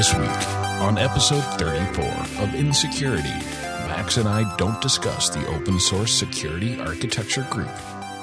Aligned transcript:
This 0.00 0.14
week, 0.14 0.30
on 0.80 0.96
episode 0.96 1.44
34 1.58 2.04
of 2.42 2.54
Insecurity, 2.54 3.34
Max 4.10 4.16
and 4.16 4.28
I 4.28 4.56
don't 4.56 4.80
discuss 4.80 5.28
the 5.28 5.46
open 5.54 5.78
source 5.78 6.12
security 6.12 6.80
architecture 6.80 7.46
group. 7.48 7.70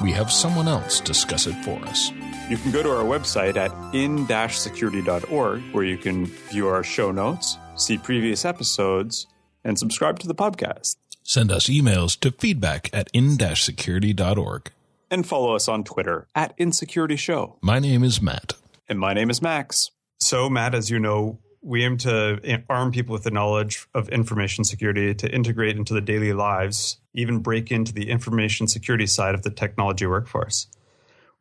We 0.04 0.12
have 0.12 0.30
someone 0.30 0.68
else 0.68 1.00
discuss 1.00 1.48
it 1.48 1.56
for 1.64 1.80
us. 1.86 2.12
You 2.50 2.58
can 2.58 2.72
go 2.72 2.84
to 2.84 2.90
our 2.90 3.06
website 3.06 3.56
at 3.56 3.72
in-security.org 3.96 5.62
where 5.72 5.84
you 5.86 5.98
can 5.98 6.26
view 6.26 6.68
our 6.68 6.84
show 6.84 7.14
notes, 7.14 7.58
see 7.78 7.98
previous 7.98 8.44
episodes, 8.44 9.28
and 9.64 9.80
subscribe 9.80 10.20
to 10.20 10.28
the 10.28 10.36
podcast. 10.36 10.98
Send 11.24 11.54
us 11.54 11.68
emails 11.68 12.20
to 12.20 12.32
feedback 12.32 12.90
at 12.92 13.10
in-security.org. 13.14 14.72
And 15.10 15.26
follow 15.26 15.56
us 15.56 15.70
on 15.70 15.86
Twitter 15.86 16.28
at 16.36 16.54
Insecurity 16.58 17.16
Show. 17.16 17.60
My 17.62 17.80
name 17.80 18.04
is 18.04 18.22
Matt. 18.22 18.56
And 18.90 19.00
my 19.00 19.14
name 19.14 19.30
is 19.30 19.42
Max. 19.42 19.92
So, 20.20 20.50
Matt, 20.50 20.76
as 20.76 20.90
you 20.90 21.00
know, 21.00 21.40
we 21.68 21.84
aim 21.84 21.98
to 21.98 22.64
arm 22.70 22.94
people 22.94 23.12
with 23.12 23.24
the 23.24 23.32
knowledge 23.32 23.88
of 23.94 24.08
information 24.08 24.64
security 24.64 25.14
to 25.14 25.30
integrate 25.30 25.76
into 25.76 25.94
the 25.94 26.00
daily 26.00 26.32
lives, 26.32 26.98
even 27.14 27.40
break 27.40 27.72
into 27.72 27.94
the 27.94 28.10
information 28.10 28.68
security 28.68 29.06
side 29.06 29.36
of 29.36 29.42
the 29.42 29.50
technology 29.50 30.06
workforce. 30.06 30.68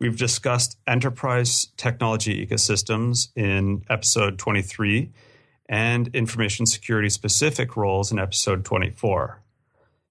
We've 0.01 0.19
discussed 0.19 0.79
enterprise 0.85 1.69
technology 1.77 2.45
ecosystems 2.45 3.29
in 3.37 3.85
episode 3.88 4.37
23 4.37 5.13
and 5.68 6.09
information 6.09 6.66
security 6.66 7.09
specific 7.09 7.77
roles 7.77 8.11
in 8.11 8.18
episode 8.18 8.65
24. 8.65 9.40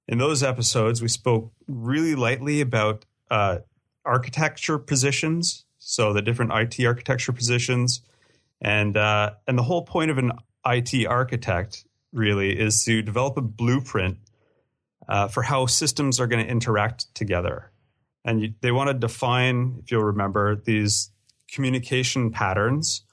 In 0.07 0.17
those 0.17 0.41
episodes, 0.44 1.02
we 1.02 1.09
spoke 1.09 1.52
really 1.67 2.16
lightly 2.16 2.61
about 2.61 3.03
uh, 3.29 3.57
architecture 4.05 4.77
positions, 4.77 5.66
so 5.77 6.13
the 6.13 6.22
different 6.22 6.53
IT 6.53 6.85
architecture 6.85 7.33
positions 7.33 8.00
and 8.61 8.95
uh, 8.97 9.31
and 9.47 9.57
the 9.57 9.63
whole 9.63 9.83
point 9.83 10.11
of 10.11 10.17
an 10.17 10.31
IT 10.65 11.05
architect 11.07 11.85
really 12.11 12.57
is 12.57 12.83
to 12.85 13.01
develop 13.01 13.37
a 13.37 13.41
blueprint 13.41 14.17
uh, 15.07 15.27
for 15.27 15.43
how 15.43 15.65
systems 15.65 16.19
are 16.19 16.27
going 16.27 16.43
to 16.43 16.49
interact 16.49 17.13
together. 17.13 17.71
And 18.23 18.41
you, 18.41 18.53
they 18.61 18.71
want 18.71 18.87
to 18.89 18.93
define, 18.93 19.79
if 19.83 19.91
you'll 19.91 20.03
remember, 20.03 20.55
these 20.55 21.11
communication 21.51 22.31
patterns 22.31 23.03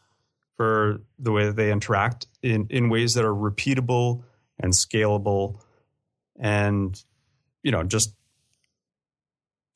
for 0.57 1.03
the 1.19 1.33
way 1.33 1.47
that 1.47 1.57
they 1.57 1.71
interact 1.71 2.27
in, 2.43 2.67
in 2.71 2.89
ways 2.89 3.15
that 3.15 3.25
are 3.25 3.35
repeatable 3.35 4.23
and 4.59 4.73
scalable 4.73 5.59
and 6.39 7.03
you 7.63 7.71
know 7.71 7.83
just 7.83 8.15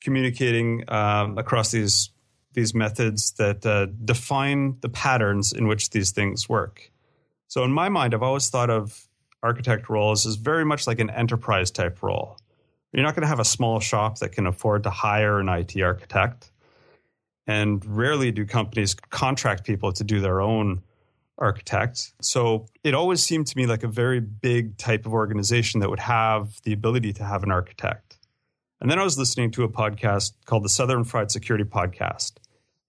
communicating 0.01 0.83
um, 0.87 1.37
across 1.37 1.71
these 1.71 2.09
these 2.57 2.73
methods 2.73 3.33
that 3.33 3.63
uh, 3.67 3.85
define 4.03 4.77
the 4.81 4.89
patterns 4.89 5.53
in 5.53 5.67
which 5.67 5.91
these 5.91 6.09
things 6.09 6.49
work. 6.49 6.91
So, 7.47 7.63
in 7.63 7.71
my 7.71 7.87
mind, 7.87 8.15
I've 8.15 8.23
always 8.23 8.49
thought 8.49 8.71
of 8.71 9.07
architect 9.43 9.89
roles 9.89 10.25
as 10.25 10.37
very 10.37 10.65
much 10.65 10.87
like 10.87 10.99
an 10.99 11.11
enterprise 11.11 11.69
type 11.69 12.01
role. 12.01 12.39
You're 12.91 13.03
not 13.03 13.13
going 13.13 13.21
to 13.21 13.27
have 13.27 13.39
a 13.39 13.45
small 13.45 13.79
shop 13.79 14.17
that 14.19 14.31
can 14.31 14.47
afford 14.47 14.81
to 14.83 14.89
hire 14.89 15.39
an 15.39 15.47
IT 15.49 15.79
architect. 15.79 16.51
And 17.45 17.85
rarely 17.85 18.31
do 18.31 18.43
companies 18.43 18.95
contract 18.95 19.63
people 19.63 19.93
to 19.93 20.03
do 20.03 20.19
their 20.19 20.41
own 20.41 20.81
architect. 21.37 22.11
So 22.21 22.65
it 22.83 22.95
always 22.95 23.21
seemed 23.21 23.45
to 23.47 23.57
me 23.57 23.67
like 23.67 23.83
a 23.83 23.87
very 23.87 24.19
big 24.19 24.77
type 24.77 25.05
of 25.05 25.13
organization 25.13 25.79
that 25.81 25.91
would 25.91 25.99
have 25.99 26.59
the 26.63 26.73
ability 26.73 27.13
to 27.13 27.23
have 27.23 27.43
an 27.43 27.51
architect. 27.51 28.17
And 28.81 28.89
then 28.89 28.97
I 28.97 29.03
was 29.03 29.17
listening 29.17 29.51
to 29.51 29.63
a 29.63 29.69
podcast 29.69 30.33
called 30.45 30.63
the 30.63 30.69
Southern 30.69 31.03
Fried 31.03 31.29
Security 31.29 31.63
Podcast. 31.63 32.33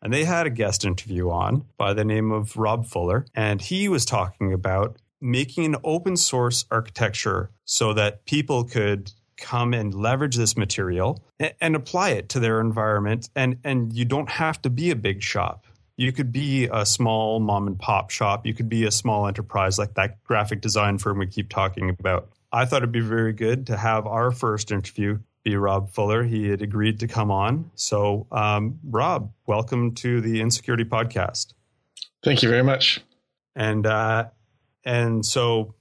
And 0.03 0.13
they 0.13 0.25
had 0.25 0.47
a 0.47 0.51
guest 0.51 0.85
interview 0.85 1.31
on 1.31 1.65
by 1.77 1.93
the 1.93 2.05
name 2.05 2.31
of 2.31 2.57
Rob 2.57 2.87
Fuller. 2.87 3.27
And 3.35 3.61
he 3.61 3.89
was 3.89 4.05
talking 4.05 4.53
about 4.53 4.97
making 5.21 5.65
an 5.65 5.77
open 5.83 6.17
source 6.17 6.65
architecture 6.71 7.51
so 7.65 7.93
that 7.95 8.25
people 8.25 8.65
could 8.65 9.13
come 9.37 9.73
and 9.73 9.95
leverage 9.95 10.37
this 10.37 10.57
material 10.57 11.23
and, 11.39 11.55
and 11.61 11.77
apply 11.77 12.11
it 12.11 12.29
to 12.31 12.41
their 12.41 12.61
environment. 12.61 13.29
And, 13.35 13.59
and 13.65 13.93
you 13.93 14.05
don't 14.05 14.31
have 14.31 14.61
to 14.63 14.71
be 14.71 14.91
a 14.91 14.97
big 14.97 15.23
shop. 15.23 15.65
You 15.97 16.13
could 16.13 16.31
be 16.31 16.69
a 16.73 16.87
small 16.87 17.41
mom 17.41 17.67
and 17.67 17.79
pop 17.79 18.11
shop. 18.11 18.47
You 18.47 18.55
could 18.55 18.69
be 18.69 18.85
a 18.85 18.91
small 18.91 19.27
enterprise 19.27 19.79
like 19.79 19.95
that 19.95 20.23
graphic 20.23 20.61
design 20.61 20.99
firm 20.99 21.19
we 21.19 21.27
keep 21.27 21.49
talking 21.49 21.91
about. 21.91 22.29
I 22.53 22.65
thought 22.65 22.79
it'd 22.79 22.93
be 22.93 23.01
very 23.01 23.33
good 23.33 23.67
to 23.67 23.77
have 23.77 24.07
our 24.07 24.31
first 24.31 24.71
interview 24.71 25.19
be 25.49 25.57
Rob 25.57 25.91
Fuller. 25.91 26.25
He 26.25 26.49
had 26.51 26.61
agreed 26.61 27.01
to 27.01 27.09
come 27.09 27.31
on. 27.31 27.71
So, 27.75 28.27
um, 28.31 28.79
Rob, 28.85 29.33
welcome 29.47 29.95
to 29.95 30.21
the 30.21 30.43
Insecurity 30.43 30.85
Podcast. 30.85 31.55
Thank 32.23 32.43
you 32.43 32.51
very 32.51 32.63
much. 32.63 33.01
And 33.57 33.87
uh, 33.87 34.29
and 34.85 35.25
so, 35.25 35.75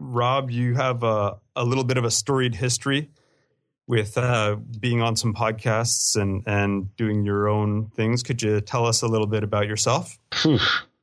Rob, 0.00 0.50
you 0.50 0.74
have 0.74 1.04
a, 1.04 1.38
a 1.54 1.64
little 1.64 1.84
bit 1.84 1.98
of 1.98 2.04
a 2.04 2.10
storied 2.10 2.56
history 2.56 3.10
with 3.86 4.18
uh, 4.18 4.56
being 4.80 5.02
on 5.02 5.14
some 5.14 5.34
podcasts 5.34 6.20
and 6.20 6.42
and 6.46 6.94
doing 6.96 7.24
your 7.24 7.48
own 7.48 7.90
things. 7.94 8.24
Could 8.24 8.42
you 8.42 8.60
tell 8.60 8.86
us 8.86 9.02
a 9.02 9.06
little 9.06 9.28
bit 9.28 9.44
about 9.44 9.68
yourself? 9.68 10.18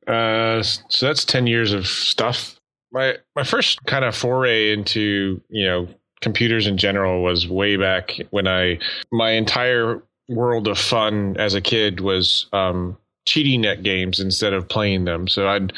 Uh, 0.08 0.64
so 0.64 1.06
that's 1.06 1.24
ten 1.24 1.46
years 1.46 1.72
of 1.72 1.86
stuff. 1.86 2.60
My 2.92 3.18
my 3.36 3.44
first 3.44 3.86
kind 3.86 4.04
of 4.04 4.16
foray 4.16 4.74
into 4.74 5.40
you 5.50 5.66
know 5.68 5.88
computers 6.22 6.68
in 6.68 6.78
general 6.78 7.24
was 7.24 7.48
way 7.48 7.78
back 7.78 8.14
when 8.32 8.48
I 8.48 8.80
my 9.12 9.32
entire 9.32 10.02
world 10.28 10.68
of 10.68 10.78
fun 10.78 11.36
as 11.38 11.56
a 11.56 11.62
kid 11.62 12.00
was 12.00 12.46
um, 12.54 12.98
cheating 13.26 13.66
at 13.66 13.84
games 13.84 14.20
instead 14.20 14.54
of 14.54 14.68
playing 14.68 15.06
them. 15.06 15.28
So 15.28 15.48
I'd 15.48 15.74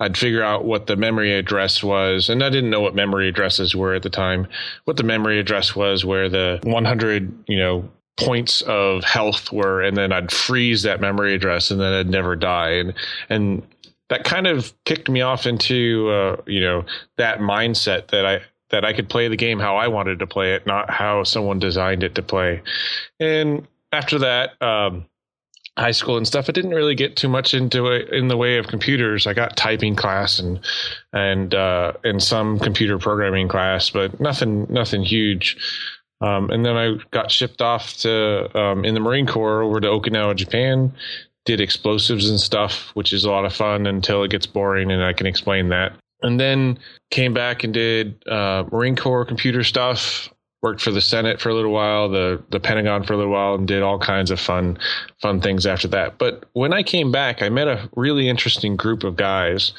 I'd 0.00 0.16
figure 0.16 0.42
out 0.42 0.64
what 0.64 0.86
the 0.86 0.96
memory 0.96 1.32
address 1.32 1.82
was, 1.82 2.28
and 2.28 2.42
I 2.42 2.50
didn't 2.50 2.70
know 2.70 2.80
what 2.80 2.94
memory 2.94 3.28
addresses 3.28 3.74
were 3.74 3.94
at 3.94 4.02
the 4.02 4.10
time. 4.10 4.46
What 4.84 4.96
the 4.96 5.02
memory 5.02 5.38
address 5.38 5.74
was, 5.74 6.04
where 6.04 6.28
the 6.28 6.60
100 6.64 7.44
you 7.46 7.58
know 7.58 7.88
points 8.16 8.62
of 8.62 9.04
health 9.04 9.52
were, 9.52 9.82
and 9.82 9.96
then 9.96 10.12
I'd 10.12 10.32
freeze 10.32 10.82
that 10.82 11.00
memory 11.00 11.34
address, 11.34 11.70
and 11.70 11.80
then 11.80 11.92
I'd 11.92 12.10
never 12.10 12.36
die. 12.36 12.70
And 12.72 12.94
and 13.28 13.62
that 14.08 14.24
kind 14.24 14.46
of 14.46 14.72
kicked 14.84 15.08
me 15.08 15.20
off 15.20 15.46
into 15.46 16.10
uh, 16.10 16.42
you 16.46 16.60
know 16.60 16.84
that 17.18 17.38
mindset 17.38 18.08
that 18.08 18.26
I 18.26 18.40
that 18.70 18.84
I 18.84 18.92
could 18.92 19.08
play 19.08 19.28
the 19.28 19.36
game 19.36 19.58
how 19.58 19.76
I 19.76 19.88
wanted 19.88 20.18
to 20.20 20.26
play 20.26 20.54
it, 20.54 20.66
not 20.66 20.90
how 20.90 21.22
someone 21.24 21.58
designed 21.58 22.02
it 22.02 22.14
to 22.16 22.22
play. 22.22 22.62
And 23.20 23.66
after 23.92 24.18
that, 24.20 24.60
um, 24.60 25.06
high 25.76 25.92
school 25.92 26.16
and 26.16 26.26
stuff, 26.26 26.48
I 26.48 26.52
didn't 26.52 26.72
really 26.72 26.94
get 26.94 27.16
too 27.16 27.28
much 27.28 27.54
into 27.54 27.86
it 27.86 28.08
in 28.10 28.28
the 28.28 28.36
way 28.36 28.58
of 28.58 28.66
computers. 28.66 29.26
I 29.26 29.34
got 29.34 29.56
typing 29.56 29.94
class 29.94 30.38
and 30.38 30.60
and 31.12 31.54
uh, 31.54 31.92
and 32.02 32.22
some 32.22 32.58
computer 32.58 32.98
programming 32.98 33.48
class, 33.48 33.90
but 33.90 34.18
nothing 34.20 34.66
nothing 34.70 35.02
huge. 35.02 35.56
Um, 36.20 36.50
and 36.50 36.64
then 36.64 36.76
I 36.76 36.96
got 37.10 37.30
shipped 37.30 37.60
off 37.60 37.98
to 37.98 38.58
um, 38.58 38.84
in 38.84 38.94
the 38.94 39.00
Marine 39.00 39.26
Corps 39.26 39.62
over 39.62 39.80
to 39.80 39.88
Okinawa, 39.88 40.34
Japan. 40.34 40.92
Did 41.44 41.60
explosives 41.60 42.28
and 42.28 42.40
stuff, 42.40 42.90
which 42.94 43.12
is 43.12 43.24
a 43.24 43.30
lot 43.30 43.44
of 43.44 43.54
fun 43.54 43.86
until 43.86 44.24
it 44.24 44.32
gets 44.32 44.46
boring, 44.46 44.90
and 44.90 45.04
I 45.04 45.12
can 45.12 45.28
explain 45.28 45.68
that 45.68 45.92
and 46.26 46.38
then 46.38 46.78
came 47.10 47.32
back 47.32 47.64
and 47.64 47.72
did 47.72 48.26
uh, 48.28 48.64
Marine 48.70 48.96
Corps 48.96 49.24
computer 49.24 49.64
stuff. 49.64 50.28
Worked 50.62 50.80
for 50.80 50.90
the 50.90 51.02
Senate 51.02 51.40
for 51.40 51.50
a 51.50 51.54
little 51.54 51.70
while, 51.70 52.08
the 52.08 52.42
the 52.50 52.58
Pentagon 52.58 53.04
for 53.04 53.12
a 53.12 53.16
little 53.16 53.30
while, 53.30 53.54
and 53.54 53.68
did 53.68 53.82
all 53.82 53.98
kinds 53.98 54.30
of 54.30 54.40
fun 54.40 54.78
fun 55.20 55.40
things 55.40 55.66
after 55.66 55.86
that. 55.88 56.18
But 56.18 56.46
when 56.54 56.72
I 56.72 56.82
came 56.82 57.12
back, 57.12 57.42
I 57.42 57.50
met 57.50 57.68
a 57.68 57.88
really 57.94 58.28
interesting 58.28 58.74
group 58.74 59.04
of 59.04 59.16
guys 59.16 59.74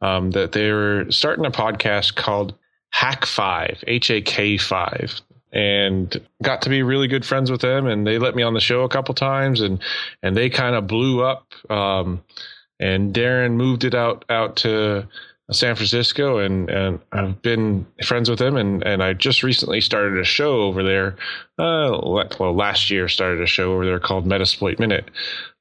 um, 0.00 0.32
that 0.32 0.52
they 0.52 0.72
were 0.72 1.04
starting 1.10 1.44
a 1.44 1.50
podcast 1.50 2.16
called 2.16 2.54
Hak 2.90 3.26
Five, 3.26 3.84
H 3.86 4.10
A 4.10 4.20
K 4.22 4.56
Five, 4.56 5.20
and 5.52 6.18
got 6.42 6.62
to 6.62 6.70
be 6.70 6.82
really 6.82 7.08
good 7.08 7.26
friends 7.26 7.50
with 7.50 7.60
them. 7.60 7.86
And 7.86 8.04
they 8.06 8.18
let 8.18 8.34
me 8.34 8.42
on 8.42 8.54
the 8.54 8.60
show 8.60 8.82
a 8.82 8.88
couple 8.88 9.14
times, 9.14 9.60
and 9.60 9.80
and 10.22 10.34
they 10.34 10.48
kind 10.48 10.74
of 10.74 10.86
blew 10.86 11.22
up. 11.22 11.52
Um, 11.70 12.24
and 12.80 13.14
Darren 13.14 13.52
moved 13.52 13.84
it 13.84 13.94
out 13.94 14.24
out 14.28 14.56
to 14.56 15.06
San 15.52 15.74
Francisco, 15.74 16.38
and 16.38 16.68
and 16.70 17.00
I've 17.12 17.40
been 17.42 17.86
friends 18.04 18.28
with 18.30 18.40
him, 18.40 18.56
and 18.56 18.82
and 18.84 19.02
I 19.02 19.12
just 19.12 19.42
recently 19.42 19.80
started 19.80 20.18
a 20.18 20.24
show 20.24 20.62
over 20.62 20.82
there. 20.82 21.16
Uh, 21.58 22.26
well, 22.38 22.54
last 22.54 22.90
year 22.90 23.08
started 23.08 23.40
a 23.42 23.46
show 23.46 23.72
over 23.72 23.84
there 23.84 24.00
called 24.00 24.26
Metasploit 24.26 24.78
Minute. 24.78 25.10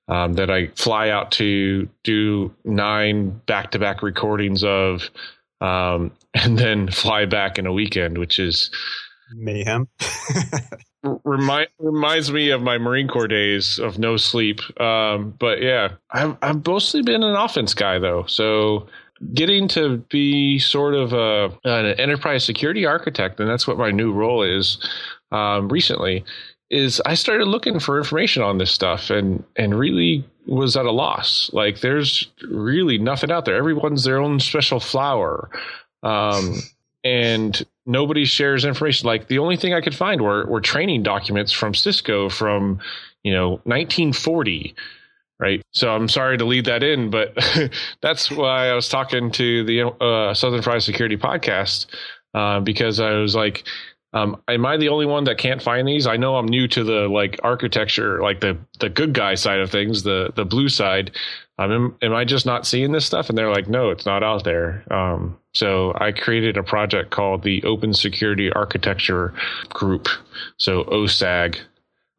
Um, 0.07 0.33
that 0.33 0.49
I 0.49 0.67
fly 0.75 1.09
out 1.09 1.31
to 1.33 1.87
do 2.03 2.53
nine 2.65 3.29
back 3.45 3.71
to 3.71 3.79
back 3.79 4.03
recordings 4.03 4.61
of, 4.61 5.09
um, 5.61 6.11
and 6.33 6.57
then 6.57 6.89
fly 6.91 7.25
back 7.25 7.57
in 7.57 7.65
a 7.65 7.71
weekend, 7.71 8.17
which 8.17 8.37
is 8.39 8.71
mayhem. 9.33 9.87
remind, 11.23 11.67
reminds 11.79 12.31
me 12.31 12.51
of 12.51 12.61
my 12.61 12.77
Marine 12.77 13.07
Corps 13.07 13.27
days 13.27 13.79
of 13.79 13.97
no 13.97 14.17
sleep. 14.17 14.59
Um, 14.79 15.33
but 15.37 15.61
yeah, 15.61 15.93
I've, 16.09 16.37
I've 16.41 16.65
mostly 16.65 17.01
been 17.01 17.23
an 17.23 17.35
offense 17.35 17.73
guy 17.73 17.99
though. 17.99 18.25
So 18.27 18.87
getting 19.33 19.67
to 19.69 19.97
be 20.09 20.59
sort 20.59 20.93
of 20.93 21.13
a, 21.13 21.57
an 21.63 21.85
enterprise 21.99 22.43
security 22.43 22.85
architect, 22.85 23.39
and 23.39 23.49
that's 23.49 23.67
what 23.67 23.77
my 23.77 23.91
new 23.91 24.11
role 24.11 24.43
is 24.43 24.77
um, 25.31 25.69
recently, 25.69 26.23
is 26.69 27.01
I 27.05 27.15
started 27.15 27.47
looking 27.47 27.79
for 27.79 27.97
information 27.97 28.43
on 28.43 28.57
this 28.57 28.71
stuff 28.71 29.09
and 29.09 29.43
and 29.55 29.77
really 29.77 30.25
was 30.47 30.75
at 30.75 30.85
a 30.85 30.91
loss. 30.91 31.49
Like 31.53 31.81
there's 31.81 32.31
really 32.49 32.97
nothing 32.97 33.31
out 33.31 33.45
there. 33.45 33.55
Everyone's 33.55 34.03
their 34.03 34.19
own 34.19 34.39
special 34.39 34.79
flower. 34.79 35.49
Um, 36.03 36.55
and 37.03 37.65
nobody 37.85 38.25
shares 38.25 38.65
information. 38.65 39.07
Like 39.07 39.27
the 39.27 39.39
only 39.39 39.57
thing 39.57 39.73
I 39.73 39.81
could 39.81 39.95
find 39.95 40.21
were 40.21 40.45
were 40.45 40.61
training 40.61 41.03
documents 41.03 41.51
from 41.51 41.73
Cisco 41.73 42.29
from 42.29 42.79
you 43.23 43.33
know 43.33 43.49
1940 43.65 44.75
right? 45.41 45.61
So 45.71 45.93
I'm 45.93 46.07
sorry 46.07 46.37
to 46.37 46.45
lead 46.45 46.65
that 46.65 46.83
in, 46.83 47.09
but 47.09 47.35
that's 48.01 48.29
why 48.31 48.69
I 48.69 48.73
was 48.73 48.87
talking 48.87 49.31
to 49.31 49.63
the 49.65 49.87
uh, 49.99 50.33
Southern 50.33 50.61
Fried 50.61 50.83
Security 50.83 51.17
podcast 51.17 51.87
uh, 52.33 52.59
because 52.59 52.99
I 52.99 53.13
was 53.13 53.35
like, 53.35 53.67
um, 54.13 54.41
am 54.47 54.65
I 54.65 54.77
the 54.77 54.89
only 54.89 55.05
one 55.05 55.23
that 55.25 55.37
can't 55.37 55.61
find 55.61 55.87
these? 55.87 56.05
I 56.05 56.17
know 56.17 56.35
I'm 56.35 56.45
new 56.45 56.67
to 56.69 56.83
the 56.83 57.07
like 57.07 57.39
architecture, 57.43 58.21
like 58.21 58.41
the 58.41 58.57
the 58.79 58.89
good 58.89 59.13
guy 59.13 59.35
side 59.35 59.59
of 59.59 59.71
things, 59.71 60.03
the 60.03 60.31
the 60.35 60.45
blue 60.45 60.69
side. 60.69 61.11
Um, 61.57 61.71
am, 61.71 61.95
am 62.01 62.13
I 62.13 62.25
just 62.25 62.45
not 62.45 62.67
seeing 62.67 62.91
this 62.91 63.05
stuff? 63.05 63.29
And 63.29 63.37
they're 63.37 63.51
like, 63.51 63.69
no, 63.69 63.89
it's 63.89 64.05
not 64.05 64.23
out 64.23 64.43
there. 64.43 64.83
Um, 64.91 65.37
so 65.53 65.93
I 65.95 66.11
created 66.11 66.57
a 66.57 66.63
project 66.63 67.11
called 67.11 67.43
the 67.43 67.63
Open 67.63 67.93
Security 67.93 68.51
Architecture 68.51 69.33
Group, 69.69 70.07
so 70.57 70.83
OSAG, 70.85 71.59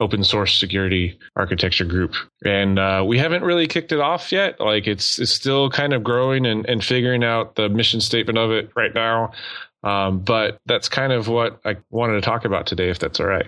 Open 0.02 0.24
Source 0.24 0.58
Security 0.58 1.16
Architecture 1.36 1.84
Group, 1.84 2.14
and 2.44 2.76
uh, 2.78 3.04
we 3.06 3.18
haven't 3.18 3.44
really 3.44 3.68
kicked 3.68 3.92
it 3.92 4.00
off 4.00 4.32
yet. 4.32 4.58
Like 4.58 4.88
it's 4.88 5.20
it's 5.20 5.30
still 5.30 5.70
kind 5.70 5.92
of 5.92 6.02
growing 6.02 6.44
and, 6.44 6.68
and 6.68 6.84
figuring 6.84 7.22
out 7.22 7.54
the 7.54 7.68
mission 7.68 8.00
statement 8.00 8.36
of 8.36 8.50
it 8.50 8.72
right 8.74 8.92
now. 8.92 9.32
Um, 9.84 10.18
but 10.20 10.60
that's 10.66 10.88
kind 10.88 11.12
of 11.12 11.28
what 11.28 11.60
I 11.64 11.76
wanted 11.90 12.14
to 12.14 12.20
talk 12.20 12.44
about 12.44 12.66
today, 12.66 12.90
if 12.90 12.98
that's 12.98 13.20
all 13.20 13.26
right. 13.26 13.46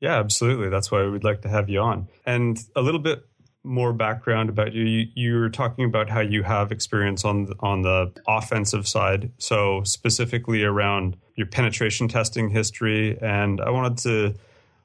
Yeah, 0.00 0.18
absolutely. 0.18 0.68
That's 0.68 0.90
why 0.90 1.06
we'd 1.06 1.24
like 1.24 1.42
to 1.42 1.48
have 1.48 1.68
you 1.68 1.80
on. 1.80 2.08
And 2.26 2.58
a 2.76 2.82
little 2.82 3.00
bit 3.00 3.24
more 3.64 3.92
background 3.92 4.48
about 4.48 4.72
you. 4.72 4.84
you. 4.84 5.06
You 5.14 5.38
were 5.38 5.50
talking 5.50 5.84
about 5.84 6.08
how 6.08 6.20
you 6.20 6.42
have 6.42 6.72
experience 6.72 7.24
on 7.24 7.46
the, 7.46 7.54
on 7.60 7.82
the 7.82 8.12
offensive 8.26 8.86
side, 8.86 9.30
so 9.38 9.82
specifically 9.84 10.62
around 10.62 11.16
your 11.36 11.46
penetration 11.46 12.08
testing 12.08 12.50
history. 12.50 13.18
And 13.20 13.60
I 13.60 13.70
wanted 13.70 13.98
to 13.98 14.34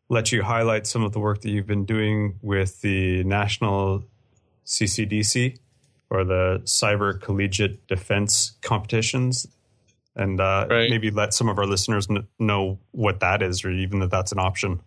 let 0.09 0.31
you 0.31 0.43
highlight 0.43 0.85
some 0.87 1.03
of 1.03 1.11
the 1.11 1.19
work 1.19 1.41
that 1.41 1.49
you've 1.49 1.67
been 1.67 1.85
doing 1.85 2.39
with 2.41 2.81
the 2.81 3.23
National 3.23 4.03
CCDC 4.65 5.57
or 6.09 6.23
the 6.23 6.61
Cyber 6.65 7.19
Collegiate 7.19 7.87
Defense 7.87 8.53
Competitions 8.61 9.47
and 10.15 10.39
uh, 10.39 10.67
right. 10.69 10.89
maybe 10.89 11.11
let 11.11 11.33
some 11.33 11.49
of 11.49 11.57
our 11.57 11.65
listeners 11.65 12.07
n- 12.09 12.27
know 12.39 12.79
what 12.91 13.19
that 13.21 13.41
is, 13.41 13.65
or 13.65 13.71
even 13.71 13.99
that 13.99 14.11
that's 14.11 14.31
an 14.31 14.39
option. 14.39 14.81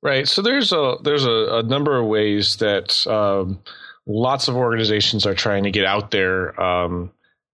Right. 0.00 0.28
So 0.28 0.42
there's 0.42 0.72
a 0.72 0.96
there's 1.02 1.24
a, 1.24 1.58
a 1.58 1.62
number 1.62 1.98
of 1.98 2.06
ways 2.06 2.56
that 2.56 3.04
um, 3.06 3.60
lots 4.06 4.48
of 4.48 4.56
organizations 4.56 5.26
are 5.26 5.34
trying 5.34 5.64
to 5.64 5.70
get 5.70 5.84
out 5.84 6.10
there 6.12 6.60
um, 6.60 7.10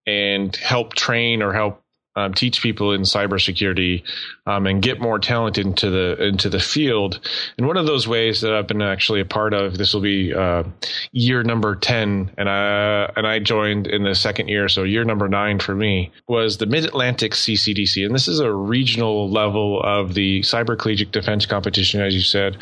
and 0.06 0.54
help 0.56 0.94
train 0.94 1.42
or 1.42 1.54
help 1.54 1.82
um, 2.16 2.34
teach 2.34 2.62
people 2.62 2.92
in 2.92 3.02
cybersecurity 3.02 4.02
um, 4.46 4.66
and 4.66 4.82
get 4.82 5.00
more 5.00 5.18
talent 5.18 5.58
into 5.58 5.90
the 5.90 6.22
into 6.22 6.48
the 6.48 6.60
field. 6.60 7.20
And 7.58 7.66
one 7.66 7.76
of 7.76 7.86
those 7.86 8.06
ways 8.06 8.40
that 8.42 8.52
I've 8.52 8.66
been 8.66 8.82
actually 8.82 9.20
a 9.20 9.24
part 9.24 9.54
of, 9.54 9.78
this 9.78 9.94
will 9.94 10.00
be 10.00 10.32
uh, 10.34 10.64
year 11.12 11.42
number 11.42 11.74
ten, 11.74 12.30
and 12.36 12.48
I 12.48 13.10
and 13.16 13.26
I 13.26 13.38
joined 13.38 13.86
in 13.86 14.04
the 14.04 14.14
second 14.14 14.48
year, 14.48 14.68
so 14.68 14.82
year 14.82 15.04
number 15.04 15.28
nine 15.28 15.58
for 15.58 15.74
me 15.74 16.12
was 16.28 16.58
the 16.58 16.66
Mid 16.66 16.84
Atlantic 16.84 17.32
CCDC, 17.32 18.04
and 18.04 18.14
this 18.14 18.28
is 18.28 18.40
a 18.40 18.52
regional 18.52 19.30
level 19.30 19.82
of 19.82 20.14
the 20.14 20.40
Cyber 20.40 20.78
Collegiate 20.78 21.12
Defense 21.12 21.46
Competition, 21.46 22.00
as 22.00 22.14
you 22.14 22.20
said, 22.20 22.56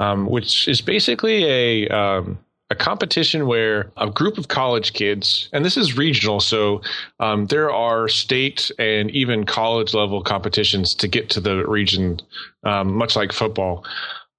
um, 0.00 0.26
which 0.26 0.68
is 0.68 0.80
basically 0.80 1.44
a 1.44 1.88
um, 1.88 2.38
a 2.70 2.74
competition 2.74 3.46
where 3.46 3.90
a 3.96 4.10
group 4.10 4.36
of 4.36 4.48
college 4.48 4.92
kids, 4.92 5.48
and 5.52 5.64
this 5.64 5.76
is 5.76 5.96
regional, 5.96 6.40
so 6.40 6.82
um, 7.18 7.46
there 7.46 7.72
are 7.72 8.08
state 8.08 8.70
and 8.78 9.10
even 9.10 9.44
college 9.44 9.94
level 9.94 10.22
competitions 10.22 10.94
to 10.94 11.08
get 11.08 11.30
to 11.30 11.40
the 11.40 11.66
region, 11.66 12.20
um, 12.64 12.94
much 12.94 13.16
like 13.16 13.32
football 13.32 13.84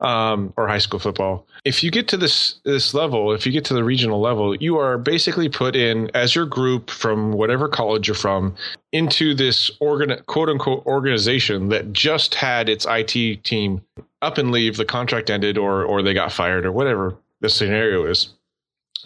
um, 0.01 0.53
or 0.57 0.67
high 0.67 0.77
school 0.77 0.99
football. 0.99 1.45
If 1.65 1.83
you 1.83 1.91
get 1.91 2.07
to 2.09 2.17
this 2.17 2.59
this 2.63 2.93
level, 2.93 3.33
if 3.33 3.45
you 3.45 3.51
get 3.51 3.65
to 3.65 3.73
the 3.73 3.83
regional 3.83 4.21
level, 4.21 4.55
you 4.55 4.77
are 4.77 4.97
basically 4.97 5.49
put 5.49 5.75
in 5.75 6.09
as 6.13 6.35
your 6.35 6.45
group 6.45 6.89
from 6.89 7.33
whatever 7.33 7.67
college 7.67 8.07
you're 8.07 8.15
from 8.15 8.55
into 8.91 9.33
this 9.33 9.69
organ 9.79 10.17
quote 10.27 10.49
unquote 10.49 10.85
organization 10.85 11.69
that 11.69 11.91
just 11.91 12.35
had 12.35 12.69
its 12.69 12.85
IT 12.89 13.43
team 13.43 13.81
up 14.21 14.37
and 14.37 14.51
leave. 14.51 14.77
The 14.77 14.85
contract 14.85 15.29
ended, 15.29 15.57
or 15.57 15.83
or 15.83 16.01
they 16.01 16.13
got 16.13 16.31
fired, 16.31 16.65
or 16.65 16.71
whatever 16.71 17.17
the 17.41 17.49
scenario 17.49 18.05
is. 18.05 18.29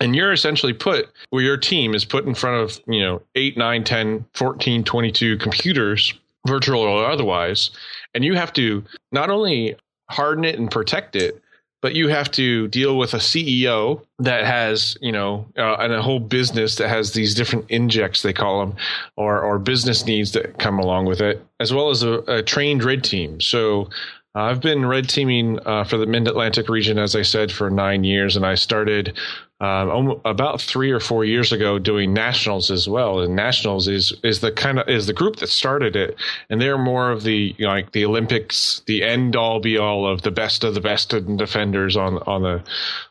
And 0.02 0.16
you're 0.16 0.34
essentially 0.34 0.74
put 0.74 1.10
where 1.30 1.44
your 1.44 1.58
team 1.58 1.94
is 1.94 2.04
put 2.04 2.26
in 2.26 2.34
front 2.34 2.62
of 2.62 2.80
you 2.88 3.02
know 3.02 3.22
8 3.36 3.58
9 3.58 3.84
10 3.84 4.26
14 4.34 4.84
22 4.84 5.38
computers 5.38 6.14
virtual 6.48 6.82
or 6.82 7.06
otherwise 7.06 7.70
and 8.14 8.26
you 8.26 8.34
have 8.34 8.52
to 8.54 8.84
not 9.12 9.30
only 9.30 9.76
harden 10.10 10.44
it 10.44 10.58
and 10.58 10.72
protect 10.72 11.16
it 11.16 11.42
but 11.82 11.94
you 11.94 12.08
have 12.08 12.32
to 12.32 12.68
deal 12.70 12.98
with 12.98 13.14
a 13.14 13.18
ceo 13.18 14.04
that 14.18 14.44
has 14.46 14.98
you 15.00 15.12
know 15.12 15.46
uh, 15.58 15.76
and 15.76 15.94
a 15.94 16.02
whole 16.02 16.20
business 16.20 16.76
that 16.76 16.90
has 16.90 17.14
these 17.14 17.36
different 17.36 17.64
injects 17.70 18.24
they 18.24 18.34
call 18.34 18.60
them 18.60 18.76
or 19.16 19.40
or 19.40 19.60
business 19.60 20.06
needs 20.06 20.32
that 20.32 20.58
come 20.58 20.80
along 20.80 21.06
with 21.06 21.22
it 21.22 21.46
as 21.64 21.74
well 21.74 21.90
as 21.90 22.04
a, 22.04 22.20
a 22.28 22.44
trained 22.44 22.84
red 22.84 23.06
team. 23.06 23.40
So 23.40 23.90
I've 24.36 24.62
been 24.62 24.86
red 24.88 25.10
teaming 25.10 25.60
uh, 25.66 25.84
for 25.84 25.98
the 25.98 26.08
Mid 26.08 26.28
Atlantic 26.28 26.68
region, 26.68 26.98
as 26.98 27.16
I 27.16 27.22
said, 27.22 27.52
for 27.52 27.70
nine 27.70 28.04
years, 28.04 28.36
and 28.36 28.46
I 28.46 28.56
started 28.56 29.16
um, 29.60 30.20
about 30.26 30.60
three 30.60 30.90
or 30.90 31.00
four 31.00 31.24
years 31.24 31.52
ago 31.52 31.78
doing 31.78 32.14
nationals 32.14 32.72
as 32.72 32.90
well. 32.90 33.20
And 33.20 33.36
nationals 33.36 33.88
is 33.88 34.12
is 34.24 34.40
the 34.40 34.52
kind 34.52 34.80
of 34.80 34.90
is 34.90 35.06
the 35.06 35.14
group 35.14 35.36
that 35.38 35.48
started 35.50 35.96
it, 35.96 36.16
and 36.50 36.60
they're 36.60 36.80
more 36.80 37.12
of 37.12 37.22
the 37.22 37.54
you 37.58 37.66
know, 37.66 37.74
like 37.74 37.92
the 37.92 38.06
Olympics, 38.06 38.82
the 38.88 39.04
end 39.04 39.36
all 39.36 39.60
be 39.60 39.78
all 39.78 40.08
of 40.08 40.24
the 40.24 40.32
best 40.32 40.64
of 40.64 40.74
the 40.74 40.82
best 40.82 41.10
defenders 41.38 41.96
on 41.96 42.18
on 42.20 42.42
the 42.42 42.64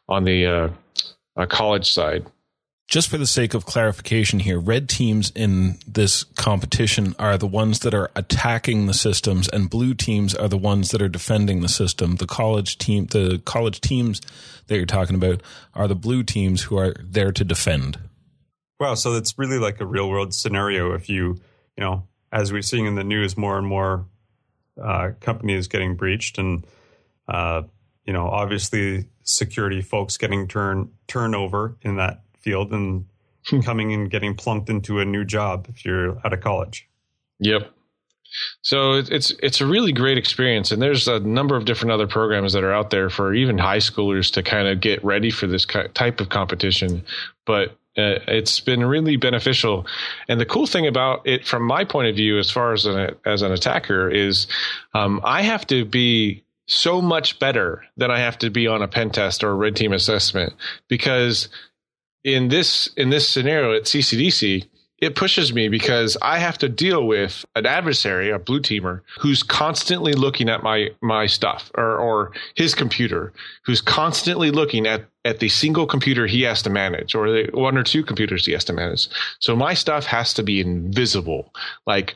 on 0.09 0.25
the 0.25 0.47
uh, 0.47 0.69
uh 1.37 1.47
college 1.47 1.88
side 1.88 2.26
just 2.92 3.08
for 3.08 3.16
the 3.16 3.26
sake 3.26 3.54
of 3.54 3.64
clarification 3.64 4.38
here, 4.38 4.61
red 4.61 4.87
teams 4.87 5.32
in 5.34 5.78
this 5.88 6.25
competition 6.25 7.14
are 7.18 7.38
the 7.38 7.46
ones 7.46 7.78
that 7.78 7.94
are 7.94 8.11
attacking 8.14 8.84
the 8.84 8.92
systems, 8.92 9.49
and 9.49 9.70
blue 9.70 9.94
teams 9.94 10.34
are 10.34 10.46
the 10.46 10.58
ones 10.58 10.90
that 10.90 11.00
are 11.00 11.08
defending 11.08 11.62
the 11.62 11.70
system. 11.70 12.16
The 12.16 12.26
college 12.26 12.76
team, 12.76 13.06
the 13.06 13.40
college 13.46 13.80
teams 13.80 14.20
that 14.66 14.76
you're 14.76 14.84
talking 14.84 15.16
about, 15.16 15.42
are 15.72 15.88
the 15.88 15.94
blue 15.94 16.22
teams 16.22 16.64
who 16.64 16.76
are 16.76 16.94
there 17.02 17.32
to 17.32 17.44
defend. 17.44 17.99
Wow, 18.78 18.94
so 18.94 19.14
it's 19.14 19.38
really 19.38 19.58
like 19.58 19.80
a 19.80 19.87
real 19.87 20.11
world 20.11 20.34
scenario. 20.34 20.92
If 20.92 21.08
you, 21.08 21.40
you 21.78 21.84
know, 21.84 22.06
as 22.30 22.52
we're 22.52 22.61
seeing 22.61 22.84
in 22.84 22.94
the 22.94 23.04
news, 23.04 23.38
more 23.38 23.56
and 23.56 23.66
more 23.66 24.04
uh, 24.78 25.12
companies 25.18 25.66
getting 25.66 25.96
breached, 25.96 26.37
and 26.37 26.66
uh, 27.26 27.62
you 28.04 28.12
know, 28.12 28.28
obviously 28.28 29.06
security 29.22 29.80
folks 29.80 30.18
getting 30.18 30.46
turn 30.46 30.90
turnover 31.06 31.78
in 31.80 31.96
that 31.96 32.22
field 32.42 32.72
and 32.72 33.06
hmm. 33.46 33.61
coming 33.61 33.92
and 33.92 34.11
getting 34.11 34.34
plunked 34.34 34.68
into 34.68 35.00
a 35.00 35.04
new 35.04 35.25
job 35.25 35.66
if 35.68 35.84
you're 35.84 36.18
out 36.25 36.32
of 36.32 36.40
college. 36.40 36.88
Yep. 37.40 37.70
So 38.62 38.94
it's 38.94 39.30
it's 39.42 39.61
a 39.61 39.66
really 39.66 39.92
great 39.92 40.16
experience, 40.16 40.72
and 40.72 40.80
there's 40.80 41.06
a 41.06 41.20
number 41.20 41.56
of 41.56 41.64
different 41.64 41.92
other 41.92 42.06
programs 42.06 42.54
that 42.54 42.64
are 42.64 42.72
out 42.72 42.90
there 42.90 43.11
for 43.11 43.34
even 43.34 43.58
high 43.58 43.78
schoolers 43.78 44.32
to 44.32 44.42
kind 44.42 44.68
of 44.68 44.80
get 44.80 45.04
ready 45.04 45.30
for 45.30 45.46
this 45.46 45.66
type 45.94 46.20
of 46.20 46.30
competition. 46.30 47.04
But 47.44 47.70
uh, 47.99 48.25
it's 48.26 48.58
been 48.58 48.84
really 48.87 49.16
beneficial, 49.16 49.87
and 50.28 50.40
the 50.40 50.46
cool 50.46 50.66
thing 50.66 50.87
about 50.87 51.26
it, 51.26 51.46
from 51.46 51.64
my 51.64 51.84
point 51.84 52.08
of 52.08 52.16
view, 52.16 52.38
as 52.38 52.50
far 52.50 52.72
as 52.72 52.87
an 52.87 53.14
as 53.26 53.42
an 53.42 53.52
attacker, 53.52 54.08
is 54.08 54.46
um, 54.94 55.20
I 55.25 55.42
have 55.42 55.66
to 55.66 55.84
be 55.84 56.42
so 56.66 57.02
much 57.02 57.38
better 57.38 57.84
than 57.96 58.11
I 58.11 58.20
have 58.20 58.38
to 58.38 58.49
be 58.49 58.66
on 58.66 58.80
a 58.80 58.88
pen 58.88 59.11
test 59.11 59.44
or 59.44 59.50
a 59.50 59.54
red 59.54 59.76
team 59.76 59.92
assessment 59.92 60.54
because 60.88 61.49
in 62.25 62.49
this 62.49 62.88
in 62.97 63.11
this 63.11 63.29
scenario 63.29 63.75
at 63.75 63.85
CCDC, 63.85 64.67
it 64.99 65.17
pushes 65.17 65.52
me 65.52 65.69
because 65.69 66.17
I 66.23 66.38
have 66.38 66.59
to 66.59 66.69
deal 66.69 67.05
with 67.05 67.45
an 67.57 67.67
adversary, 67.67 68.31
a 68.31 68.38
blue 68.38 68.61
teamer, 68.61 69.00
who's 69.19 69.43
constantly 69.43 70.12
looking 70.12 70.49
at 70.49 70.62
my 70.62 70.91
my 71.00 71.26
stuff 71.26 71.73
or 71.75 71.97
or 71.97 72.33
his 72.55 72.75
computer, 72.75 73.33
who's 73.64 73.81
constantly 73.81 74.52
looking 74.52 74.87
at 74.87 75.07
at 75.25 75.41
the 75.41 75.49
single 75.49 75.87
computer 75.87 76.26
he 76.26 76.43
has 76.43 76.62
to 76.62 76.71
manage 76.71 77.14
or 77.14 77.31
the 77.31 77.50
one 77.52 77.76
or 77.76 77.83
two 77.83 78.05
computers 78.05 78.47
he 78.47 78.52
has 78.52 78.64
to 78.67 78.73
manage. 78.73 79.09
So 79.41 79.57
my 79.57 79.75
stuff 79.75 80.07
has 80.07 80.35
to 80.35 80.45
be 80.45 80.61
invisible, 80.61 81.52
like 81.85 82.14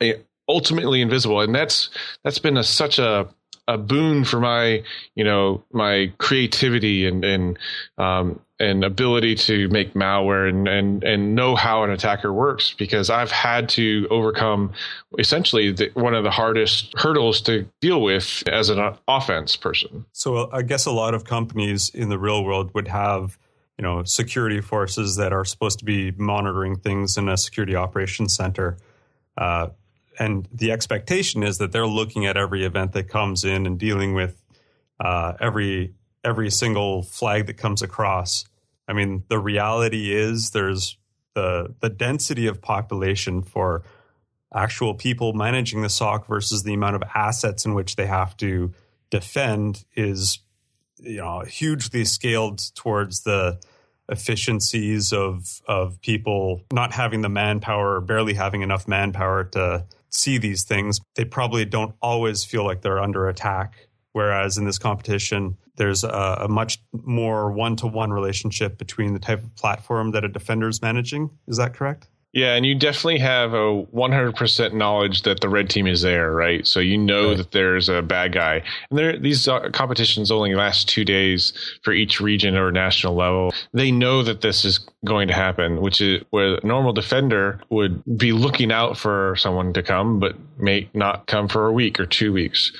eh, 0.00 0.14
ultimately 0.48 1.00
invisible, 1.00 1.40
and 1.40 1.52
that's 1.52 1.90
that's 2.22 2.38
been 2.38 2.56
a, 2.56 2.62
such 2.62 3.00
a 3.00 3.28
a 3.66 3.76
boon 3.76 4.24
for 4.24 4.38
my 4.38 4.84
you 5.16 5.24
know 5.24 5.64
my 5.72 6.12
creativity 6.18 7.06
and 7.06 7.24
and 7.24 7.58
um, 7.98 8.40
and 8.60 8.84
ability 8.84 9.34
to 9.34 9.68
make 9.68 9.94
malware 9.94 10.48
and, 10.48 10.68
and 10.68 11.02
and 11.02 11.34
know 11.34 11.56
how 11.56 11.82
an 11.82 11.90
attacker 11.90 12.32
works 12.32 12.74
because 12.76 13.08
I've 13.08 13.30
had 13.30 13.70
to 13.70 14.06
overcome 14.10 14.72
essentially 15.18 15.72
the, 15.72 15.90
one 15.94 16.14
of 16.14 16.24
the 16.24 16.30
hardest 16.30 16.92
hurdles 16.96 17.40
to 17.42 17.66
deal 17.80 18.02
with 18.02 18.44
as 18.46 18.68
an 18.68 18.96
offense 19.08 19.56
person. 19.56 20.04
So 20.12 20.50
I 20.52 20.62
guess 20.62 20.86
a 20.86 20.92
lot 20.92 21.14
of 21.14 21.24
companies 21.24 21.90
in 21.94 22.10
the 22.10 22.18
real 22.18 22.44
world 22.44 22.72
would 22.74 22.88
have 22.88 23.38
you 23.78 23.82
know 23.82 24.04
security 24.04 24.60
forces 24.60 25.16
that 25.16 25.32
are 25.32 25.44
supposed 25.44 25.78
to 25.78 25.84
be 25.84 26.10
monitoring 26.12 26.76
things 26.76 27.16
in 27.16 27.28
a 27.28 27.36
security 27.36 27.74
operations 27.74 28.36
center. 28.36 28.76
Uh, 29.38 29.68
and 30.18 30.46
the 30.52 30.70
expectation 30.70 31.42
is 31.42 31.56
that 31.58 31.72
they're 31.72 31.86
looking 31.86 32.26
at 32.26 32.36
every 32.36 32.66
event 32.66 32.92
that 32.92 33.08
comes 33.08 33.42
in 33.42 33.64
and 33.64 33.78
dealing 33.78 34.12
with 34.12 34.40
uh, 35.00 35.32
every 35.40 35.94
every 36.22 36.50
single 36.50 37.02
flag 37.02 37.46
that 37.46 37.54
comes 37.54 37.80
across. 37.80 38.44
I 38.90 38.92
mean, 38.92 39.22
the 39.28 39.38
reality 39.38 40.12
is 40.12 40.50
there's 40.50 40.98
the 41.34 41.74
the 41.80 41.88
density 41.88 42.48
of 42.48 42.60
population 42.60 43.42
for 43.42 43.84
actual 44.52 44.94
people 44.94 45.32
managing 45.32 45.82
the 45.82 45.88
SOC 45.88 46.26
versus 46.26 46.64
the 46.64 46.74
amount 46.74 46.96
of 46.96 47.04
assets 47.14 47.64
in 47.64 47.74
which 47.74 47.94
they 47.94 48.06
have 48.06 48.36
to 48.38 48.72
defend 49.10 49.84
is 49.94 50.40
you 50.98 51.18
know 51.18 51.40
hugely 51.40 52.04
scaled 52.04 52.60
towards 52.74 53.22
the 53.22 53.60
efficiencies 54.08 55.12
of 55.12 55.62
of 55.68 56.00
people 56.00 56.62
not 56.72 56.92
having 56.92 57.20
the 57.20 57.28
manpower 57.28 57.94
or 57.94 58.00
barely 58.00 58.34
having 58.34 58.62
enough 58.62 58.88
manpower 58.88 59.44
to 59.44 59.84
see 60.10 60.38
these 60.38 60.64
things, 60.64 61.00
they 61.14 61.24
probably 61.24 61.64
don't 61.64 61.94
always 62.02 62.44
feel 62.44 62.64
like 62.64 62.82
they're 62.82 63.00
under 63.00 63.28
attack. 63.28 63.86
Whereas 64.12 64.58
in 64.58 64.64
this 64.64 64.78
competition, 64.78 65.56
there's 65.76 66.04
a, 66.04 66.38
a 66.42 66.48
much 66.48 66.78
more 66.92 67.52
one 67.52 67.76
to 67.76 67.86
one 67.86 68.12
relationship 68.12 68.76
between 68.76 69.12
the 69.12 69.20
type 69.20 69.42
of 69.42 69.54
platform 69.56 70.10
that 70.12 70.24
a 70.24 70.28
defender 70.28 70.68
is 70.68 70.82
managing. 70.82 71.30
Is 71.46 71.56
that 71.58 71.74
correct? 71.74 72.08
Yeah, 72.32 72.54
and 72.54 72.64
you 72.64 72.76
definitely 72.76 73.18
have 73.18 73.54
a 73.54 73.84
100% 73.92 74.72
knowledge 74.72 75.22
that 75.22 75.40
the 75.40 75.48
red 75.48 75.68
team 75.68 75.88
is 75.88 76.02
there, 76.02 76.30
right? 76.30 76.64
So 76.64 76.78
you 76.78 76.96
know 76.96 77.30
right. 77.30 77.36
that 77.38 77.50
there's 77.50 77.88
a 77.88 78.02
bad 78.02 78.32
guy. 78.32 78.62
And 78.88 78.98
there, 78.98 79.18
these 79.18 79.48
uh, 79.48 79.68
competitions 79.70 80.30
only 80.30 80.54
last 80.54 80.88
two 80.88 81.04
days 81.04 81.52
for 81.82 81.92
each 81.92 82.20
region 82.20 82.56
or 82.56 82.70
national 82.70 83.16
level. 83.16 83.52
They 83.72 83.90
know 83.90 84.22
that 84.22 84.42
this 84.42 84.64
is 84.64 84.78
going 85.04 85.26
to 85.26 85.34
happen, 85.34 85.80
which 85.80 86.00
is 86.00 86.22
where 86.30 86.54
a 86.54 86.64
normal 86.66 86.92
defender 86.92 87.60
would 87.68 88.00
be 88.16 88.30
looking 88.30 88.70
out 88.70 88.96
for 88.96 89.34
someone 89.36 89.72
to 89.72 89.82
come, 89.82 90.20
but 90.20 90.36
may 90.56 90.88
not 90.94 91.26
come 91.26 91.48
for 91.48 91.66
a 91.66 91.72
week 91.72 91.98
or 91.98 92.06
two 92.06 92.32
weeks. 92.32 92.70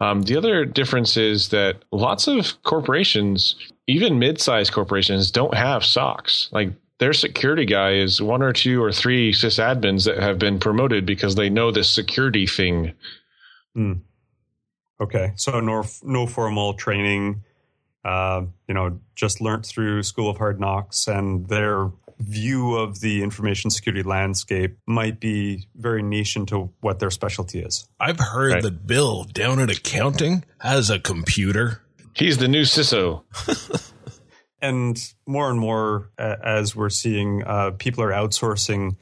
Um, 0.00 0.22
the 0.22 0.36
other 0.36 0.64
difference 0.64 1.16
is 1.16 1.48
that 1.48 1.84
lots 1.90 2.28
of 2.28 2.62
corporations, 2.62 3.56
even 3.86 4.18
mid-sized 4.18 4.72
corporations, 4.72 5.30
don't 5.30 5.54
have 5.54 5.82
SOCs. 5.82 6.52
Like 6.52 6.70
their 6.98 7.12
security 7.12 7.64
guy 7.64 7.94
is 7.94 8.22
one 8.22 8.42
or 8.42 8.52
two 8.52 8.82
or 8.82 8.92
three 8.92 9.32
sysadmins 9.32 10.04
that 10.04 10.18
have 10.18 10.38
been 10.38 10.60
promoted 10.60 11.06
because 11.06 11.34
they 11.34 11.50
know 11.50 11.70
this 11.70 11.90
security 11.90 12.46
thing. 12.46 12.92
Hmm. 13.74 13.94
Okay, 15.00 15.32
so 15.36 15.60
no 15.60 15.84
no 16.02 16.26
formal 16.26 16.74
training. 16.74 17.44
Uh, 18.04 18.42
you 18.66 18.74
know, 18.74 18.98
just 19.14 19.40
learnt 19.40 19.64
through 19.64 20.02
School 20.02 20.28
of 20.28 20.38
Hard 20.38 20.58
Knocks, 20.58 21.06
and 21.06 21.48
their 21.48 21.90
view 22.18 22.74
of 22.76 23.00
the 23.00 23.22
information 23.22 23.70
security 23.70 24.02
landscape 24.02 24.76
might 24.86 25.20
be 25.20 25.66
very 25.76 26.02
niche 26.02 26.36
into 26.36 26.70
what 26.80 26.98
their 26.98 27.10
specialty 27.10 27.60
is. 27.60 27.88
I've 28.00 28.18
heard 28.18 28.52
right. 28.52 28.62
that 28.62 28.86
Bill 28.86 29.24
down 29.24 29.60
at 29.60 29.70
accounting 29.70 30.44
has 30.60 30.90
a 30.90 30.98
computer. 30.98 31.82
He's 32.14 32.38
the 32.38 32.48
new 32.48 32.62
CISO. 32.62 33.22
And 34.60 35.00
more 35.26 35.50
and 35.50 35.60
more, 35.60 36.10
uh, 36.18 36.36
as 36.42 36.74
we're 36.74 36.90
seeing, 36.90 37.44
uh, 37.44 37.72
people 37.78 38.02
are 38.02 38.10
outsourcing 38.10 38.96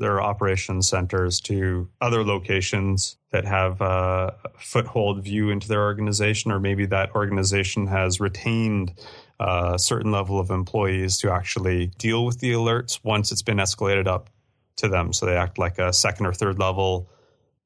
their 0.00 0.20
operations 0.20 0.88
centers 0.88 1.40
to 1.42 1.88
other 2.00 2.24
locations 2.24 3.18
that 3.30 3.44
have 3.44 3.80
a 3.80 4.34
foothold 4.58 5.22
view 5.22 5.50
into 5.50 5.68
their 5.68 5.82
organization, 5.82 6.50
or 6.50 6.58
maybe 6.58 6.86
that 6.86 7.14
organization 7.14 7.86
has 7.86 8.18
retained 8.18 8.94
a 9.38 9.78
certain 9.78 10.10
level 10.10 10.40
of 10.40 10.50
employees 10.50 11.18
to 11.18 11.30
actually 11.30 11.88
deal 11.98 12.24
with 12.24 12.40
the 12.40 12.52
alerts 12.52 12.98
once 13.04 13.30
it's 13.30 13.42
been 13.42 13.58
escalated 13.58 14.06
up 14.06 14.30
to 14.76 14.88
them. 14.88 15.12
So 15.12 15.26
they 15.26 15.36
act 15.36 15.58
like 15.58 15.78
a 15.78 15.92
second 15.92 16.26
or 16.26 16.32
third 16.32 16.58
level 16.58 17.08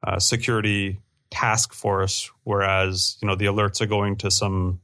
uh, 0.02 0.18
security 0.18 1.00
task 1.30 1.72
force, 1.72 2.30
whereas 2.42 3.16
you 3.22 3.28
know 3.28 3.36
the 3.36 3.46
alerts 3.46 3.80
are 3.80 3.86
going 3.86 4.16
to 4.16 4.30
some 4.30 4.80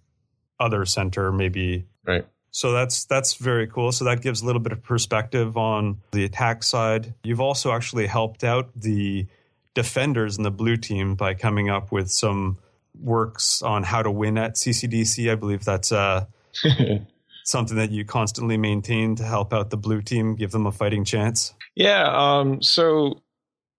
other 0.58 0.84
center, 0.84 1.32
maybe 1.32 1.86
right. 2.06 2.26
So 2.52 2.72
that's 2.72 3.04
that's 3.04 3.34
very 3.34 3.66
cool. 3.66 3.92
So 3.92 4.04
that 4.06 4.22
gives 4.22 4.42
a 4.42 4.46
little 4.46 4.60
bit 4.60 4.72
of 4.72 4.82
perspective 4.82 5.56
on 5.56 6.00
the 6.10 6.24
attack 6.24 6.62
side. 6.62 7.14
You've 7.22 7.40
also 7.40 7.72
actually 7.72 8.06
helped 8.06 8.42
out 8.42 8.70
the 8.74 9.26
defenders 9.74 10.36
in 10.36 10.42
the 10.42 10.50
blue 10.50 10.76
team 10.76 11.14
by 11.14 11.34
coming 11.34 11.70
up 11.70 11.92
with 11.92 12.10
some 12.10 12.58
works 13.00 13.62
on 13.62 13.82
how 13.84 14.02
to 14.02 14.10
win 14.10 14.36
at 14.36 14.56
CCDC. 14.56 15.30
I 15.30 15.36
believe 15.36 15.64
that's 15.64 15.92
uh, 15.92 16.26
something 17.44 17.76
that 17.76 17.90
you 17.90 18.04
constantly 18.04 18.56
maintain 18.56 19.14
to 19.16 19.24
help 19.24 19.52
out 19.52 19.70
the 19.70 19.76
blue 19.76 20.02
team, 20.02 20.34
give 20.34 20.50
them 20.50 20.66
a 20.66 20.72
fighting 20.72 21.04
chance. 21.04 21.54
Yeah. 21.76 22.08
Um, 22.12 22.62
so 22.62 23.20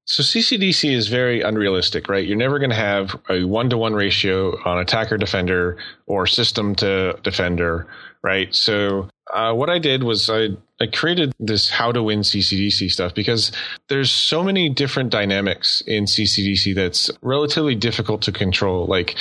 so 0.05 0.23
CCDC 0.23 0.91
is 0.93 1.07
very 1.07 1.41
unrealistic, 1.41 2.09
right? 2.09 2.25
You're 2.25 2.37
never 2.37 2.59
going 2.59 2.71
to 2.71 2.75
have 2.75 3.15
a 3.29 3.43
one 3.43 3.69
to 3.69 3.77
one 3.77 3.93
ratio 3.93 4.61
on 4.65 4.79
attacker 4.79 5.17
defender 5.17 5.77
or 6.05 6.25
system 6.25 6.75
to 6.75 7.17
defender 7.23 7.87
right? 8.23 8.53
So 8.53 9.09
uh, 9.33 9.53
what 9.53 9.69
I 9.69 9.79
did 9.79 10.03
was 10.03 10.29
I, 10.29 10.49
I 10.79 10.87
created 10.87 11.33
this 11.39 11.69
how 11.69 11.91
to 11.91 12.03
win 12.03 12.19
CCDC 12.19 12.89
stuff 12.89 13.13
because 13.15 13.51
there's 13.87 14.11
so 14.11 14.43
many 14.43 14.69
different 14.69 15.09
dynamics 15.09 15.81
in 15.87 16.05
CCDC 16.05 16.75
that's 16.75 17.09
relatively 17.21 17.75
difficult 17.75 18.21
to 18.23 18.31
control. 18.31 18.85
Like 18.85 19.15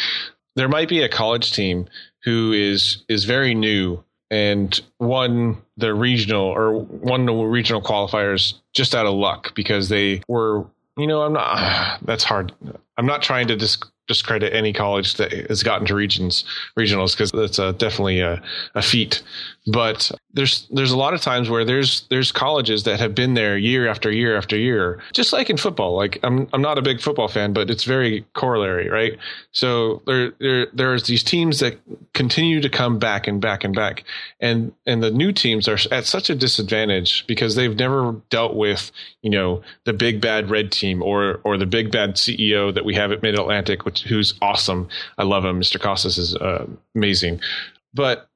there 0.57 0.69
might 0.69 0.89
be 0.89 1.03
a 1.03 1.09
college 1.09 1.53
team 1.53 1.89
who 2.25 2.53
is 2.53 3.05
is 3.09 3.25
very 3.25 3.55
new 3.55 4.03
and 4.31 4.81
won 4.99 5.61
the 5.77 5.93
regional 5.93 6.45
or 6.45 6.79
won 6.79 7.27
the 7.27 7.33
regional 7.33 7.83
qualifiers 7.83 8.55
just 8.73 8.95
out 8.95 9.07
of 9.07 9.15
luck 9.15 9.55
because 9.55 9.89
they 9.89 10.23
were 10.29 10.65
you 10.97 11.07
know 11.07 11.23
i'm 11.23 11.33
not 11.33 12.01
that's 12.05 12.25
hard 12.25 12.53
i'm 12.97 13.07
not 13.07 13.23
trying 13.23 13.49
to 13.49 13.57
dis- 13.57 13.83
discredit 14.11 14.53
any 14.53 14.73
college 14.73 15.15
that 15.15 15.31
has 15.49 15.63
gotten 15.63 15.87
to 15.87 15.95
regions 15.95 16.43
regionals 16.77 17.13
because 17.13 17.31
that's 17.31 17.61
a, 17.61 17.73
definitely 17.75 18.19
a, 18.19 18.43
a 18.75 18.83
feat. 18.83 19.23
But 19.69 20.11
there's 20.33 20.69
there's 20.71 20.93
a 20.93 20.97
lot 20.97 21.13
of 21.13 21.21
times 21.21 21.51
where 21.51 21.65
there's 21.65 22.03
there's 22.09 22.31
colleges 22.31 22.85
that 22.85 23.01
have 23.01 23.15
been 23.15 23.35
there 23.35 23.59
year 23.59 23.89
after 23.89 24.11
year 24.13 24.37
after 24.37 24.57
year, 24.57 25.01
just 25.13 25.33
like 25.33 25.51
in 25.51 25.57
football. 25.57 25.97
Like 25.97 26.19
I'm 26.23 26.49
I'm 26.53 26.63
not 26.63 26.79
a 26.79 26.83
big 26.83 27.01
football 27.01 27.27
fan, 27.27 27.53
but 27.53 27.69
it's 27.69 27.85
very 27.85 28.25
corollary, 28.35 28.89
right? 28.89 29.19
So 29.51 30.03
there 30.07 30.33
there 30.39 30.67
there's 30.73 31.05
these 31.05 31.25
teams 31.25 31.59
that 31.61 31.81
continue 32.15 32.61
to 32.61 32.69
come 32.69 32.99
back 32.99 33.27
and 33.27 33.41
back 33.41 33.65
and 33.65 33.75
back, 33.75 34.05
and 34.41 34.73
and 34.87 35.03
the 35.03 35.11
new 35.11 35.33
teams 35.33 35.67
are 35.67 35.79
at 35.91 36.07
such 36.07 36.31
a 36.31 36.37
disadvantage 36.37 37.27
because 37.27 37.57
they've 37.57 37.77
never 37.77 38.13
dealt 38.31 38.55
with 38.55 38.93
you 39.23 39.31
know 39.31 39.63
the 39.85 39.93
big 39.93 40.21
bad 40.21 40.49
red 40.49 40.71
team 40.71 41.03
or 41.03 41.41
or 41.43 41.57
the 41.57 41.67
big 41.67 41.91
bad 41.91 42.15
CEO 42.15 42.73
that 42.73 42.85
we 42.85 42.95
have 42.95 43.11
at 43.11 43.23
Mid 43.23 43.35
Atlantic, 43.35 43.85
which 43.85 44.03
who's 44.03 44.35
awesome. 44.41 44.89
I 45.19 45.25
love 45.25 45.45
him. 45.45 45.61
Mr. 45.61 45.81
Costas 45.81 46.19
is 46.19 46.37
uh, 46.37 46.67
amazing, 46.95 47.41
but 47.93 48.30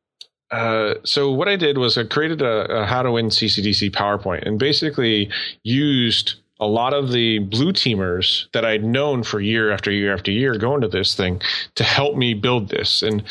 uh, 0.54 0.94
so 1.02 1.32
what 1.32 1.48
I 1.48 1.56
did 1.56 1.78
was 1.78 1.98
I 1.98 2.04
created 2.04 2.40
a, 2.40 2.82
a, 2.82 2.86
how 2.86 3.02
to 3.02 3.10
win 3.10 3.26
CCDC 3.26 3.90
PowerPoint 3.90 4.46
and 4.46 4.56
basically 4.56 5.28
used 5.64 6.34
a 6.60 6.66
lot 6.66 6.94
of 6.94 7.10
the 7.10 7.40
blue 7.40 7.72
teamers 7.72 8.46
that 8.52 8.64
I'd 8.64 8.84
known 8.84 9.24
for 9.24 9.40
year 9.40 9.72
after 9.72 9.90
year 9.90 10.14
after 10.14 10.30
year 10.30 10.56
going 10.56 10.80
to 10.82 10.88
this 10.88 11.16
thing 11.16 11.42
to 11.74 11.82
help 11.82 12.16
me 12.16 12.34
build 12.34 12.68
this. 12.68 13.02
And 13.02 13.24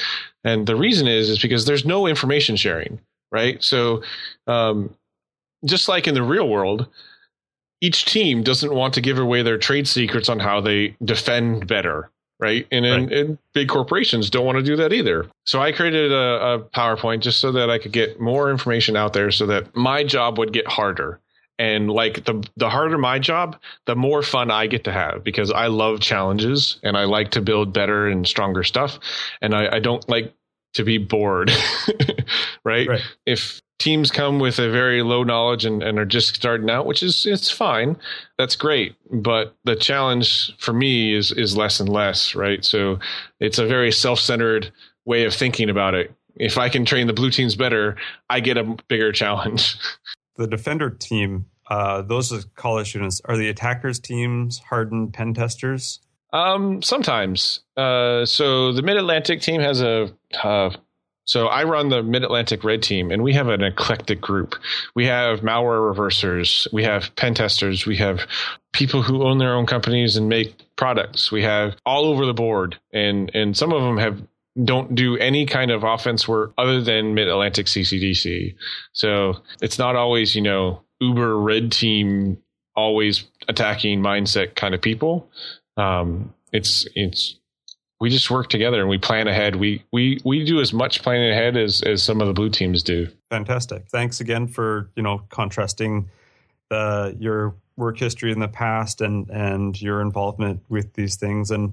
and 0.43 0.67
the 0.67 0.75
reason 0.75 1.07
is 1.07 1.29
is 1.29 1.41
because 1.41 1.65
there's 1.65 1.85
no 1.85 2.07
information 2.07 2.57
sharing, 2.57 2.99
right? 3.31 3.63
So 3.63 4.03
um, 4.45 4.93
just 5.63 5.87
like 5.87 6.09
in 6.09 6.15
the 6.15 6.23
real 6.23 6.49
world, 6.49 6.87
each 7.79 8.03
team 8.03 8.43
doesn't 8.43 8.73
want 8.73 8.93
to 8.95 9.01
give 9.01 9.17
away 9.17 9.43
their 9.43 9.57
trade 9.57 9.87
secrets 9.87 10.27
on 10.27 10.39
how 10.39 10.59
they 10.59 10.97
defend 11.01 11.67
better 11.67 12.11
right? 12.43 12.67
And, 12.71 12.85
right. 12.85 13.11
and 13.11 13.37
big 13.53 13.69
corporations 13.69 14.29
don't 14.29 14.45
want 14.45 14.57
to 14.57 14.63
do 14.63 14.75
that 14.75 14.91
either. 14.91 15.25
So 15.45 15.61
I 15.61 15.71
created 15.71 16.11
a, 16.11 16.15
a, 16.15 16.59
PowerPoint 16.59 17.21
just 17.21 17.39
so 17.39 17.53
that 17.53 17.69
I 17.69 17.79
could 17.79 17.93
get 17.93 18.19
more 18.19 18.51
information 18.51 18.97
out 18.97 19.13
there, 19.13 19.31
so 19.31 19.45
that 19.47 19.73
my 19.75 20.03
job 20.03 20.37
would 20.37 20.51
get 20.51 20.67
harder. 20.67 21.19
And 21.59 21.89
like 21.89 22.25
the 22.25 22.45
the 22.57 22.69
harder 22.69 22.97
my 22.97 23.19
job, 23.19 23.57
the 23.85 23.95
more 23.95 24.23
fun 24.23 24.51
I 24.51 24.67
get 24.67 24.83
to 24.85 24.91
have 24.91 25.23
because 25.23 25.51
I 25.51 25.67
love 25.67 26.01
challenges 26.01 26.79
and 26.83 26.97
I 26.97 27.05
like 27.05 27.31
to 27.31 27.41
build 27.41 27.71
better 27.71 28.07
and 28.07 28.27
stronger 28.27 28.63
stuff. 28.63 28.99
And 29.41 29.53
I, 29.55 29.75
I 29.75 29.79
don't 29.79 30.07
like 30.09 30.33
to 30.73 30.83
be 30.83 30.97
bored, 30.97 31.51
right? 32.65 32.87
right? 32.87 33.01
If 33.25 33.61
teams 33.79 34.11
come 34.11 34.39
with 34.39 34.59
a 34.59 34.69
very 34.69 35.03
low 35.03 35.23
knowledge 35.23 35.65
and, 35.65 35.83
and 35.83 35.99
are 35.99 36.05
just 36.05 36.35
starting 36.35 36.69
out, 36.69 36.85
which 36.85 37.03
is 37.03 37.25
it's 37.25 37.49
fine. 37.49 37.97
That's 38.37 38.55
great. 38.55 38.95
But 39.11 39.55
the 39.63 39.75
challenge 39.75 40.55
for 40.57 40.73
me 40.73 41.13
is 41.13 41.31
is 41.31 41.57
less 41.57 41.79
and 41.79 41.89
less, 41.89 42.35
right? 42.35 42.63
So 42.63 42.99
it's 43.39 43.59
a 43.59 43.65
very 43.65 43.91
self 43.91 44.19
centered 44.19 44.71
way 45.05 45.25
of 45.25 45.33
thinking 45.33 45.69
about 45.69 45.93
it. 45.93 46.13
If 46.35 46.57
I 46.57 46.69
can 46.69 46.85
train 46.85 47.07
the 47.07 47.13
blue 47.13 47.29
teams 47.29 47.55
better, 47.55 47.95
I 48.29 48.39
get 48.39 48.57
a 48.57 48.75
bigger 48.87 49.11
challenge. 49.11 49.75
The 50.35 50.47
defender 50.47 50.89
team, 50.89 51.45
uh, 51.69 52.01
those 52.01 52.33
are 52.33 52.41
college 52.55 52.89
students. 52.89 53.21
Are 53.25 53.37
the 53.37 53.49
attackers 53.49 53.99
teams 53.99 54.57
hardened 54.57 55.13
pen 55.13 55.35
testers? 55.35 55.99
Um, 56.31 56.81
sometimes. 56.81 57.59
Uh, 57.77 58.25
so 58.25 58.73
the 58.73 58.81
Mid 58.81 58.97
Atlantic 58.97 59.41
team 59.41 59.61
has 59.61 59.79
a 59.81 60.11
uh, 60.43 60.71
so 61.25 61.47
I 61.47 61.63
run 61.63 61.89
the 61.89 62.03
Mid 62.03 62.23
Atlantic 62.23 62.63
Red 62.63 62.83
Team, 62.83 63.11
and 63.11 63.23
we 63.23 63.33
have 63.33 63.47
an 63.47 63.63
eclectic 63.63 64.19
group. 64.19 64.55
We 64.95 65.05
have 65.05 65.39
malware 65.39 65.93
reversers, 65.93 66.67
we 66.73 66.83
have 66.83 67.15
pen 67.15 67.33
testers, 67.33 67.85
we 67.85 67.97
have 67.97 68.27
people 68.73 69.01
who 69.01 69.23
own 69.23 69.37
their 69.37 69.55
own 69.55 69.65
companies 69.65 70.17
and 70.17 70.27
make 70.27 70.55
products. 70.75 71.31
We 71.31 71.43
have 71.43 71.75
all 71.85 72.05
over 72.05 72.25
the 72.25 72.33
board, 72.33 72.77
and 72.91 73.31
and 73.33 73.55
some 73.55 73.71
of 73.71 73.81
them 73.83 73.97
have 73.97 74.21
don't 74.61 74.93
do 74.93 75.17
any 75.17 75.45
kind 75.45 75.71
of 75.71 75.83
offense 75.83 76.27
work 76.27 76.53
other 76.57 76.81
than 76.81 77.15
Mid 77.15 77.27
Atlantic 77.27 77.67
CCDC. 77.67 78.55
So 78.91 79.37
it's 79.61 79.79
not 79.79 79.95
always 79.95 80.35
you 80.35 80.41
know 80.41 80.83
Uber 80.99 81.37
Red 81.39 81.71
Team 81.71 82.37
always 82.75 83.23
attacking 83.47 84.01
mindset 84.01 84.55
kind 84.55 84.75
of 84.75 84.81
people. 84.81 85.29
Um, 85.77 86.33
it's 86.51 86.87
it's 86.95 87.39
we 88.03 88.09
just 88.09 88.29
work 88.29 88.49
together 88.49 88.81
and 88.81 88.89
we 88.89 88.97
plan 88.97 89.29
ahead. 89.29 89.55
We 89.55 89.81
we 89.93 90.19
we 90.25 90.43
do 90.43 90.59
as 90.59 90.73
much 90.73 91.01
planning 91.01 91.31
ahead 91.31 91.55
as 91.55 91.81
as 91.83 92.03
some 92.03 92.19
of 92.19 92.27
the 92.27 92.33
blue 92.33 92.49
teams 92.49 92.83
do. 92.83 93.07
Fantastic. 93.29 93.87
Thanks 93.87 94.19
again 94.19 94.45
for 94.45 94.89
you 94.97 95.03
know 95.03 95.19
contrasting 95.29 96.09
the 96.69 97.15
your 97.17 97.55
work 97.77 97.97
history 97.97 98.33
in 98.33 98.41
the 98.41 98.49
past 98.49 98.99
and 98.99 99.29
and 99.29 99.81
your 99.81 100.01
involvement 100.01 100.59
with 100.67 100.91
these 100.95 101.15
things 101.15 101.49
and 101.49 101.71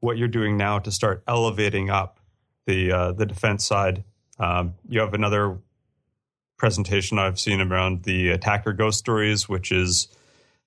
what 0.00 0.18
you're 0.18 0.26
doing 0.26 0.56
now 0.56 0.80
to 0.80 0.90
start 0.90 1.22
elevating 1.28 1.90
up 1.90 2.18
the 2.66 2.90
uh, 2.90 3.12
the 3.12 3.24
defense 3.24 3.64
side. 3.64 4.02
Um, 4.40 4.74
you 4.88 4.98
have 4.98 5.14
another 5.14 5.58
presentation 6.56 7.20
I've 7.20 7.38
seen 7.38 7.60
around 7.60 8.02
the 8.02 8.30
attacker 8.30 8.72
ghost 8.72 8.98
stories, 8.98 9.48
which 9.48 9.70
is 9.70 10.08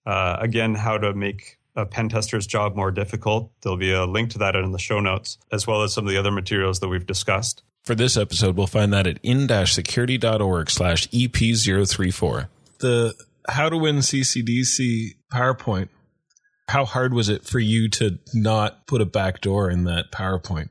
uh, 0.06 0.38
again 0.40 0.74
how 0.74 0.98
to 0.98 1.14
make 1.14 1.58
a 1.76 1.86
pen 1.86 2.10
tester's 2.10 2.48
job 2.48 2.76
more 2.76 2.92
difficult. 2.92 3.52
There'll 3.62 3.78
be 3.78 3.92
a 3.92 4.06
link 4.06 4.32
to 4.32 4.40
that 4.40 4.56
in 4.56 4.72
the 4.72 4.80
show 4.80 5.00
notes, 5.00 5.38
as 5.52 5.66
well 5.66 5.84
as 5.84 5.94
some 5.94 6.06
of 6.06 6.12
the 6.12 6.18
other 6.18 6.32
materials 6.32 6.80
that 6.80 6.88
we've 6.88 7.06
discussed. 7.06 7.64
For 7.84 7.96
this 7.96 8.16
episode, 8.16 8.56
we'll 8.58 8.68
find 8.68 8.94
that 8.94 9.08
at 9.08 9.20
in-security.org 9.24 10.70
slash 10.70 11.08
EP034. 11.08 12.48
The 12.80 13.16
How 13.48 13.70
to 13.70 13.78
Win 13.78 13.98
CCDC 13.98 15.16
PowerPoint, 15.34 15.90
how 16.68 16.86
hard 16.86 17.14
was 17.14 17.28
it 17.28 17.44
for 17.44 17.60
you 17.60 17.90
to 17.90 18.20
not 18.34 18.86
put 18.86 19.02
a 19.02 19.06
backdoor 19.06 19.70
in 19.70 19.86
that 19.86 20.12
PowerPoint? 20.12 20.70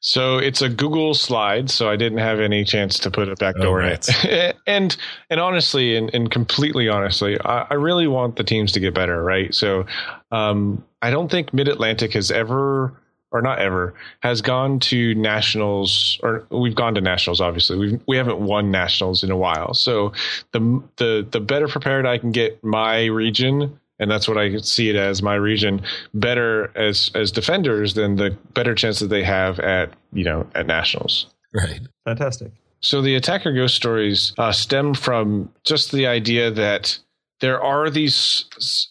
So 0.00 0.38
it's 0.38 0.62
a 0.62 0.68
Google 0.68 1.14
slide, 1.14 1.70
so 1.70 1.88
I 1.88 1.96
didn't 1.96 2.18
have 2.18 2.40
any 2.40 2.64
chance 2.64 2.98
to 3.00 3.10
put 3.10 3.28
a 3.28 3.36
backdoor 3.36 3.82
oh, 3.82 3.84
right. 3.84 4.08
in 4.24 4.30
it. 4.30 4.56
and 4.66 4.96
and 5.30 5.40
honestly, 5.40 5.96
and, 5.96 6.12
and 6.14 6.30
completely 6.30 6.88
honestly, 6.88 7.38
I, 7.40 7.66
I, 7.70 7.74
really 7.74 8.06
want 8.06 8.36
the 8.36 8.44
teams 8.44 8.72
to 8.72 8.80
get 8.80 8.94
better, 8.94 9.22
right? 9.22 9.54
So 9.54 9.86
um, 10.30 10.84
I 11.02 11.10
don't 11.10 11.30
think 11.30 11.52
Mid 11.52 11.68
Atlantic 11.68 12.12
has 12.14 12.30
ever 12.30 12.92
or 13.32 13.42
not 13.42 13.58
ever 13.58 13.94
has 14.20 14.40
gone 14.40 14.78
to 14.78 15.14
nationals 15.14 16.18
or 16.22 16.46
we've 16.50 16.74
gone 16.74 16.94
to 16.94 17.00
nationals 17.00 17.40
obviously 17.40 17.76
we 17.76 18.00
we 18.06 18.16
haven't 18.16 18.38
won 18.38 18.70
nationals 18.70 19.24
in 19.24 19.30
a 19.30 19.36
while 19.36 19.74
so 19.74 20.12
the 20.52 20.82
the 20.96 21.26
the 21.30 21.40
better 21.40 21.66
prepared 21.66 22.06
I 22.06 22.18
can 22.18 22.30
get 22.30 22.62
my 22.62 23.06
region 23.06 23.78
and 23.98 24.10
that's 24.10 24.28
what 24.28 24.38
I 24.38 24.56
see 24.58 24.90
it 24.90 24.96
as 24.96 25.22
my 25.22 25.34
region 25.34 25.82
better 26.14 26.70
as 26.76 27.10
as 27.14 27.32
defenders 27.32 27.94
than 27.94 28.16
the 28.16 28.36
better 28.54 28.74
chance 28.74 28.98
that 29.00 29.08
they 29.08 29.24
have 29.24 29.58
at 29.60 29.92
you 30.12 30.24
know 30.24 30.46
at 30.54 30.66
nationals. 30.66 31.26
Right. 31.54 31.80
Fantastic. 32.04 32.52
So 32.80 33.00
the 33.00 33.14
attacker 33.14 33.52
ghost 33.52 33.74
stories 33.74 34.32
uh, 34.38 34.52
stem 34.52 34.94
from 34.94 35.50
just 35.64 35.92
the 35.92 36.06
idea 36.06 36.50
that 36.50 36.98
there 37.40 37.60
are 37.62 37.90
these 37.90 38.44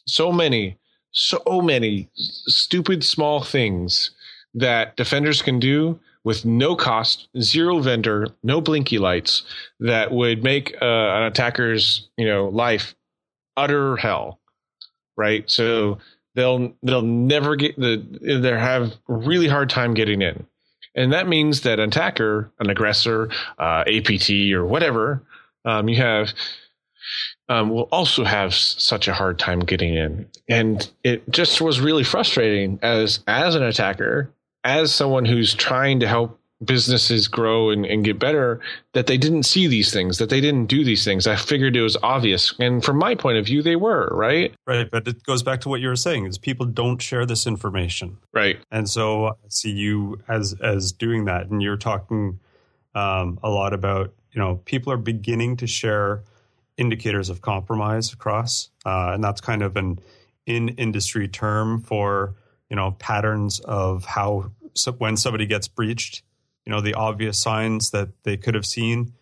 so 0.05 0.31
many, 0.31 0.77
so 1.11 1.61
many 1.61 2.09
stupid 2.15 3.03
small 3.03 3.43
things 3.43 4.11
that 4.53 4.95
defenders 4.95 5.41
can 5.41 5.59
do 5.59 5.99
with 6.23 6.43
no 6.43 6.75
cost, 6.75 7.27
zero 7.39 7.79
vendor, 7.79 8.27
no 8.41 8.59
blinky 8.59 8.97
lights 8.97 9.43
that 9.79 10.11
would 10.11 10.43
make 10.43 10.75
uh, 10.81 10.85
an 10.85 11.23
attacker's 11.23 12.09
you 12.17 12.25
know 12.25 12.49
life 12.49 12.95
utter 13.55 13.95
hell 13.97 14.39
right? 15.15 15.49
So 15.49 15.99
they'll 16.35 16.73
they'll 16.83 17.01
never 17.01 17.55
get 17.55 17.75
the 17.77 17.97
they 18.21 18.49
have 18.49 18.93
really 19.07 19.47
hard 19.47 19.69
time 19.69 19.93
getting 19.93 20.21
in, 20.21 20.45
and 20.95 21.13
that 21.13 21.27
means 21.27 21.61
that 21.61 21.79
an 21.79 21.89
attacker, 21.89 22.51
an 22.59 22.69
aggressor, 22.69 23.29
uh, 23.57 23.83
APT 23.87 24.29
or 24.53 24.65
whatever 24.65 25.23
um, 25.63 25.89
you 25.89 25.97
have. 25.97 26.33
Um, 27.47 27.69
will 27.69 27.87
also 27.91 28.23
have 28.23 28.55
such 28.55 29.07
a 29.07 29.13
hard 29.13 29.37
time 29.37 29.59
getting 29.59 29.93
in, 29.93 30.27
and 30.49 30.89
it 31.03 31.29
just 31.29 31.61
was 31.61 31.79
really 31.79 32.03
frustrating 32.03 32.79
as 32.81 33.19
as 33.27 33.53
an 33.53 33.61
attacker, 33.61 34.33
as 34.63 34.91
someone 34.91 35.25
who's 35.25 35.53
trying 35.53 35.99
to 35.99 36.07
help 36.07 36.39
businesses 36.63 37.27
grow 37.27 37.69
and, 37.69 37.85
and 37.85 38.05
get 38.05 38.17
better 38.17 38.61
that 38.93 39.07
they 39.07 39.17
didn't 39.17 39.43
see 39.43 39.67
these 39.67 39.91
things, 39.91 40.17
that 40.19 40.29
they 40.29 40.39
didn't 40.39 40.67
do 40.67 40.85
these 40.85 41.03
things. 41.03 41.27
I 41.27 41.35
figured 41.35 41.75
it 41.75 41.81
was 41.81 41.97
obvious. 42.01 42.53
And 42.59 42.83
from 42.83 42.97
my 42.97 43.13
point 43.15 43.37
of 43.37 43.45
view, 43.45 43.61
they 43.61 43.75
were, 43.75 44.07
right? 44.11 44.55
Right. 44.65 44.89
But 44.89 45.07
it 45.07 45.23
goes 45.23 45.43
back 45.43 45.61
to 45.61 45.69
what 45.69 45.81
you 45.81 45.89
were 45.89 45.97
saying 45.97 46.25
is 46.25 46.37
people 46.37 46.65
don't 46.65 47.01
share 47.01 47.25
this 47.25 47.45
information. 47.45 48.17
Right. 48.33 48.57
And 48.71 48.89
so 48.89 49.27
I 49.27 49.33
see 49.49 49.71
you 49.71 50.21
as 50.27 50.55
as 50.61 50.91
doing 50.91 51.25
that. 51.25 51.47
And 51.47 51.61
you're 51.61 51.77
talking 51.77 52.39
um, 52.93 53.37
a 53.43 53.49
lot 53.49 53.73
about, 53.73 54.13
you 54.31 54.39
know, 54.39 54.61
people 54.65 54.93
are 54.93 54.97
beginning 54.97 55.57
to 55.57 55.67
share 55.67 56.23
indicators 56.77 57.29
of 57.29 57.41
compromise 57.41 58.13
across. 58.13 58.69
Uh, 58.85 59.11
and 59.13 59.23
that's 59.23 59.41
kind 59.41 59.61
of 59.61 59.75
an 59.75 59.99
in 60.45 60.69
industry 60.69 61.27
term 61.27 61.81
for, 61.81 62.35
you 62.69 62.75
know, 62.77 62.91
patterns 62.91 63.59
of 63.59 64.05
how 64.05 64.51
so 64.73 64.91
when 64.93 65.17
somebody 65.17 65.45
gets 65.45 65.67
breached 65.67 66.21
you 66.65 66.71
know 66.71 66.81
the 66.81 66.93
obvious 66.93 67.39
signs 67.39 67.91
that 67.91 68.09
they 68.23 68.37
could 68.37 68.55
have 68.55 68.65
seen. 68.65 69.13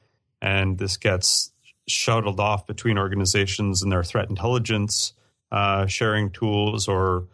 And 0.42 0.78
this 0.78 0.98
gets 0.98 1.54
shuttled 1.88 2.40
off 2.40 2.68
between 2.68 2.98
organizations 2.98 3.82
and 3.82 3.92
their 3.92 4.04
threat 4.04 4.30
intelligence 4.30 5.14
uh, 5.52 5.86
sharing 5.86 6.32
tools 6.32 6.88
or 6.88 7.28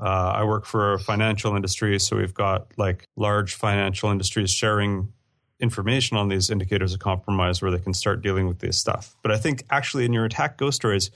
uh, 0.00 0.32
i 0.34 0.44
work 0.44 0.64
for 0.64 0.94
a 0.94 0.98
financial 0.98 1.54
industry 1.54 2.00
so 2.00 2.16
we've 2.16 2.34
got 2.34 2.66
like 2.76 3.04
large 3.16 3.54
financial 3.54 4.10
industries 4.10 4.50
sharing 4.50 5.12
information 5.60 6.16
on 6.16 6.28
these 6.28 6.50
indicators 6.50 6.92
of 6.92 7.00
compromise 7.00 7.62
where 7.62 7.70
they 7.70 7.78
can 7.78 7.94
start 7.94 8.22
dealing 8.22 8.48
with 8.48 8.58
this 8.58 8.78
stuff. 8.78 9.14
But 9.22 9.30
i 9.32 9.36
think 9.36 9.64
actually 9.70 10.04
in 10.04 10.12
your 10.12 10.24
attack 10.24 10.56
ghost 10.56 10.76
stories 10.76 11.10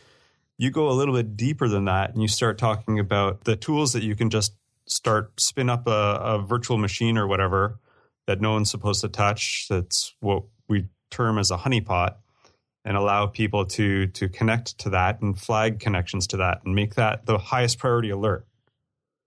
you 0.59 0.70
go 0.70 0.88
a 0.88 0.92
little 0.92 1.14
bit 1.14 1.37
deeper 1.37 1.68
than 1.68 1.87
that 1.87 2.11
and 2.11 2.20
you 2.20 2.28
start 2.28 2.59
talking 2.59 2.98
about 2.98 3.44
the 3.44 3.57
tools 3.57 3.92
that 3.92 4.02
you 4.02 4.14
can 4.14 4.28
just 4.28 4.54
start 4.87 5.40
spin 5.40 5.70
up 5.70 5.87
a, 5.87 6.20
a 6.22 6.38
virtual 6.38 6.78
machine 6.78 7.16
or 7.16 7.26
whatever 7.26 7.78
that 8.28 8.40
no 8.40 8.52
one's 8.52 8.70
supposed 8.70 9.00
to 9.00 9.08
touch. 9.08 9.66
That's 9.68 10.14
what 10.20 10.44
we 10.68 10.86
term 11.10 11.38
as 11.38 11.50
a 11.50 11.56
honeypot 11.56 12.16
and 12.84 12.96
allow 12.96 13.26
people 13.26 13.64
to 13.64 14.06
to 14.06 14.28
connect 14.28 14.78
to 14.78 14.90
that 14.90 15.20
and 15.20 15.38
flag 15.38 15.80
connections 15.80 16.26
to 16.28 16.36
that 16.36 16.60
and 16.64 16.74
make 16.74 16.94
that 16.94 17.26
the 17.26 17.38
highest 17.38 17.78
priority 17.78 18.10
alert. 18.10 18.46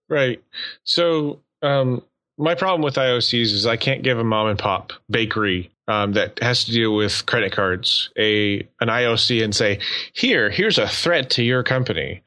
Right. 0.08 0.44
So 0.84 1.42
um, 1.62 2.04
my 2.38 2.56
problem 2.56 2.82
with 2.82 2.96
IOCs 2.96 3.54
is 3.54 3.66
I 3.66 3.78
can't 3.78 4.04
give 4.04 4.20
a 4.20 4.24
mom 4.24 4.48
and 4.48 4.60
pop 4.60 4.94
bakery 5.10 5.72
um, 5.88 6.14
that 6.14 6.40
has 6.42 6.66
to 6.66 6.72
deal 6.72 6.96
with 6.96 7.26
credit 7.26 7.52
cards 7.52 8.12
a 8.18 8.60
an 8.80 8.88
IOC 8.88 9.44
and 9.44 9.56
say, 9.56 9.80
here, 10.14 10.50
here's 10.50 10.78
a 10.78 10.88
threat 10.88 11.32
to 11.32 11.44
your 11.44 11.64
company. 11.64 12.22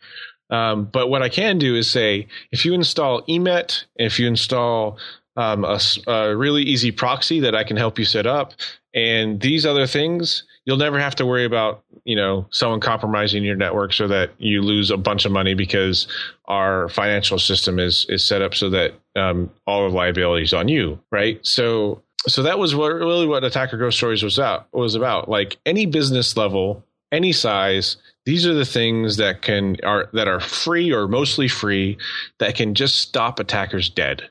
Um, 0.51 0.85
but 0.85 1.09
what 1.09 1.23
I 1.23 1.29
can 1.29 1.59
do 1.59 1.75
is 1.75 1.91
say, 1.91 2.27
if 2.53 2.65
you 2.65 2.75
install 2.75 3.23
EMET, 3.23 3.85
if 3.97 4.19
you 4.19 4.27
install 4.27 4.99
um, 5.37 5.65
a, 5.65 5.81
a, 6.07 6.37
really 6.37 6.63
easy 6.63 6.91
proxy 6.93 7.41
that 7.41 7.55
I 7.55 7.65
can 7.65 7.77
help 7.77 7.99
you 7.99 8.05
set 8.05 8.27
up. 8.27 8.55
And 8.95 9.41
these 9.41 9.67
other 9.67 9.87
things, 9.87 10.45
you'll 10.65 10.77
never 10.77 10.99
have 11.01 11.17
to 11.17 11.27
worry 11.27 11.45
about, 11.45 11.83
you 12.05 12.15
know, 12.15 12.47
someone 12.51 12.81
compromising 12.81 13.43
your 13.43 13.57
network 13.57 13.93
so 13.93 14.07
that 14.09 14.31
you 14.39 14.63
lose 14.63 14.91
a 14.91 14.97
bunch 14.97 15.25
of 15.25 15.33
money 15.33 15.55
because 15.55 16.07
our 16.47 16.89
financial 16.89 17.39
system 17.39 17.79
is 17.79 18.07
is 18.09 18.25
set 18.25 18.43
up 18.43 18.55
so 18.55 18.71
that 18.71 18.95
um, 19.17 19.51
all 19.67 19.89
the 19.89 19.95
liability 19.95 20.45
is 20.45 20.55
on 20.55 20.69
you, 20.69 21.01
right? 21.11 21.45
So, 21.45 22.03
so 22.29 22.43
that 22.43 22.59
was 22.59 22.75
what, 22.75 22.89
really 22.89 23.27
what 23.27 23.45
Attacker 23.45 23.77
Ghost 23.77 23.97
Stories 23.97 24.23
was 24.23 24.39
out 24.39 24.69
was 24.73 24.95
about. 24.95 25.29
Like 25.29 25.59
any 25.67 25.87
business 25.87 26.37
level, 26.37 26.85
any 27.11 27.33
size, 27.33 27.97
these 28.25 28.47
are 28.47 28.55
the 28.55 28.65
things 28.65 29.17
that 29.17 29.43
can 29.43 29.77
are 29.83 30.09
that 30.13 30.29
are 30.29 30.41
free 30.41 30.93
or 30.93 31.09
mostly 31.09 31.49
free 31.49 31.99
that 32.39 32.55
can 32.55 32.75
just 32.75 32.97
stop 32.97 33.41
attackers 33.41 33.91
dead 33.91 34.31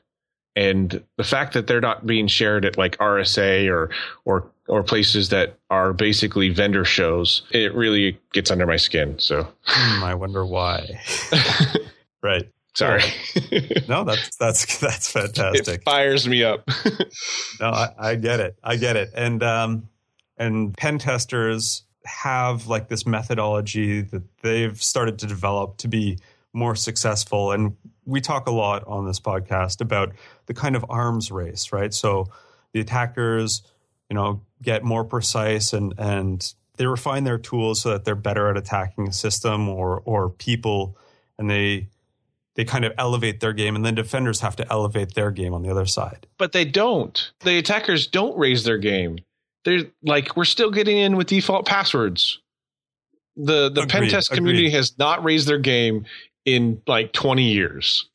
and 0.56 1.02
the 1.16 1.24
fact 1.24 1.54
that 1.54 1.66
they're 1.66 1.80
not 1.80 2.06
being 2.06 2.26
shared 2.26 2.64
at 2.64 2.78
like 2.78 2.96
RSA 2.98 3.68
or 3.70 3.90
or 4.24 4.50
or 4.68 4.82
places 4.82 5.28
that 5.28 5.58
are 5.70 5.92
basically 5.92 6.48
vendor 6.48 6.84
shows, 6.84 7.42
it 7.50 7.74
really 7.74 8.18
gets 8.32 8.50
under 8.50 8.66
my 8.66 8.76
skin. 8.76 9.18
So 9.18 9.46
hmm, 9.64 10.04
I 10.04 10.14
wonder 10.14 10.46
why. 10.46 11.00
right. 12.22 12.48
Sorry. 12.74 13.04
no, 13.88 14.04
that's 14.04 14.36
that's 14.36 14.78
that's 14.78 15.10
fantastic. 15.10 15.80
It 15.80 15.84
fires 15.84 16.26
me 16.26 16.42
up. 16.42 16.68
no, 17.60 17.68
I, 17.68 17.90
I, 17.98 18.14
get 18.16 18.40
it. 18.40 18.56
I 18.64 18.76
get 18.76 18.96
it. 18.96 19.10
And 19.14 19.42
um, 19.44 19.88
and 20.36 20.76
pen 20.76 20.98
testers 20.98 21.84
have 22.04 22.66
like 22.66 22.88
this 22.88 23.06
methodology 23.06 24.00
that 24.02 24.22
they've 24.42 24.80
started 24.82 25.20
to 25.20 25.26
develop 25.26 25.76
to 25.78 25.88
be 25.88 26.18
more 26.52 26.74
successful. 26.74 27.52
And 27.52 27.76
we 28.04 28.20
talk 28.20 28.48
a 28.48 28.52
lot 28.52 28.84
on 28.86 29.06
this 29.06 29.20
podcast 29.20 29.80
about 29.80 30.12
the 30.46 30.54
kind 30.54 30.76
of 30.76 30.84
arms 30.88 31.30
race, 31.30 31.72
right? 31.72 31.92
So 31.92 32.28
the 32.72 32.80
attackers, 32.80 33.62
you 34.08 34.14
know, 34.14 34.42
get 34.62 34.82
more 34.84 35.04
precise 35.04 35.72
and 35.72 35.94
and 35.98 36.54
they 36.76 36.86
refine 36.86 37.24
their 37.24 37.38
tools 37.38 37.82
so 37.82 37.90
that 37.90 38.04
they're 38.04 38.14
better 38.14 38.48
at 38.48 38.56
attacking 38.56 39.08
a 39.08 39.12
system 39.12 39.68
or 39.68 40.02
or 40.04 40.30
people, 40.30 40.96
and 41.38 41.48
they 41.48 41.88
they 42.56 42.64
kind 42.64 42.84
of 42.84 42.92
elevate 42.98 43.40
their 43.40 43.52
game, 43.52 43.76
and 43.76 43.84
then 43.84 43.94
defenders 43.94 44.40
have 44.40 44.56
to 44.56 44.72
elevate 44.72 45.14
their 45.14 45.30
game 45.30 45.54
on 45.54 45.62
the 45.62 45.70
other 45.70 45.86
side. 45.86 46.26
But 46.38 46.52
they 46.52 46.64
don't. 46.64 47.32
The 47.40 47.58
attackers 47.58 48.06
don't 48.06 48.36
raise 48.38 48.64
their 48.64 48.78
game. 48.78 49.18
They're 49.64 49.84
like 50.02 50.36
we're 50.36 50.44
still 50.44 50.70
getting 50.70 50.98
in 50.98 51.16
with 51.16 51.28
default 51.28 51.66
passwords. 51.66 52.40
The 53.36 53.70
the 53.70 53.86
pen 53.86 54.08
test 54.08 54.30
community 54.30 54.66
agreed. 54.66 54.76
has 54.76 54.98
not 54.98 55.24
raised 55.24 55.48
their 55.48 55.58
game 55.58 56.06
in 56.44 56.82
like 56.86 57.12
20 57.12 57.50
years. 57.50 58.08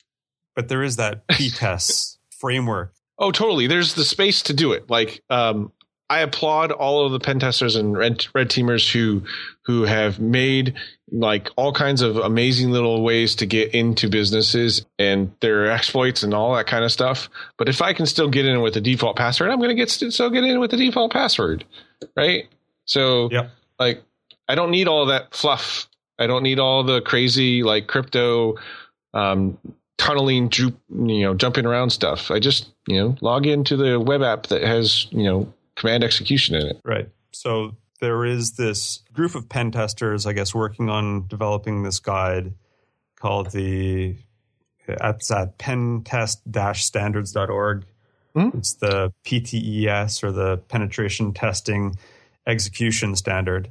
But 0.55 0.69
there 0.69 0.83
is 0.83 0.97
that 0.97 1.27
PTES 1.27 2.17
framework. 2.39 2.93
Oh, 3.17 3.31
totally. 3.31 3.67
There's 3.67 3.95
the 3.95 4.05
space 4.05 4.41
to 4.43 4.53
do 4.53 4.71
it. 4.71 4.89
Like 4.89 5.21
um, 5.29 5.71
I 6.09 6.21
applaud 6.21 6.71
all 6.71 7.05
of 7.05 7.11
the 7.11 7.19
pen 7.19 7.39
testers 7.39 7.75
and 7.75 7.95
red, 7.95 8.25
red 8.33 8.49
teamers 8.49 8.91
who 8.91 9.23
who 9.65 9.83
have 9.83 10.19
made 10.19 10.75
like 11.11 11.49
all 11.55 11.71
kinds 11.71 12.01
of 12.01 12.17
amazing 12.17 12.71
little 12.71 13.03
ways 13.03 13.35
to 13.35 13.45
get 13.45 13.73
into 13.75 14.09
businesses 14.09 14.85
and 14.97 15.31
their 15.41 15.69
exploits 15.69 16.23
and 16.23 16.33
all 16.33 16.55
that 16.55 16.65
kind 16.65 16.83
of 16.83 16.91
stuff. 16.91 17.29
But 17.57 17.69
if 17.69 17.81
I 17.81 17.93
can 17.93 18.05
still 18.05 18.29
get 18.29 18.45
in 18.45 18.61
with 18.61 18.73
the 18.73 18.81
default 18.81 19.17
password, 19.17 19.51
I'm 19.51 19.57
going 19.57 19.69
to 19.69 19.75
get 19.75 19.89
still 19.89 20.29
get 20.29 20.43
in 20.43 20.59
with 20.59 20.71
the 20.71 20.77
default 20.77 21.11
password, 21.11 21.65
right? 22.15 22.45
So, 22.85 23.29
yep. 23.31 23.51
like, 23.79 24.01
I 24.47 24.55
don't 24.55 24.71
need 24.71 24.87
all 24.87 25.07
that 25.07 25.35
fluff. 25.35 25.87
I 26.17 26.25
don't 26.25 26.43
need 26.43 26.57
all 26.57 26.83
the 26.83 27.01
crazy 27.01 27.61
like 27.61 27.85
crypto 27.85 28.55
um, 29.13 29.59
tunneling, 29.99 30.51
you 30.57 30.73
know, 30.89 31.35
jumping 31.35 31.67
around 31.67 31.91
stuff. 31.91 32.31
I 32.31 32.39
just 32.39 32.71
you 32.87 32.97
know 32.97 33.15
log 33.21 33.45
into 33.45 33.77
the 33.77 33.99
web 33.99 34.23
app 34.23 34.47
that 34.47 34.63
has 34.63 35.05
you 35.11 35.23
know 35.23 35.53
command 35.75 36.03
execution 36.03 36.55
in 36.55 36.65
it. 36.65 36.81
Right. 36.83 37.07
So 37.31 37.75
there 38.01 38.25
is 38.25 38.53
this 38.53 39.03
group 39.13 39.35
of 39.35 39.47
pen 39.47 39.71
testers, 39.71 40.25
I 40.25 40.33
guess, 40.33 40.55
working 40.55 40.89
on 40.89 41.27
developing 41.27 41.83
this 41.83 41.99
guide 41.99 42.53
called 43.19 43.51
the 43.51 44.15
it's 44.87 45.29
at 45.29 45.59
pentest-standards.org. 45.59 47.85
Mm-hmm. 48.35 48.57
It's 48.57 48.73
the 48.73 49.13
PTES 49.23 50.23
or 50.23 50.31
the 50.31 50.57
penetration 50.67 51.31
testing 51.33 51.95
execution 52.47 53.15
standard. 53.15 53.69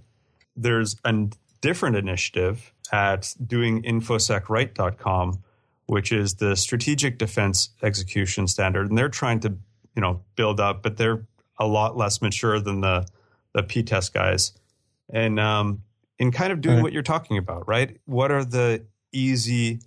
There's 0.54 0.94
a 1.04 1.28
different 1.60 1.96
initiative 1.96 2.72
at 2.92 3.22
doinginfosecright.com, 3.44 5.42
which 5.88 6.12
is 6.12 6.35
the 6.35 6.55
strategic 6.55 7.16
defense 7.16 7.70
execution 7.83 8.46
standard. 8.46 8.88
And 8.90 8.98
they're 8.98 9.09
trying 9.09 9.40
to, 9.40 9.57
you 9.96 10.03
know, 10.03 10.22
build 10.37 10.61
up, 10.61 10.83
but 10.83 10.98
they're 10.98 11.27
a 11.59 11.66
lot 11.66 11.96
less 11.96 12.22
mature 12.22 12.61
than 12.61 12.83
the 12.83 13.07
the 13.55 13.62
PTES 13.62 14.12
guys, 14.12 14.53
and 15.11 15.40
um, 15.40 15.83
in 16.18 16.31
kind 16.31 16.53
of 16.53 16.61
doing 16.61 16.77
right. 16.77 16.83
what 16.83 16.92
you're 16.92 17.03
talking 17.03 17.38
about, 17.38 17.66
right? 17.66 17.96
What 18.05 18.31
are 18.31 18.44
the 18.44 18.85
easy 19.12 19.81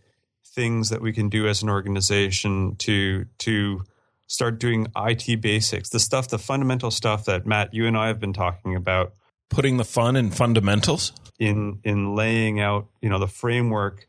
things 0.44 0.90
that 0.90 1.02
we 1.02 1.14
can 1.14 1.30
do 1.30 1.48
as 1.48 1.62
an 1.62 1.70
organization 1.70 2.76
to 2.78 3.26
to 3.38 3.84
start 4.26 4.60
doing 4.60 4.88
IT 4.98 5.40
basics, 5.40 5.90
the 5.90 6.00
stuff, 6.00 6.30
the 6.30 6.40
fundamental 6.40 6.90
stuff 6.90 7.26
that 7.26 7.46
Matt, 7.46 7.74
you 7.74 7.86
and 7.86 7.96
I 7.96 8.08
have 8.08 8.20
been 8.20 8.34
talking 8.34 8.76
about, 8.76 9.14
putting 9.50 9.78
the 9.78 9.86
fun 9.86 10.16
in 10.16 10.32
fundamentals 10.32 11.14
in 11.38 11.80
in 11.84 12.16
laying 12.16 12.60
out, 12.60 12.88
you 13.02 13.10
know, 13.10 13.20
the 13.20 13.28
framework 13.28 14.08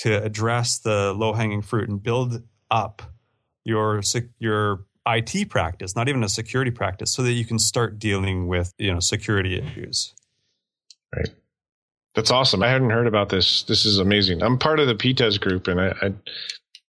to 0.00 0.22
address 0.22 0.78
the 0.78 1.12
low 1.12 1.32
hanging 1.32 1.62
fruit 1.62 1.88
and 1.88 2.02
build 2.02 2.42
up 2.70 3.02
your 3.64 4.02
your 4.38 4.84
IT 5.06 5.48
practice, 5.48 5.96
not 5.96 6.08
even 6.08 6.22
a 6.22 6.28
security 6.28 6.70
practice, 6.70 7.12
so 7.12 7.22
that 7.22 7.32
you 7.32 7.44
can 7.44 7.58
start 7.58 7.98
dealing 7.98 8.48
with 8.48 8.72
you 8.78 8.92
know 8.92 9.00
security 9.00 9.58
issues. 9.58 10.14
Right. 11.14 11.28
That's 12.14 12.30
awesome. 12.30 12.62
I 12.62 12.68
hadn't 12.68 12.90
heard 12.90 13.06
about 13.06 13.28
this. 13.28 13.62
This 13.64 13.84
is 13.84 13.98
amazing. 13.98 14.42
I'm 14.42 14.58
part 14.58 14.80
of 14.80 14.88
the 14.88 14.94
PTES 14.94 15.40
group, 15.40 15.68
and 15.68 15.80
I, 15.80 15.94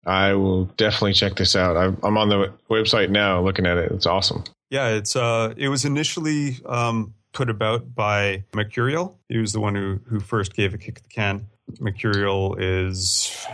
I, 0.07 0.31
I 0.31 0.35
will 0.35 0.65
definitely 0.77 1.13
check 1.13 1.37
this 1.37 1.55
out. 1.55 1.77
I'm, 1.77 2.17
on 2.17 2.29
the 2.31 2.53
website 2.71 3.11
now, 3.11 3.43
looking 3.43 3.67
at 3.67 3.77
it. 3.77 3.93
It's 3.93 4.07
awesome. 4.07 4.45
Yeah, 4.71 4.89
it's 4.89 5.17
uh, 5.17 5.53
it 5.57 5.69
was 5.69 5.85
initially 5.85 6.59
um, 6.65 7.15
put 7.33 7.51
about 7.51 7.95
by 7.95 8.45
Myrcurial. 8.53 9.17
He 9.29 9.39
was 9.39 9.53
the 9.53 9.61
one 9.61 9.75
who 9.75 10.01
who 10.07 10.21
first 10.21 10.55
gave 10.55 10.75
a 10.75 10.79
kick 10.79 10.99
at 10.99 11.03
the 11.03 11.09
can. 11.09 11.49
Myrcurial 11.79 12.57
is 12.59 13.47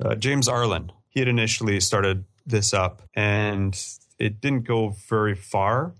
uh, 0.00 0.14
James 0.14 0.48
Arlen. 0.48 0.92
He 1.08 1.20
had 1.20 1.28
initially 1.28 1.80
started 1.80 2.24
this 2.46 2.72
up 2.72 3.02
and 3.14 3.78
it 4.18 4.40
didn't 4.40 4.62
go 4.62 4.90
very 5.08 5.34
far, 5.34 5.94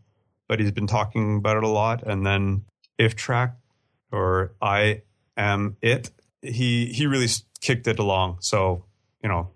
but 0.49 0.61
he's 0.61 0.73
been 0.73 0.87
talking 0.87 1.38
about 1.38 1.57
it 1.57 1.64
a 1.64 1.68
lot. 1.68 2.03
And 2.03 2.27
then 2.27 2.64
Iftach 2.99 3.55
or 4.11 4.55
I 4.61 5.03
am 5.37 5.77
it, 5.83 6.11
he 6.42 6.87
he 6.87 7.07
really 7.07 7.29
kicked 7.61 7.87
it 7.87 7.99
along. 7.99 8.38
So 8.40 8.85
you 9.23 9.29
know, 9.29 9.51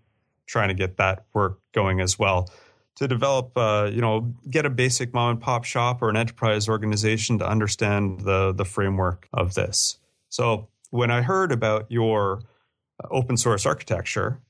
trying 0.46 0.68
to 0.68 0.74
get 0.74 0.96
that 0.96 1.24
work 1.32 1.58
going 1.72 2.00
as 2.00 2.18
well 2.18 2.50
to 2.96 3.08
develop, 3.08 3.56
uh, 3.56 3.90
you 3.92 4.00
know, 4.00 4.34
get 4.50 4.66
a 4.66 4.70
basic 4.70 5.14
mom 5.14 5.30
and 5.30 5.40
pop 5.40 5.64
shop 5.64 6.02
or 6.02 6.10
an 6.10 6.16
enterprise 6.16 6.68
organization 6.68 7.38
to 7.38 7.48
understand 7.48 8.20
the 8.20 8.52
the 8.52 8.64
framework 8.64 9.28
of 9.32 9.54
this. 9.54 9.98
So 10.28 10.68
when 10.92 11.10
I 11.10 11.22
heard 11.22 11.52
about 11.52 11.90
your 11.90 12.42
open 13.10 13.36
source 13.36 13.64
architecture, 13.64 14.40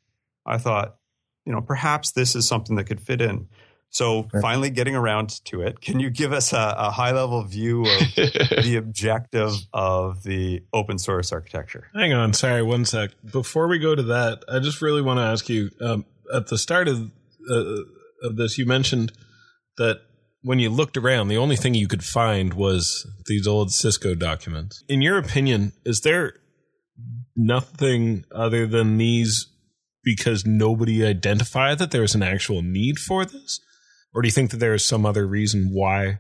I 0.45 0.59
thought, 0.59 0.97
you 1.47 1.53
know, 1.53 1.61
perhaps 1.61 2.11
this 2.11 2.35
is 2.35 2.47
something 2.47 2.77
that 2.77 2.85
could 2.85 3.01
fit 3.01 3.23
in. 3.23 3.49
So 3.91 4.27
finally 4.41 4.71
getting 4.71 4.97
around 4.97 5.45
to 5.45 5.61
it, 5.61 5.81
can 5.81 6.01
you 6.01 6.11
give 6.11 6.33
us 6.33 6.53
a, 6.53 6.75
a 6.79 6.91
high 6.91 7.13
level 7.13 7.43
view 7.45 7.83
of 7.83 7.87
the 8.17 8.77
objective 8.79 9.53
of 9.73 10.23
the 10.23 10.63
open 10.73 10.99
source 10.99 11.31
architecture? 11.31 11.89
Hang 11.95 12.13
on, 12.13 12.33
sorry, 12.33 12.63
one 12.63 12.87
sec. 12.87 13.11
Before 13.31 13.69
we 13.69 13.79
go 13.79 13.95
to 13.95 14.03
that, 14.05 14.45
I 14.49 14.59
just 14.59 14.83
really 14.83 15.03
want 15.03 15.19
to 15.19 15.25
ask 15.25 15.49
you 15.49 15.71
um, 15.81 16.07
at 16.35 16.49
the 16.49 16.59
start 16.59 16.89
of 16.89 17.11
uh, 17.49 17.83
of 18.23 18.37
this, 18.37 18.57
you 18.57 18.67
mentioned 18.67 19.13
that 19.77 20.01
when 20.43 20.59
you 20.59 20.71
looked 20.71 20.97
around, 20.97 21.29
the 21.29 21.39
only 21.39 21.57
thing 21.57 21.75
you 21.75 21.89
could 21.89 22.05
find 22.05 22.55
was 22.55 23.07
these 23.27 23.47
old 23.47 23.73
Cisco 23.73 24.15
documents. 24.15 24.85
In 24.89 25.01
your 25.01 25.19
opinion, 25.19 25.73
is 25.85 26.01
there 26.01 26.35
nothing 27.37 28.25
other 28.33 28.67
than 28.67 28.99
these 28.99 29.47
because 30.05 30.45
nobody 30.45 31.05
identified 31.05 31.79
that 31.79 31.93
there 31.93 32.03
was 32.03 32.15
an 32.15 32.23
actual 32.23 32.61
need 32.61 32.99
for 32.99 33.25
this? 33.25 33.61
Or 34.13 34.21
do 34.21 34.29
you 34.29 34.33
think 34.33 34.51
that 34.51 34.59
there 34.59 34.75
is 34.75 34.85
some 34.85 35.07
other 35.07 35.27
reason 35.27 35.71
why 35.73 36.19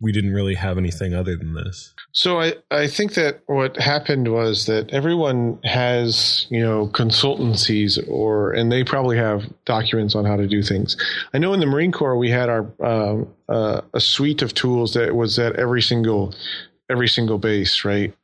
we 0.00 0.12
didn't 0.12 0.34
really 0.34 0.54
have 0.54 0.76
anything 0.78 1.14
other 1.14 1.36
than 1.36 1.54
this? 1.54 1.94
So 2.12 2.40
I, 2.40 2.54
I 2.70 2.86
think 2.86 3.14
that 3.14 3.40
what 3.46 3.76
happened 3.76 4.32
was 4.32 4.66
that 4.66 4.92
everyone 4.92 5.58
has, 5.64 6.46
you 6.50 6.60
know, 6.60 6.88
consultancies 6.88 7.98
or, 8.08 8.52
and 8.52 8.70
they 8.70 8.84
probably 8.84 9.16
have 9.16 9.44
documents 9.64 10.14
on 10.14 10.24
how 10.24 10.36
to 10.36 10.46
do 10.46 10.62
things. 10.62 10.96
I 11.32 11.38
know 11.38 11.52
in 11.52 11.60
the 11.60 11.66
Marine 11.66 11.92
Corps, 11.92 12.16
we 12.16 12.30
had 12.30 12.48
our, 12.48 12.66
um, 12.82 13.28
uh, 13.48 13.80
a 13.92 14.00
suite 14.00 14.42
of 14.42 14.54
tools 14.54 14.94
that 14.94 15.14
was 15.14 15.38
at 15.38 15.56
every 15.56 15.82
single, 15.82 16.34
every 16.90 17.08
single 17.08 17.38
base, 17.38 17.84
right? 17.84 18.14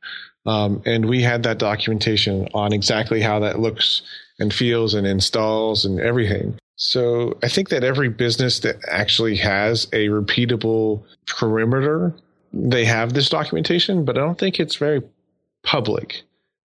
Um, 0.45 0.81
and 0.85 1.07
we 1.07 1.21
had 1.21 1.43
that 1.43 1.57
documentation 1.57 2.47
on 2.53 2.73
exactly 2.73 3.21
how 3.21 3.39
that 3.39 3.59
looks 3.59 4.01
and 4.39 4.53
feels 4.53 4.93
and 4.93 5.05
installs 5.05 5.85
and 5.85 5.99
everything. 5.99 6.57
So 6.83 7.37
I 7.43 7.47
think 7.47 7.69
that 7.69 7.83
every 7.83 8.09
business 8.09 8.57
that 8.61 8.77
actually 8.87 9.35
has 9.35 9.85
a 9.93 10.07
repeatable 10.07 11.03
perimeter, 11.27 12.15
they 12.53 12.85
have 12.85 13.13
this 13.13 13.29
documentation, 13.29 14.03
but 14.03 14.17
I 14.17 14.21
don't 14.21 14.39
think 14.39 14.59
it's 14.59 14.77
very 14.77 15.03
public, 15.61 16.23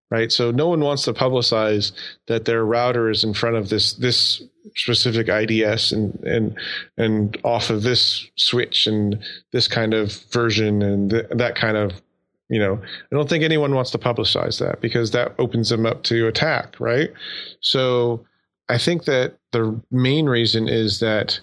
right? 0.09 0.31
So 0.31 0.49
no 0.49 0.69
one 0.69 0.79
wants 0.79 1.03
to 1.03 1.13
publicize 1.13 1.91
that 2.25 2.45
their 2.45 2.65
router 2.65 3.11
is 3.11 3.23
in 3.23 3.35
front 3.35 3.57
of 3.57 3.69
this 3.69 3.93
this 3.93 4.41
specific 4.75 5.29
IDS 5.29 5.91
and 5.91 6.15
and 6.23 6.57
and 6.97 7.37
off 7.43 7.69
of 7.69 7.83
this 7.83 8.25
switch 8.37 8.87
and 8.87 9.19
this 9.51 9.67
kind 9.67 9.93
of 9.93 10.13
version 10.31 10.81
and 10.81 11.11
th- 11.11 11.27
that 11.29 11.53
kind 11.53 11.77
of 11.77 12.01
you 12.49 12.59
know 12.59 12.75
i 12.75 13.15
don't 13.15 13.29
think 13.29 13.43
anyone 13.43 13.75
wants 13.75 13.91
to 13.91 13.97
publicize 13.97 14.59
that 14.59 14.79
because 14.81 15.11
that 15.11 15.33
opens 15.37 15.69
them 15.69 15.85
up 15.85 16.03
to 16.03 16.27
attack 16.27 16.79
right 16.79 17.11
so 17.59 18.25
i 18.69 18.77
think 18.77 19.05
that 19.05 19.37
the 19.51 19.79
main 19.91 20.27
reason 20.27 20.67
is 20.67 20.99
that 20.99 21.39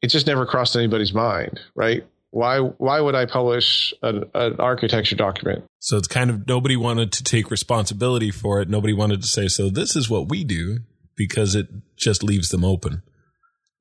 it 0.00 0.08
just 0.08 0.26
never 0.26 0.46
crossed 0.46 0.76
anybody's 0.76 1.12
mind 1.12 1.60
right 1.74 2.04
Why 2.30 2.60
why 2.60 2.98
would 2.98 3.14
I 3.14 3.26
publish 3.26 3.92
an, 4.02 4.24
an 4.34 4.56
architecture 4.58 5.16
document? 5.16 5.64
So 5.80 5.98
it's 5.98 6.08
kind 6.08 6.30
of 6.30 6.48
nobody 6.48 6.76
wanted 6.76 7.12
to 7.12 7.22
take 7.22 7.50
responsibility 7.50 8.30
for 8.30 8.62
it. 8.62 8.70
Nobody 8.70 8.94
wanted 8.94 9.20
to 9.20 9.28
say, 9.28 9.48
so 9.48 9.68
this 9.68 9.94
is 9.96 10.08
what 10.08 10.30
we 10.30 10.42
do 10.42 10.78
because 11.14 11.54
it 11.54 11.68
just 11.94 12.22
leaves 12.22 12.48
them 12.48 12.64
open. 12.64 13.02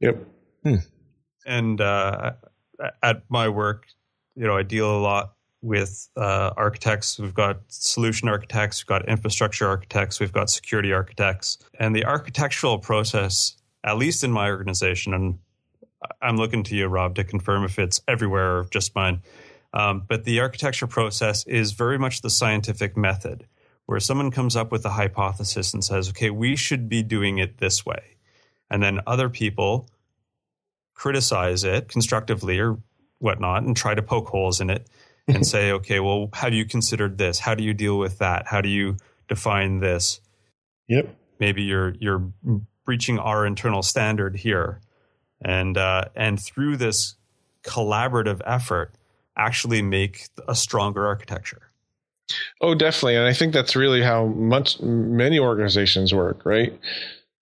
Yep. 0.02 0.28
Hmm. 0.65 0.76
And 1.46 1.80
uh, 1.80 2.34
at 3.02 3.24
my 3.30 3.48
work, 3.48 3.86
you 4.36 4.46
know, 4.46 4.58
I 4.58 4.63
deal 4.63 4.98
a 4.98 5.00
lot 5.00 5.34
with 5.62 6.10
uh, 6.17 6.52
architects. 6.58 7.19
We've 7.19 7.34
got 7.34 7.60
solution 7.67 8.28
architects, 8.28 8.82
we've 8.82 8.88
got 8.88 9.08
infrastructure 9.08 9.67
architects, 9.67 10.19
we've 10.19 10.32
got 10.32 10.50
security 10.50 10.91
architects. 10.91 11.58
And 11.80 11.95
the 11.95 12.06
architectural 12.06 12.80
process, 12.80 13.56
at 13.84 13.97
least 13.97 14.24
in 14.24 14.32
my 14.32 14.50
organization, 14.50 15.13
and 15.13 15.39
I'm 16.21 16.38
looking 16.38 16.63
to 16.63 16.76
you, 16.76 16.88
Rob, 16.88 17.15
to 17.15 17.24
confirm 17.24 17.63
if 17.63 17.78
it's 17.78 18.02
everywhere 18.08 18.58
or 18.58 18.63
just 18.65 18.95
mine. 18.95 19.21
Um, 19.74 20.04
but 20.08 20.24
the 20.24 20.39
architecture 20.39 20.88
process 20.88 21.45
is 21.45 21.71
very 21.71 21.97
much 21.97 22.21
the 22.21 22.30
scientific 22.30 22.97
method 22.97 23.45
where 23.86 24.00
someone 24.00 24.32
comes 24.32 24.56
up 24.56 24.71
with 24.71 24.86
a 24.86 24.89
hypothesis 24.89 25.74
and 25.74 25.84
says, 25.84 26.10
okay, 26.10 26.30
we 26.30 26.56
should 26.56 26.89
be 26.89 27.04
doing 27.04 27.38
it 27.38 27.58
this 27.60 27.86
way. 27.86 28.17
And 28.69 28.82
then 28.82 29.02
other 29.06 29.30
people 29.30 29.89
criticize 30.93 31.63
it 31.63 31.88
constructively 31.88 32.60
or 32.60 32.78
whatnot 33.19 33.63
and 33.63 33.76
try 33.76 33.93
to 33.93 34.02
poke 34.02 34.30
holes 34.30 34.62
in 34.62 34.69
it 34.69 34.88
and 35.34 35.46
say, 35.46 35.72
okay, 35.72 36.00
well, 36.00 36.30
have 36.34 36.54
you 36.54 36.65
considered 36.65 37.17
this? 37.17 37.39
How 37.39 37.56
do 37.56 37.63
you 37.63 37.74
deal 37.74 37.98
with 37.98 38.20
that? 38.20 38.48
How 38.48 38.62
do 38.62 38.70
you 38.70 38.98
define 39.28 39.80
this? 39.80 40.20
Yep. 40.88 41.15
Maybe 41.39 41.63
you're 41.63 41.96
you're 42.00 42.32
breaching 42.86 43.17
our 43.17 43.46
internal 43.46 43.82
standard 43.82 44.36
here, 44.36 44.82
and 45.44 45.78
uh, 45.78 46.06
and 46.15 46.39
through 46.39 46.78
this 46.78 47.15
collaborative 47.63 48.41
effort, 48.46 48.94
actually 49.38 49.82
make 49.82 50.28
a 50.48 50.56
stronger 50.56 51.06
architecture. 51.06 51.72
Oh, 52.62 52.76
definitely, 52.76 53.15
and 53.15 53.26
I 53.26 53.34
think 53.34 53.54
that's 53.54 53.76
really 53.76 54.02
how 54.02 54.28
much 54.28 54.80
many 54.82 55.39
organizations 55.39 56.13
work, 56.13 56.46
right? 56.46 56.78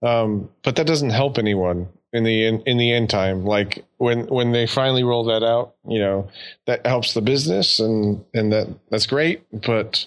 Um, 0.02 0.50
but 0.64 0.78
that 0.78 0.88
doesn't 0.88 1.10
help 1.10 1.38
anyone 1.38 1.90
in 2.14 2.24
the 2.24 2.46
in, 2.46 2.62
in 2.62 2.78
the 2.78 2.92
end 2.92 3.10
time 3.10 3.46
like 3.46 3.86
when 3.98 4.26
when 4.28 4.52
they 4.52 4.66
finally 4.66 5.04
roll 5.04 5.26
that 5.26 5.44
out 5.44 5.76
you 5.88 6.00
know 6.00 6.28
that 6.66 6.86
helps 6.86 7.14
the 7.14 7.22
business 7.22 7.80
and 7.80 8.24
and 8.34 8.52
that 8.52 8.68
that's 8.90 9.06
great 9.06 9.44
but 9.52 10.06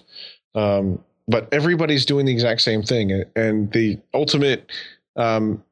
um 0.54 1.02
but 1.28 1.48
everybody's 1.52 2.04
doing 2.04 2.26
the 2.26 2.32
exact 2.32 2.60
same 2.60 2.82
thing. 2.82 3.24
And 3.36 3.72
the 3.72 4.00
ultimate 4.14 4.70
um 5.16 5.62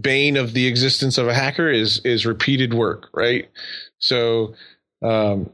bane 0.00 0.36
of 0.36 0.52
the 0.52 0.66
existence 0.66 1.18
of 1.18 1.26
a 1.28 1.34
hacker 1.34 1.68
is 1.68 2.00
is 2.04 2.26
repeated 2.26 2.74
work 2.74 3.08
right? 3.12 3.48
So 3.98 4.54
um 5.02 5.50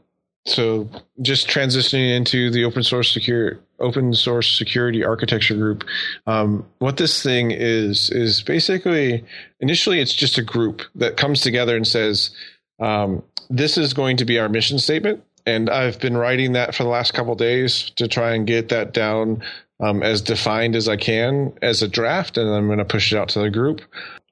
so 0.47 0.89
just 1.21 1.47
transitioning 1.47 2.15
into 2.15 2.49
the 2.49 2.63
open 2.63 2.83
source 2.83 3.11
secure 3.11 3.59
open 3.79 4.13
source 4.13 4.57
security 4.57 5.03
architecture 5.03 5.55
group 5.55 5.83
um, 6.25 6.65
what 6.79 6.97
this 6.97 7.21
thing 7.21 7.51
is 7.51 8.09
is 8.09 8.41
basically 8.41 9.23
initially 9.59 9.99
it's 9.99 10.13
just 10.13 10.37
a 10.37 10.43
group 10.43 10.81
that 10.95 11.17
comes 11.17 11.41
together 11.41 11.75
and 11.75 11.87
says 11.87 12.31
um, 12.79 13.23
this 13.49 13.77
is 13.77 13.93
going 13.93 14.17
to 14.17 14.25
be 14.25 14.39
our 14.39 14.49
mission 14.49 14.79
statement. 14.79 15.23
And 15.45 15.69
i've 15.69 15.99
been 15.99 16.17
writing 16.17 16.53
that 16.53 16.75
for 16.75 16.83
the 16.83 16.89
last 16.89 17.13
couple 17.13 17.35
days 17.35 17.91
to 17.95 18.07
try 18.07 18.33
and 18.33 18.45
get 18.45 18.69
that 18.69 18.93
down 18.93 19.43
um, 19.79 20.03
as 20.03 20.21
defined 20.21 20.75
as 20.75 20.87
i 20.89 20.97
can 20.97 21.53
as 21.61 21.81
a 21.81 21.87
draft. 21.87 22.37
And 22.37 22.49
i'm 22.49 22.67
going 22.67 22.79
to 22.79 22.85
push 22.85 23.13
it 23.13 23.17
out 23.17 23.29
to 23.29 23.39
the 23.39 23.49
group. 23.49 23.81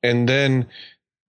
And 0.03 0.27
then 0.27 0.67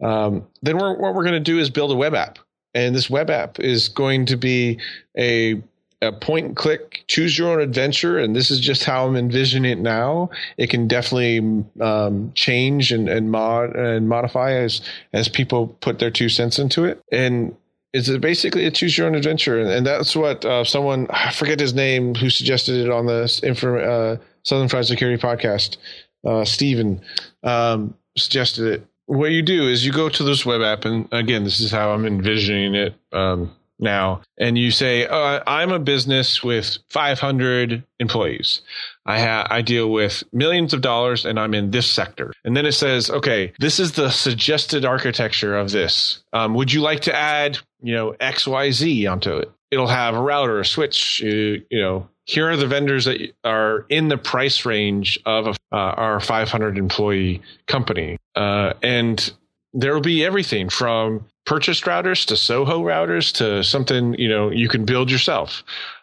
um, 0.03 0.47
then 0.61 0.77
we're, 0.77 0.95
what 0.99 1.15
we're 1.15 1.23
going 1.23 1.33
to 1.33 1.41
do 1.41 1.59
is 1.59 1.71
build 1.71 1.91
a 1.91 1.97
web 1.97 2.15
app 2.15 2.39
and 2.77 2.95
this 2.95 3.09
web 3.09 3.31
app 3.31 3.59
is 3.59 3.89
going 3.89 4.27
to 4.27 4.37
be 4.37 4.79
a 5.19 5.63
a 6.03 6.13
point 6.13 6.45
and 6.45 6.57
click, 6.57 7.05
choose 7.09 7.39
your 7.39 7.49
own 7.49 7.61
adventure, 7.61 8.19
and 8.19 8.37
this 8.37 8.51
is 8.51 8.61
just 8.61 8.85
how 8.85 9.07
I'm 9.07 9.17
envisioning 9.17 9.73
it 9.73 9.79
now. 9.79 10.29
It 10.59 10.69
can 10.69 10.87
definitely 10.87 11.65
um, 11.81 12.33
change 12.35 12.93
and, 12.93 13.09
and 13.09 13.31
mod 13.31 13.75
and 13.75 14.07
modify 14.07 14.53
as 14.53 14.83
as 15.15 15.27
people 15.27 15.69
put 15.69 15.99
their 15.99 16.11
two 16.11 16.29
cents 16.29 16.59
into 16.59 16.85
it. 16.85 17.03
And 17.11 17.57
it's 17.95 18.11
basically 18.19 18.67
a 18.67 18.71
choose 18.71 18.99
your 18.99 19.07
own 19.07 19.15
adventure, 19.15 19.59
and 19.59 19.87
that's 19.87 20.15
what 20.15 20.45
uh, 20.45 20.65
someone 20.65 21.07
I 21.09 21.33
forget 21.33 21.59
his 21.59 21.73
name 21.73 22.15
who 22.15 22.29
suggested 22.29 22.77
it 22.77 22.91
on 22.91 23.07
the 23.07 23.23
uh, 23.23 24.23
Southern 24.43 24.69
Fried 24.69 24.85
Security 24.85 25.21
podcast. 25.21 25.79
Uh, 26.27 26.45
Stephen 26.45 27.01
um, 27.43 27.97
suggested 28.19 28.67
it 28.67 28.87
what 29.07 29.31
you 29.31 29.43
do 29.43 29.69
is 29.69 29.85
you 29.85 29.93
go 29.93 30.09
to 30.09 30.23
this 30.23 30.45
web 30.45 30.63
app, 30.63 30.85
and 30.85 31.09
again, 31.13 31.45
this 31.45 31.61
is 31.61 31.71
how 31.71 31.91
I'm 31.91 32.05
envisioning 32.07 32.75
it 32.75 32.95
um, 33.13 33.51
now. 33.79 34.23
And 34.39 34.59
you 34.59 34.71
say, 34.71 35.07
uh, 35.07 35.41
"I'm 35.47 35.73
a 35.73 35.79
business 35.79 36.43
with 36.43 36.79
500 36.91 37.83
employees. 38.01 38.61
I 39.07 39.21
ha- 39.21 39.47
I 39.51 39.63
deal 39.63 39.91
with 39.91 40.25
millions 40.33 40.75
of 40.75 40.81
dollars, 40.81 41.25
and 41.25 41.39
I'm 41.39 41.55
in 41.55 41.71
this 41.71 41.87
sector." 41.87 42.33
And 42.45 42.57
then 42.57 42.67
it 42.67 42.73
says, 42.73 43.11
"Okay, 43.11 43.53
this 43.59 43.81
is 43.81 43.93
the 43.93 44.11
suggested 44.11 44.85
architecture 44.85 45.57
of 45.57 45.71
this. 45.71 46.23
Um, 46.33 46.55
would 46.55 46.73
you 46.73 46.81
like 46.81 47.01
to 47.01 47.15
add, 47.15 47.59
you 47.81 47.95
know, 47.95 48.15
X, 48.21 48.47
Y, 48.47 48.71
Z 48.71 49.07
onto 49.07 49.37
it?" 49.37 49.51
It'll 49.71 49.89
have 49.89 50.15
a 50.15 50.21
router, 50.21 50.61
a 50.61 50.65
switch, 50.65 51.21
you, 51.21 51.63
you 51.71 51.81
know, 51.81 52.09
here 52.27 52.51
are 52.51 52.57
the 52.57 52.67
vendors 52.67 53.05
that 53.05 53.33
are 53.45 53.87
in 53.89 54.09
the 54.09 54.19
price 54.19 54.67
range 54.67 55.19
of 55.25 55.47
uh, 55.47 55.55
our 55.73 56.21
500 56.21 56.77
employee 56.77 57.41
company. 57.69 58.19
Uh, 58.35 58.75
and 58.83 59.33
there 59.73 59.95
will 59.95 60.01
be 60.01 60.25
everything 60.25 60.69
from 60.69 61.27
purchased 61.45 61.85
routers 61.85 62.27
to 62.27 62.37
Soho 62.37 62.83
routers 62.83 63.33
to 63.35 63.63
something, 63.63 64.15
you 64.19 64.29
know, 64.29 64.51
you 64.51 64.69
can 64.69 64.85
build 64.85 65.11
yourself. 65.11 65.63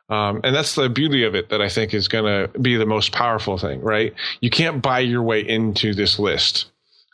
Um, 0.10 0.42
and 0.44 0.56
that's 0.56 0.76
the 0.76 0.90
beauty 0.90 1.24
of 1.24 1.34
it 1.34 1.50
that 1.50 1.62
I 1.62 1.70
think 1.70 1.94
is 1.94 2.08
going 2.08 2.26
to 2.26 2.60
be 2.60 2.76
the 2.76 2.86
most 2.86 3.12
powerful 3.12 3.58
thing, 3.58 3.82
right? 3.82 4.14
You 4.42 4.50
can't 4.50 4.82
buy 4.82 5.00
your 5.00 5.24
way 5.24 5.48
into 5.48 5.94
this 5.94 6.20
list. 6.20 6.72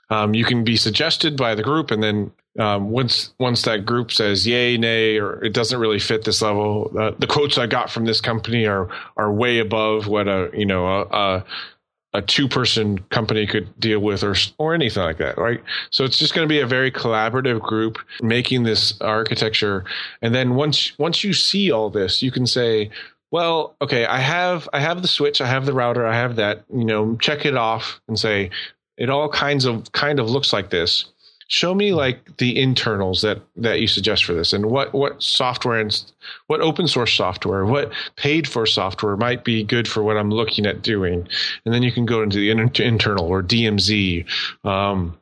Um, 0.09 0.33
you 0.33 0.43
can 0.43 0.63
be 0.63 0.75
suggested 0.75 1.37
by 1.37 1.53
the 1.53 1.61
group, 1.61 1.91
and 1.91 2.01
then 2.01 2.31
um, 2.57 2.89
once 2.89 3.31
once 3.39 3.61
that 3.63 3.85
group 3.85 4.11
says 4.11 4.47
yay, 4.47 4.75
nay, 4.75 5.17
or 5.17 5.43
it 5.43 5.53
doesn't 5.53 5.79
really 5.79 5.99
fit 5.99 6.25
this 6.25 6.41
level, 6.41 6.91
uh, 6.99 7.11
the 7.19 7.27
quotes 7.27 7.59
I 7.59 7.67
got 7.67 7.91
from 7.91 8.05
this 8.05 8.19
company 8.19 8.65
are 8.65 8.89
are 9.17 9.31
way 9.31 9.59
above 9.59 10.07
what 10.07 10.27
a 10.27 10.49
you 10.53 10.65
know 10.65 10.87
a, 10.87 11.01
a, 11.03 11.45
a 12.13 12.21
two 12.21 12.47
person 12.47 12.99
company 13.09 13.45
could 13.45 13.79
deal 13.79 13.99
with, 13.99 14.23
or 14.23 14.35
or 14.57 14.73
anything 14.73 15.03
like 15.03 15.17
that, 15.17 15.37
right? 15.37 15.61
So 15.91 16.03
it's 16.03 16.17
just 16.17 16.33
going 16.33 16.47
to 16.47 16.51
be 16.51 16.59
a 16.59 16.67
very 16.67 16.91
collaborative 16.91 17.61
group 17.61 17.99
making 18.21 18.63
this 18.63 18.99
architecture, 19.01 19.85
and 20.21 20.33
then 20.33 20.55
once 20.55 20.97
once 20.97 21.23
you 21.23 21.33
see 21.33 21.71
all 21.71 21.89
this, 21.89 22.21
you 22.21 22.31
can 22.31 22.47
say. 22.47 22.91
Well, 23.31 23.75
okay, 23.79 24.07
I 24.07 24.17
have 24.17 24.67
I 24.73 24.79
have 24.79 25.03
the 25.03 25.07
switch, 25.07 25.39
I 25.39 25.45
have 25.45 25.67
the 25.67 25.73
router, 25.73 26.03
I 26.03 26.15
have 26.15 26.37
that. 26.37 26.63
You 26.73 26.83
know, 26.83 27.15
check 27.17 27.45
it 27.45 27.55
off 27.55 28.01
and 28.07 28.17
say 28.19 28.49
it 28.97 29.11
all 29.11 29.29
kinds 29.29 29.65
of 29.65 29.91
kind 29.91 30.19
of 30.19 30.31
looks 30.31 30.51
like 30.51 30.71
this 30.71 31.05
show 31.49 31.73
me 31.73 31.93
like 31.93 32.37
the 32.37 32.57
internals 32.59 33.23
that 33.23 33.41
that 33.55 33.79
you 33.79 33.87
suggest 33.87 34.23
for 34.23 34.33
this 34.33 34.53
and 34.53 34.67
what 34.67 34.93
what 34.93 35.21
software 35.21 35.79
and 35.79 36.03
what 36.45 36.61
open 36.61 36.87
source 36.87 37.11
software 37.11 37.65
what 37.65 37.91
paid 38.15 38.47
for 38.47 38.67
software 38.67 39.17
might 39.17 39.43
be 39.43 39.63
good 39.63 39.87
for 39.87 40.03
what 40.03 40.15
i'm 40.15 40.29
looking 40.29 40.67
at 40.67 40.83
doing 40.83 41.27
and 41.65 41.73
then 41.73 41.81
you 41.81 41.91
can 41.91 42.05
go 42.05 42.21
into 42.21 42.37
the 42.37 42.51
inter- 42.51 42.83
internal 42.83 43.25
or 43.25 43.41
dmz 43.41 44.25
um, 44.63 45.17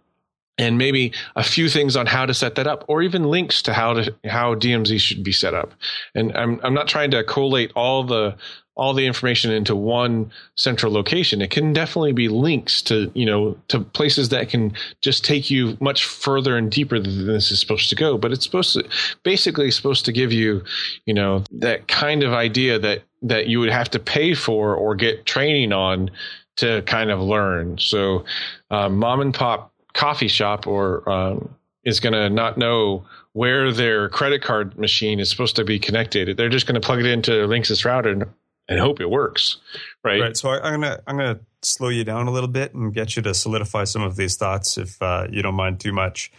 and 0.57 0.77
maybe 0.77 1.13
a 1.35 1.43
few 1.43 1.69
things 1.69 1.95
on 1.95 2.07
how 2.07 2.25
to 2.25 2.33
set 2.33 2.55
that 2.55 2.67
up 2.67 2.83
or 2.87 3.01
even 3.01 3.23
links 3.23 3.61
to 3.61 3.73
how 3.73 3.93
to 3.93 4.13
how 4.25 4.55
DMZ 4.55 4.99
should 4.99 5.23
be 5.23 5.31
set 5.31 5.53
up. 5.53 5.73
And 6.15 6.35
I'm 6.35 6.59
I'm 6.63 6.73
not 6.73 6.87
trying 6.87 7.11
to 7.11 7.23
collate 7.23 7.71
all 7.75 8.03
the 8.03 8.35
all 8.77 8.93
the 8.93 9.07
information 9.07 9.51
into 9.51 9.75
one 9.75 10.31
central 10.55 10.93
location. 10.93 11.41
It 11.41 11.49
can 11.49 11.73
definitely 11.73 12.13
be 12.13 12.29
links 12.29 12.83
to, 12.83 13.11
you 13.15 13.25
know, 13.25 13.57
to 13.69 13.79
places 13.79 14.29
that 14.29 14.49
can 14.49 14.73
just 15.01 15.25
take 15.25 15.49
you 15.49 15.75
much 15.81 16.05
further 16.05 16.55
and 16.55 16.71
deeper 16.71 16.99
than 16.99 17.25
this 17.25 17.51
is 17.51 17.59
supposed 17.59 17.89
to 17.89 17.95
go. 17.95 18.17
But 18.17 18.31
it's 18.31 18.45
supposed 18.45 18.73
to 18.73 18.87
basically 19.23 19.71
supposed 19.71 20.05
to 20.05 20.11
give 20.11 20.31
you, 20.31 20.63
you 21.05 21.13
know, 21.15 21.43
that 21.51 21.87
kind 21.87 22.23
of 22.23 22.33
idea 22.33 22.77
that 22.79 23.03
that 23.23 23.47
you 23.47 23.59
would 23.59 23.71
have 23.71 23.89
to 23.89 23.99
pay 23.99 24.35
for 24.35 24.75
or 24.75 24.93
get 24.93 25.25
training 25.25 25.73
on 25.73 26.11
to 26.57 26.83
kind 26.83 27.09
of 27.09 27.19
learn. 27.19 27.79
So, 27.79 28.25
um, 28.69 28.97
mom 28.97 29.21
and 29.21 29.33
pop 29.33 29.73
coffee 29.93 30.27
shop 30.27 30.67
or 30.67 31.09
um, 31.09 31.55
is 31.83 31.99
going 31.99 32.13
to 32.13 32.29
not 32.29 32.59
know 32.59 33.05
where 33.33 33.71
their 33.71 34.07
credit 34.09 34.43
card 34.43 34.77
machine 34.77 35.19
is 35.19 35.31
supposed 35.31 35.55
to 35.55 35.63
be 35.63 35.79
connected. 35.79 36.37
They're 36.37 36.49
just 36.49 36.67
going 36.67 36.79
to 36.79 36.85
plug 36.85 36.99
it 36.99 37.07
into 37.07 37.31
Linksys 37.31 37.83
router 37.83 38.29
and 38.67 38.79
hope 38.79 38.99
it 38.99 39.09
works. 39.09 39.57
Right. 40.03 40.21
Right. 40.21 40.37
So 40.37 40.49
I, 40.49 40.73
am 40.73 40.81
gonna 40.81 40.99
I'm 41.07 41.17
gonna 41.17 41.39
slow 41.61 41.89
you 41.89 42.03
down 42.03 42.27
a 42.27 42.31
little 42.31 42.49
bit 42.49 42.73
and 42.73 42.93
get 42.93 43.15
you 43.15 43.21
to 43.23 43.33
solidify 43.33 43.85
some 43.85 44.01
of 44.01 44.15
these 44.15 44.37
thoughts, 44.37 44.77
if 44.77 45.01
uh, 45.01 45.27
you 45.29 45.41
don't 45.41 45.55
mind 45.55 45.79
too 45.79 45.93
much. 45.93 46.31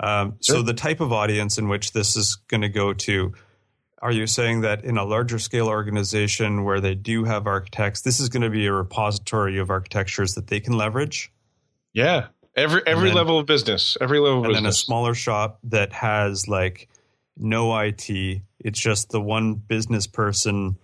Um, 0.00 0.36
sure. 0.40 0.56
So 0.56 0.62
the 0.62 0.74
type 0.74 1.00
of 1.00 1.12
audience 1.12 1.58
in 1.58 1.68
which 1.68 1.92
this 1.92 2.16
is 2.16 2.36
going 2.48 2.62
to 2.62 2.68
go 2.68 2.92
to. 2.92 3.32
Are 4.00 4.10
you 4.10 4.26
saying 4.26 4.62
that 4.62 4.84
in 4.84 4.98
a 4.98 5.04
larger 5.04 5.38
scale 5.38 5.68
organization 5.68 6.64
where 6.64 6.80
they 6.80 6.96
do 6.96 7.22
have 7.22 7.46
architects, 7.46 8.00
this 8.00 8.18
is 8.18 8.28
going 8.28 8.42
to 8.42 8.50
be 8.50 8.66
a 8.66 8.72
repository 8.72 9.58
of 9.60 9.70
architectures 9.70 10.34
that 10.34 10.48
they 10.48 10.58
can 10.58 10.72
leverage? 10.72 11.30
Yeah, 11.92 12.26
every 12.56 12.82
every 12.84 13.10
then, 13.10 13.16
level 13.16 13.38
of 13.38 13.46
business, 13.46 13.96
every 14.00 14.18
level 14.18 14.40
of 14.40 14.44
and 14.46 14.54
business. 14.54 14.62
then 14.62 14.70
a 14.70 14.72
smaller 14.72 15.14
shop 15.14 15.60
that 15.64 15.92
has 15.92 16.48
like 16.48 16.88
no 17.36 17.78
IT. 17.78 18.10
It's 18.58 18.80
just 18.80 19.10
the 19.10 19.20
one 19.20 19.54
business 19.54 20.08
person, 20.08 20.78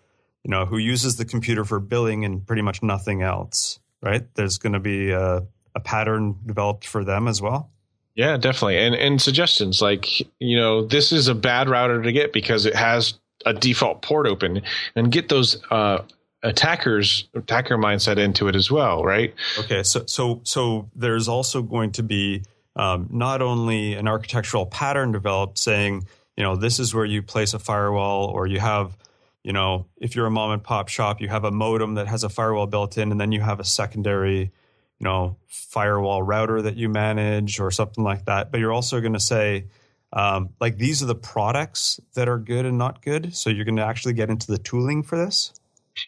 you 0.49 0.53
know, 0.53 0.65
who 0.65 0.79
uses 0.79 1.17
the 1.17 1.27
computer 1.27 1.63
for 1.63 1.79
billing 1.79 2.25
and 2.25 2.47
pretty 2.47 2.63
much 2.63 2.83
nothing 2.83 3.21
else, 3.21 3.79
right? 4.03 4.25
There's 4.35 4.57
going 4.57 4.73
to 4.73 4.81
be 4.81 5.11
a, 5.11 5.43
a 5.75 5.81
pattern 5.81 6.37
developed 6.47 6.87
for 6.87 7.05
them 7.05 7.29
as 7.29 7.43
well. 7.43 7.71
Yeah, 8.15 8.39
definitely. 8.39 8.79
And 8.79 8.95
and 8.95 9.21
suggestions 9.21 9.83
like, 9.83 10.21
you 10.41 10.57
know, 10.57 10.87
this 10.87 11.13
is 11.13 11.29
a 11.29 11.35
bad 11.35 11.69
router 11.69 12.03
to 12.03 12.13
get 12.13 12.33
because 12.33 12.65
it 12.65 12.75
has 12.75 13.19
a 13.45 13.53
default 13.53 14.01
port 14.01 14.27
open 14.27 14.63
and 14.97 15.13
get 15.13 15.29
those 15.29 15.63
uh, 15.71 16.03
attackers 16.43 17.29
attacker 17.35 17.77
mindset 17.77 18.17
into 18.17 18.49
it 18.49 18.57
as 18.57 18.71
well, 18.71 19.05
right? 19.05 19.35
Okay, 19.59 19.83
so 19.83 20.05
so 20.07 20.41
so 20.45 20.89
there's 20.97 21.29
also 21.29 21.61
going 21.61 21.93
to 21.93 22.03
be 22.03 22.43
um, 22.75 23.09
not 23.13 23.43
only 23.43 23.93
an 23.93 24.09
architectural 24.09 24.65
pattern 24.65 25.13
developed 25.13 25.59
saying, 25.59 26.07
you 26.39 26.43
know, 26.43 26.57
this 26.57 26.81
is 26.81 26.95
where 26.95 27.05
you 27.05 27.23
place 27.23 27.53
a 27.53 27.59
firewall, 27.59 28.29
or 28.29 28.47
you 28.47 28.61
have, 28.61 28.97
you 29.45 29.53
know, 29.53 29.87
if 29.97 30.15
you're 30.15 30.27
a 30.27 30.31
mom 30.31 30.51
and 30.51 30.63
pop 30.63 30.89
shop, 30.89 31.21
you 31.21 31.29
have 31.29 31.45
a 31.45 31.51
modem 31.51 31.95
that 31.95 32.09
has 32.09 32.25
a 32.25 32.29
firewall 32.29 32.67
built 32.67 32.99
in, 32.99 33.11
and 33.11 33.21
then 33.21 33.33
you 33.33 33.41
have 33.41 33.61
a 33.61 33.65
secondary, 33.65 34.41
you 34.41 35.05
know, 35.05 35.37
firewall 35.47 36.23
router 36.23 36.63
that 36.63 36.77
you 36.77 36.89
manage 36.89 37.61
or 37.61 37.71
something 37.71 38.05
like 38.05 38.25
that. 38.27 38.51
But 38.51 38.61
you're 38.61 38.73
also 38.73 39.01
going 39.01 39.15
to 39.15 39.21
say, 39.21 39.67
um, 40.13 40.51
like, 40.61 40.79
these 40.79 41.03
are 41.03 41.07
the 41.07 41.15
products 41.15 42.01
that 42.15 42.29
are 42.29 42.39
good 42.39 42.67
and 42.67 42.79
not 42.79 43.03
good. 43.03 43.35
So 43.35 43.51
you're 43.51 43.65
going 43.65 43.77
to 43.77 43.85
actually 43.85 44.15
get 44.15 44.31
into 44.31 44.51
the 44.51 44.59
tooling 44.59 45.03
for 45.03 45.17
this. 45.17 45.53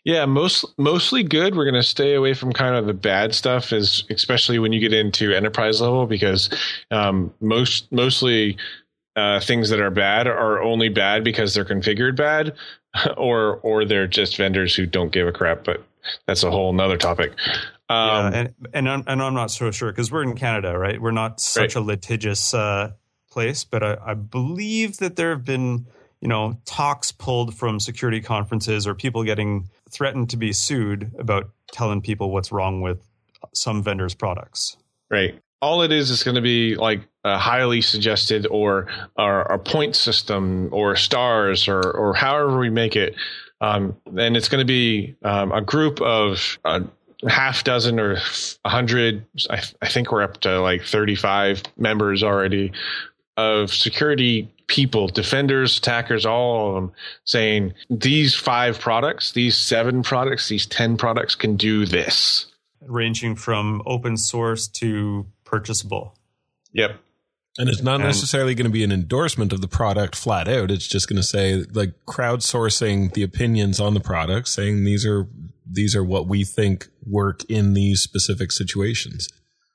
Yeah, 0.05 0.25
most 0.25 0.65
mostly 0.79 1.23
good. 1.23 1.57
We're 1.57 1.65
going 1.65 1.75
to 1.75 1.83
stay 1.83 2.15
away 2.15 2.35
from 2.35 2.53
kind 2.53 2.77
of 2.77 2.87
the 2.87 2.95
bad 2.95 3.35
stuff, 3.35 3.73
is 3.73 4.05
especially 4.09 4.59
when 4.59 4.73
you 4.73 4.81
get 4.81 4.93
into 4.93 5.35
enterprise 5.35 5.81
level, 5.81 6.07
because 6.07 6.49
um, 6.91 7.35
most 7.41 7.91
mostly 7.91 8.57
uh, 9.17 9.41
things 9.41 9.69
that 9.71 9.81
are 9.81 9.91
bad 9.91 10.27
are 10.27 10.63
only 10.63 10.89
bad 10.89 11.25
because 11.25 11.55
they're 11.55 11.65
configured 11.65 12.17
bad, 12.17 12.55
or 13.17 13.57
or 13.59 13.85
they're 13.85 14.07
just 14.07 14.37
vendors 14.37 14.75
who 14.75 14.87
don't 14.87 15.13
give 15.13 15.27
a 15.27 15.33
crap. 15.33 15.65
But 15.65 15.85
that's 16.27 16.43
a 16.43 16.51
whole 16.51 16.73
nother 16.73 16.97
topic. 16.97 17.33
Um, 17.89 17.99
yeah, 17.99 18.31
and 18.35 18.55
and 18.73 18.89
I'm, 18.89 19.05
and 19.07 19.23
I'm 19.23 19.35
not 19.35 19.51
so 19.51 19.71
sure 19.71 19.91
because 19.91 20.11
we're 20.11 20.23
in 20.23 20.37
Canada, 20.37 20.77
right? 20.79 21.01
We're 21.01 21.11
not 21.11 21.41
such 21.41 21.75
right. 21.75 21.77
a 21.77 21.81
litigious 21.81 22.55
uh, 22.55 22.93
place, 23.31 23.65
but 23.65 23.83
I, 23.83 23.97
I 24.05 24.15
believe 24.15 24.99
that 24.99 25.17
there 25.17 25.31
have 25.31 25.45
been 25.45 25.87
you 26.21 26.29
know 26.29 26.59
talks 26.65 27.13
pulled 27.13 27.55
from 27.55 27.81
security 27.81 28.21
conferences 28.21 28.87
or 28.87 28.95
people 28.95 29.25
getting 29.25 29.69
threatened 29.91 30.31
to 30.31 30.37
be 30.37 30.53
sued 30.53 31.13
about 31.19 31.51
telling 31.73 32.01
people 32.01 32.31
what's 32.31 32.53
wrong 32.53 32.81
with 32.81 33.05
some 33.55 33.83
vendors' 33.83 34.15
products. 34.15 34.77
Right. 35.11 35.41
All 35.63 35.83
it 35.83 35.93
is 35.93 36.11
is 36.11 36.23
going 36.23 36.37
to 36.37 36.41
be 36.41 36.77
like 36.77 37.03
a 37.25 37.39
highly 37.39 37.81
suggested 37.81 38.47
or, 38.51 38.87
or 39.17 39.43
a 39.43 39.59
point 39.59 39.97
system 39.97 40.69
or 40.73 40.97
stars 40.97 41.69
or, 41.69 41.81
or 41.81 42.15
however 42.15 42.59
we 42.59 42.71
make 42.71 42.97
it. 42.97 43.15
Um, 43.61 43.97
and 44.17 44.37
it's 44.37 44.49
going 44.49 44.61
to 44.61 44.71
be 44.71 45.17
um, 45.23 45.53
a 45.53 45.61
group 45.61 46.01
of 46.01 46.59
a 46.65 46.83
half 47.29 47.65
dozen 47.65 48.01
or 48.01 48.17
a 48.65 48.69
hundred. 48.69 49.27
I, 49.51 49.63
I 49.83 49.89
think 49.89 50.11
we're 50.11 50.23
up 50.23 50.41
to 50.41 50.61
like 50.61 50.83
35 50.83 51.63
members 51.77 52.23
already 52.23 52.73
of 53.37 53.73
security 53.73 54.53
people, 54.67 55.09
defenders, 55.09 55.79
attackers, 55.79 56.25
all 56.25 56.69
of 56.69 56.75
them 56.75 56.93
saying 57.25 57.75
these 57.91 58.35
five 58.35 58.79
products, 58.79 59.33
these 59.33 59.57
seven 59.57 60.03
products, 60.03 60.49
these 60.49 60.67
10 60.67 60.97
products 60.97 61.35
can 61.35 61.57
do 61.57 61.85
this. 61.85 62.47
Ranging 62.81 63.35
from 63.35 63.83
open 63.85 64.17
source 64.17 64.69
to 64.69 65.27
purchasable. 65.45 66.15
Yep. 66.73 66.93
And 67.59 67.69
it's 67.69 67.83
not 67.83 68.01
necessarily 68.01 68.55
going 68.55 68.67
to 68.67 68.73
be 68.73 68.85
an 68.85 68.93
endorsement 68.93 69.53
of 69.53 69.61
the 69.61 69.69
product 69.69 70.15
flat 70.15 70.47
out. 70.47 70.71
It's 70.71 70.87
just 70.87 71.09
going 71.09 71.17
to 71.17 71.27
say 71.27 71.65
like 71.73 71.95
crowdsourcing 72.07 73.13
the 73.13 73.23
opinions 73.23 73.81
on 73.81 73.95
the 73.95 74.01
product, 74.01 74.49
saying 74.49 74.85
these 74.85 75.05
are 75.05 75.27
these 75.69 75.97
are 75.97 76.05
what 76.05 76.27
we 76.27 76.45
think 76.45 76.89
work 77.07 77.45
in 77.49 77.75
these 77.75 78.01
specific 78.01 78.53
situations. 78.53 79.29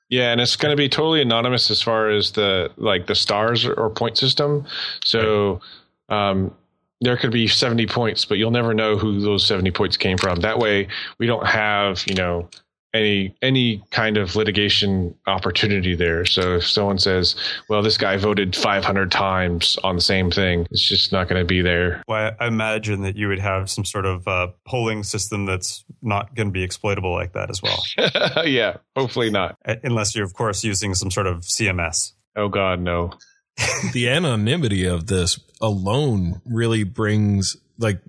Yeah, 0.08 0.30
and 0.30 0.40
it's 0.40 0.56
going 0.56 0.72
to 0.72 0.76
be 0.76 0.88
totally 0.88 1.20
anonymous 1.20 1.70
as 1.70 1.82
far 1.82 2.10
as 2.10 2.32
the 2.32 2.70
like 2.76 3.06
the 3.06 3.14
stars 3.14 3.66
or 3.66 3.90
point 3.90 4.16
system. 4.16 4.64
So 5.04 5.60
um, 6.08 6.54
there 7.00 7.16
could 7.16 7.32
be 7.32 7.46
70 7.46 7.86
points, 7.88 8.24
but 8.24 8.38
you'll 8.38 8.52
never 8.52 8.72
know 8.72 8.96
who 8.96 9.20
those 9.20 9.44
70 9.44 9.70
points 9.72 9.96
came 9.96 10.16
from. 10.16 10.40
That 10.40 10.58
way, 10.58 10.88
we 11.18 11.26
don't 11.26 11.46
have 11.46 12.04
you 12.06 12.14
know 12.14 12.48
any 12.96 13.36
any 13.42 13.82
kind 13.90 14.16
of 14.16 14.36
litigation 14.36 15.14
opportunity 15.26 15.94
there. 15.94 16.24
So 16.24 16.56
if 16.56 16.66
someone 16.66 16.98
says, 16.98 17.36
"Well, 17.68 17.82
this 17.82 17.96
guy 17.96 18.16
voted 18.16 18.56
500 18.56 19.10
times 19.10 19.78
on 19.84 19.96
the 19.96 20.02
same 20.02 20.30
thing," 20.30 20.66
it's 20.70 20.86
just 20.86 21.12
not 21.12 21.28
going 21.28 21.40
to 21.40 21.46
be 21.46 21.62
there. 21.62 22.02
Well, 22.08 22.32
I 22.40 22.46
imagine 22.46 23.02
that 23.02 23.16
you 23.16 23.28
would 23.28 23.40
have 23.40 23.70
some 23.70 23.84
sort 23.84 24.06
of 24.06 24.26
uh, 24.26 24.48
polling 24.66 25.04
system 25.04 25.46
that's 25.46 25.84
not 26.02 26.34
going 26.34 26.48
to 26.48 26.52
be 26.52 26.62
exploitable 26.62 27.12
like 27.12 27.32
that 27.32 27.50
as 27.50 27.62
well. 27.62 28.44
yeah, 28.44 28.78
hopefully 28.96 29.30
not. 29.30 29.56
Unless 29.64 30.14
you're, 30.14 30.24
of 30.24 30.34
course, 30.34 30.64
using 30.64 30.94
some 30.94 31.10
sort 31.10 31.26
of 31.26 31.40
CMS. 31.40 32.12
Oh 32.34 32.48
God, 32.48 32.80
no. 32.80 33.12
the 33.92 34.08
anonymity 34.08 34.84
of 34.84 35.06
this 35.06 35.40
alone 35.60 36.42
really 36.44 36.84
brings 36.84 37.56
like 37.78 38.00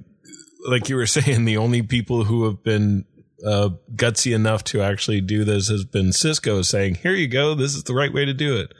like 0.67 0.89
you 0.89 0.95
were 0.95 1.05
saying 1.05 1.45
the 1.45 1.57
only 1.57 1.81
people 1.81 2.23
who 2.23 2.45
have 2.45 2.63
been 2.63 3.05
uh, 3.45 3.69
gutsy 3.95 4.33
enough 4.33 4.63
to 4.65 4.81
actually 4.81 5.21
do 5.21 5.43
this 5.43 5.69
has 5.69 5.83
been 5.83 6.11
Cisco 6.11 6.61
saying, 6.61 6.95
here 6.95 7.13
you 7.13 7.27
go. 7.27 7.53
This 7.53 7.75
is 7.75 7.83
the 7.83 7.93
right 7.93 8.13
way 8.13 8.25
to 8.25 8.33
do 8.33 8.57
it. 8.57 8.73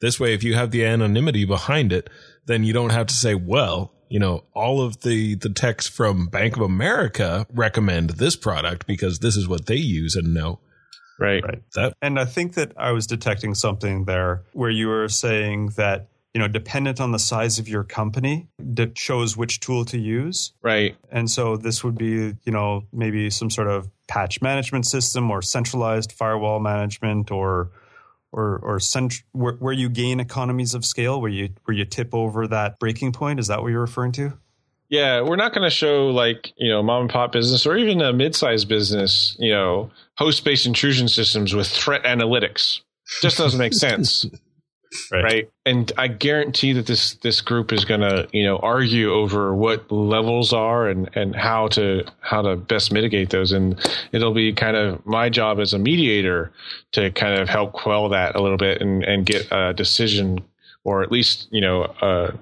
This 0.00 0.20
way, 0.20 0.32
if 0.34 0.42
you 0.44 0.54
have 0.54 0.70
the 0.70 0.84
anonymity 0.84 1.44
behind 1.44 1.92
it, 1.92 2.08
then 2.46 2.64
you 2.64 2.72
don't 2.72 2.90
have 2.90 3.06
to 3.08 3.14
say, 3.14 3.34
well, 3.34 3.92
you 4.08 4.18
know, 4.18 4.44
all 4.54 4.80
of 4.80 5.02
the, 5.02 5.34
the 5.34 5.50
text 5.50 5.90
from 5.90 6.28
Bank 6.28 6.56
of 6.56 6.62
America 6.62 7.46
recommend 7.52 8.10
this 8.10 8.36
product 8.36 8.86
because 8.86 9.18
this 9.18 9.36
is 9.36 9.48
what 9.48 9.66
they 9.66 9.76
use 9.76 10.14
and 10.14 10.32
know. 10.32 10.60
Right. 11.18 11.42
Right. 11.42 11.62
That, 11.74 11.94
and 12.00 12.18
I 12.18 12.24
think 12.24 12.54
that 12.54 12.72
I 12.76 12.92
was 12.92 13.06
detecting 13.06 13.54
something 13.54 14.04
there 14.04 14.44
where 14.52 14.70
you 14.70 14.86
were 14.86 15.08
saying 15.08 15.70
that 15.76 16.08
you 16.34 16.40
know, 16.40 16.48
dependent 16.48 17.00
on 17.00 17.10
the 17.10 17.18
size 17.18 17.58
of 17.58 17.68
your 17.68 17.82
company 17.82 18.46
that 18.58 18.96
shows 18.96 19.36
which 19.36 19.60
tool 19.60 19.84
to 19.86 19.98
use. 19.98 20.52
Right. 20.62 20.96
And 21.10 21.30
so 21.30 21.56
this 21.56 21.82
would 21.82 21.96
be, 21.96 22.36
you 22.44 22.52
know, 22.52 22.84
maybe 22.92 23.30
some 23.30 23.50
sort 23.50 23.68
of 23.68 23.90
patch 24.08 24.40
management 24.42 24.86
system 24.86 25.30
or 25.30 25.42
centralized 25.42 26.12
firewall 26.12 26.60
management 26.60 27.30
or 27.30 27.70
or 28.32 28.58
or 28.58 28.80
cent- 28.80 29.22
where, 29.32 29.54
where 29.54 29.72
you 29.72 29.88
gain 29.88 30.20
economies 30.20 30.74
of 30.74 30.84
scale 30.84 31.20
where 31.20 31.30
you 31.30 31.50
where 31.64 31.76
you 31.76 31.84
tip 31.84 32.14
over 32.14 32.46
that 32.46 32.78
breaking 32.78 33.12
point? 33.12 33.38
Is 33.38 33.46
that 33.46 33.62
what 33.62 33.68
you're 33.68 33.80
referring 33.80 34.12
to? 34.12 34.32
Yeah 34.88 35.20
we're 35.20 35.36
not 35.36 35.52
going 35.52 35.68
to 35.68 35.74
show 35.74 36.08
like 36.08 36.52
you 36.56 36.70
know 36.70 36.82
mom 36.82 37.02
and 37.02 37.10
pop 37.10 37.32
business 37.32 37.66
or 37.66 37.76
even 37.76 38.00
a 38.00 38.12
mid-sized 38.12 38.68
business 38.68 39.36
you 39.38 39.52
know 39.52 39.90
host-based 40.16 40.66
intrusion 40.66 41.08
systems 41.08 41.54
with 41.54 41.68
threat 41.68 42.04
analytics. 42.04 42.80
Just 43.22 43.38
doesn't 43.38 43.58
make 43.58 43.74
sense 43.74 44.26
Right. 45.12 45.24
right. 45.24 45.50
And 45.66 45.92
I 45.98 46.08
guarantee 46.08 46.72
that 46.72 46.86
this 46.86 47.14
this 47.16 47.40
group 47.40 47.72
is 47.72 47.84
going 47.84 48.00
to 48.00 48.28
you 48.32 48.44
know 48.44 48.56
argue 48.58 49.12
over 49.12 49.54
what 49.54 49.90
levels 49.92 50.52
are 50.52 50.88
and 50.88 51.10
and 51.14 51.36
how 51.36 51.68
to 51.68 52.04
how 52.20 52.42
to 52.42 52.56
best 52.56 52.92
mitigate 52.92 53.30
those. 53.30 53.52
And 53.52 53.78
it'll 54.12 54.34
be 54.34 54.52
kind 54.52 54.76
of 54.76 55.04
my 55.04 55.28
job 55.28 55.60
as 55.60 55.74
a 55.74 55.78
mediator 55.78 56.52
to 56.92 57.10
kind 57.10 57.40
of 57.40 57.48
help 57.48 57.72
quell 57.72 58.08
that 58.10 58.34
a 58.34 58.40
little 58.40 58.56
bit 58.56 58.80
and 58.80 59.04
and 59.04 59.26
get 59.26 59.46
a 59.52 59.74
decision 59.74 60.40
or 60.84 61.02
at 61.02 61.12
least 61.12 61.48
you 61.50 61.60
know 61.60 61.82
uh, 62.00 62.32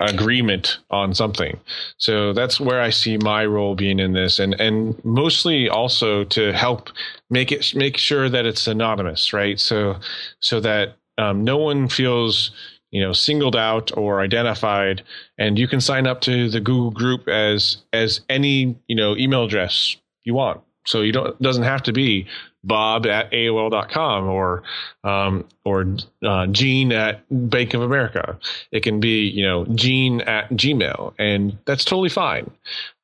agreement 0.00 0.78
on 0.90 1.14
something. 1.14 1.58
So 1.96 2.32
that's 2.32 2.60
where 2.60 2.80
I 2.80 2.90
see 2.90 3.16
my 3.16 3.44
role 3.44 3.74
being 3.74 3.98
in 3.98 4.12
this, 4.12 4.38
and 4.38 4.54
and 4.60 5.02
mostly 5.04 5.68
also 5.68 6.22
to 6.24 6.52
help 6.52 6.90
make 7.28 7.50
it 7.50 7.74
make 7.74 7.96
sure 7.96 8.28
that 8.28 8.46
it's 8.46 8.68
anonymous, 8.68 9.32
right? 9.32 9.58
So 9.58 9.96
so 10.38 10.60
that 10.60 10.97
um, 11.18 11.44
no 11.44 11.58
one 11.58 11.88
feels 11.88 12.50
you 12.90 13.02
know 13.02 13.12
singled 13.12 13.56
out 13.56 13.94
or 13.96 14.20
identified 14.20 15.02
and 15.36 15.58
you 15.58 15.68
can 15.68 15.80
sign 15.80 16.06
up 16.06 16.22
to 16.22 16.48
the 16.48 16.60
google 16.60 16.90
group 16.90 17.28
as 17.28 17.78
as 17.92 18.22
any 18.30 18.76
you 18.86 18.96
know 18.96 19.16
email 19.16 19.44
address 19.44 19.96
you 20.28 20.34
want. 20.34 20.60
So 20.86 21.00
you 21.00 21.12
don't 21.12 21.40
doesn't 21.42 21.64
have 21.64 21.82
to 21.84 21.92
be 21.92 22.26
bob 22.64 23.06
at 23.06 23.30
aol.com 23.32 24.26
or 24.26 24.62
um, 25.04 25.44
or 25.64 25.86
uh, 26.24 26.46
gene 26.48 26.92
at 26.92 27.24
bank 27.30 27.74
of 27.74 27.82
america. 27.82 28.38
It 28.72 28.82
can 28.82 29.00
be 29.00 29.26
you 29.26 29.44
know 29.44 29.64
gene 29.66 30.20
at 30.22 30.50
gmail 30.50 31.14
and 31.18 31.58
that's 31.66 31.84
totally 31.84 32.08
fine. 32.10 32.50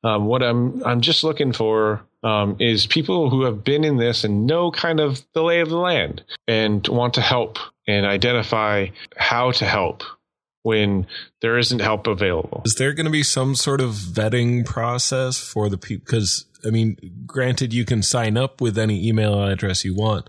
Um, 0.03 0.25
what 0.25 0.41
i'm 0.43 0.83
i'm 0.85 1.01
just 1.01 1.23
looking 1.23 1.51
for 1.51 2.01
um, 2.25 2.57
is 2.59 2.87
people 2.87 3.29
who 3.29 3.43
have 3.43 3.63
been 3.63 3.83
in 3.83 3.97
this 3.97 4.23
and 4.23 4.47
know 4.47 4.71
kind 4.71 4.99
of 4.99 5.21
the 5.33 5.43
lay 5.43 5.59
of 5.59 5.69
the 5.69 5.77
land 5.77 6.23
and 6.47 6.85
want 6.87 7.13
to 7.13 7.21
help 7.21 7.59
and 7.87 8.05
identify 8.05 8.87
how 9.15 9.51
to 9.51 9.65
help 9.65 10.03
when 10.63 11.05
there 11.41 11.59
isn't 11.59 11.79
help 11.79 12.07
available. 12.07 12.63
Is 12.65 12.75
there 12.75 12.93
going 12.93 13.05
to 13.05 13.11
be 13.11 13.21
some 13.21 13.53
sort 13.53 13.79
of 13.79 13.91
vetting 13.91 14.65
process 14.65 15.37
for 15.37 15.69
the 15.69 15.77
people? 15.77 16.03
Because, 16.03 16.45
I 16.65 16.71
mean, 16.71 16.97
granted, 17.27 17.71
you 17.71 17.85
can 17.85 18.01
sign 18.01 18.35
up 18.37 18.59
with 18.59 18.75
any 18.79 19.07
email 19.07 19.43
address 19.43 19.85
you 19.85 19.95
want, 19.95 20.27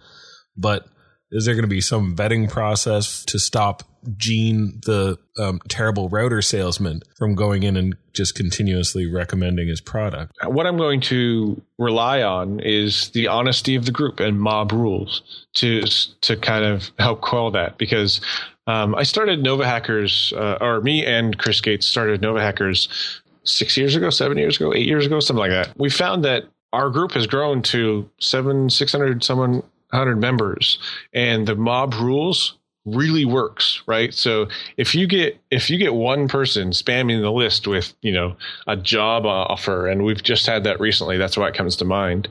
but 0.54 0.86
Is 1.30 1.44
there 1.44 1.54
going 1.54 1.64
to 1.64 1.68
be 1.68 1.80
some 1.80 2.14
vetting 2.14 2.48
process 2.48 3.24
to 3.26 3.38
stop 3.38 3.82
Gene, 4.16 4.80
the 4.84 5.18
um, 5.36 5.60
terrible 5.68 6.08
router 6.08 6.40
salesman, 6.40 7.00
from 7.18 7.34
going 7.34 7.64
in 7.64 7.76
and 7.76 7.96
just 8.12 8.36
continuously 8.36 9.10
recommending 9.10 9.66
his 9.66 9.80
product? 9.80 10.32
What 10.44 10.66
I'm 10.66 10.76
going 10.76 11.00
to 11.02 11.60
rely 11.78 12.22
on 12.22 12.60
is 12.60 13.10
the 13.10 13.26
honesty 13.26 13.74
of 13.74 13.84
the 13.84 13.90
group 13.90 14.20
and 14.20 14.40
mob 14.40 14.70
rules 14.70 15.46
to 15.54 15.82
to 15.82 16.36
kind 16.36 16.64
of 16.64 16.90
help 16.98 17.20
quell 17.20 17.50
that 17.50 17.78
because 17.78 18.20
um, 18.68 18.94
I 18.94 19.02
started 19.02 19.42
Nova 19.42 19.66
Hackers, 19.66 20.32
uh, 20.36 20.58
or 20.60 20.80
me 20.80 21.04
and 21.04 21.36
Chris 21.38 21.60
Gates 21.60 21.86
started 21.86 22.20
Nova 22.20 22.40
Hackers 22.40 23.20
six 23.44 23.76
years 23.76 23.94
ago, 23.94 24.10
seven 24.10 24.38
years 24.38 24.56
ago, 24.56 24.72
eight 24.74 24.86
years 24.86 25.06
ago, 25.06 25.20
something 25.20 25.40
like 25.40 25.50
that. 25.50 25.76
We 25.78 25.90
found 25.90 26.24
that 26.24 26.44
our 26.72 26.90
group 26.90 27.12
has 27.12 27.26
grown 27.26 27.62
to 27.62 28.08
seven, 28.20 28.70
six 28.70 28.92
hundred, 28.92 29.24
someone 29.24 29.62
hundred 29.92 30.20
members, 30.20 30.78
and 31.12 31.46
the 31.46 31.56
mob 31.56 31.94
rules 31.94 32.56
really 32.86 33.24
works, 33.24 33.82
right? 33.86 34.14
So 34.14 34.48
if 34.76 34.94
you 34.94 35.06
get 35.06 35.38
if 35.50 35.68
you 35.68 35.76
get 35.76 35.92
one 35.92 36.28
person 36.28 36.70
spamming 36.70 37.20
the 37.20 37.32
list 37.32 37.66
with 37.66 37.92
you 38.00 38.12
know 38.12 38.36
a 38.66 38.76
job 38.76 39.26
offer, 39.26 39.86
and 39.88 40.04
we've 40.04 40.22
just 40.22 40.46
had 40.46 40.64
that 40.64 40.80
recently, 40.80 41.18
that's 41.18 41.36
why 41.36 41.48
it 41.48 41.54
comes 41.54 41.76
to 41.76 41.84
mind. 41.84 42.28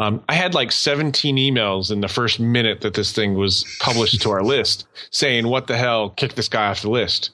Um, 0.00 0.22
I 0.28 0.34
had 0.34 0.54
like 0.54 0.72
17 0.72 1.36
emails 1.36 1.90
in 1.90 2.00
the 2.00 2.08
first 2.08 2.40
minute 2.40 2.80
that 2.80 2.94
this 2.94 3.12
thing 3.12 3.34
was 3.34 3.64
published 3.80 4.22
to 4.22 4.30
our 4.30 4.42
list, 4.44 4.86
saying 5.10 5.46
"What 5.46 5.66
the 5.66 5.76
hell? 5.76 6.10
Kick 6.10 6.34
this 6.34 6.48
guy 6.48 6.68
off 6.68 6.82
the 6.82 6.90
list." 6.90 7.30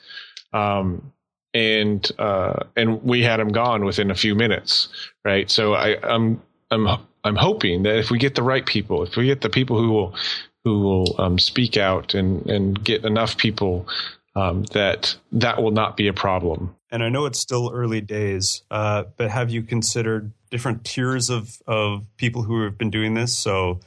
Um, 0.52 1.12
and 1.54 2.10
uh, 2.18 2.64
and 2.76 3.02
we 3.04 3.22
had 3.22 3.38
him 3.38 3.50
gone 3.50 3.84
within 3.84 4.10
a 4.10 4.14
few 4.14 4.34
minutes, 4.34 4.88
right? 5.24 5.48
So 5.48 5.74
I, 5.74 5.96
I'm 6.02 6.42
I'm 6.70 6.98
I'm 7.24 7.36
hoping 7.36 7.84
that 7.84 7.96
if 7.96 8.10
we 8.10 8.18
get 8.18 8.34
the 8.34 8.42
right 8.42 8.64
people, 8.64 9.02
if 9.02 9.16
we 9.16 9.26
get 9.26 9.40
the 9.40 9.50
people 9.50 9.78
who 9.78 9.90
will 9.90 10.14
who 10.64 10.80
will 10.80 11.20
um, 11.20 11.38
speak 11.38 11.76
out 11.76 12.14
and 12.14 12.46
and 12.46 12.82
get 12.82 13.04
enough 13.04 13.36
people, 13.36 13.88
um, 14.36 14.64
that 14.72 15.16
that 15.32 15.62
will 15.62 15.70
not 15.70 15.96
be 15.96 16.06
a 16.08 16.12
problem. 16.12 16.76
And 16.90 17.02
I 17.02 17.08
know 17.08 17.26
it's 17.26 17.40
still 17.40 17.72
early 17.74 18.00
days, 18.00 18.62
uh, 18.70 19.04
but 19.16 19.30
have 19.30 19.50
you 19.50 19.62
considered 19.62 20.32
different 20.50 20.84
tiers 20.84 21.30
of 21.30 21.60
of 21.66 22.06
people 22.16 22.42
who 22.42 22.62
have 22.62 22.78
been 22.78 22.90
doing 22.90 23.14
this? 23.14 23.36
So, 23.36 23.80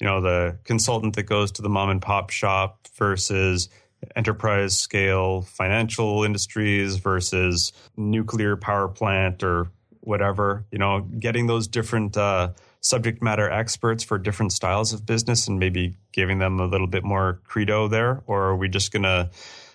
you 0.00 0.06
know, 0.06 0.20
the 0.20 0.58
consultant 0.64 1.16
that 1.16 1.24
goes 1.24 1.52
to 1.52 1.62
the 1.62 1.68
mom 1.68 1.90
and 1.90 2.00
pop 2.00 2.30
shop 2.30 2.86
versus 2.96 3.68
enterprise 4.14 4.78
scale 4.78 5.42
financial 5.42 6.24
industries 6.24 6.96
versus 6.96 7.72
nuclear 7.96 8.56
power 8.56 8.88
plant 8.88 9.42
or 9.42 9.68
whatever. 10.00 10.64
You 10.70 10.78
know, 10.78 11.00
getting 11.00 11.46
those 11.46 11.68
different 11.68 12.16
uh, 12.16 12.50
subject 12.84 13.22
matter 13.22 13.50
experts 13.50 14.04
for 14.04 14.18
different 14.18 14.52
styles 14.52 14.92
of 14.92 15.06
business 15.06 15.48
and 15.48 15.58
maybe 15.58 15.96
giving 16.12 16.38
them 16.38 16.60
a 16.60 16.66
little 16.66 16.86
bit 16.86 17.02
more 17.02 17.40
credo 17.44 17.88
there? 17.88 18.22
Or 18.26 18.44
are 18.44 18.56
we 18.56 18.68
just 18.68 18.92
going 18.92 19.04
to 19.04 19.30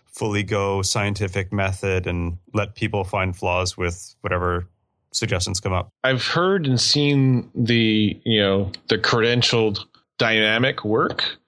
fully 0.06 0.44
go 0.44 0.84
scientific 0.84 1.52
method 1.52 2.06
and 2.06 2.38
let 2.54 2.76
people 2.76 3.04
find 3.04 3.36
flaws 3.36 3.76
with 3.76 4.16
whatever 4.22 4.68
suggestions 5.12 5.60
come 5.60 5.74
up? 5.74 5.90
I've 6.04 6.24
heard 6.24 6.68
and 6.68 6.80
seen 6.80 7.50
the, 7.56 8.20
you 8.24 8.42
know, 8.42 8.72
the 8.90 9.00
credentialed 9.00 9.80
dynamic 10.20 10.86
work 10.86 11.39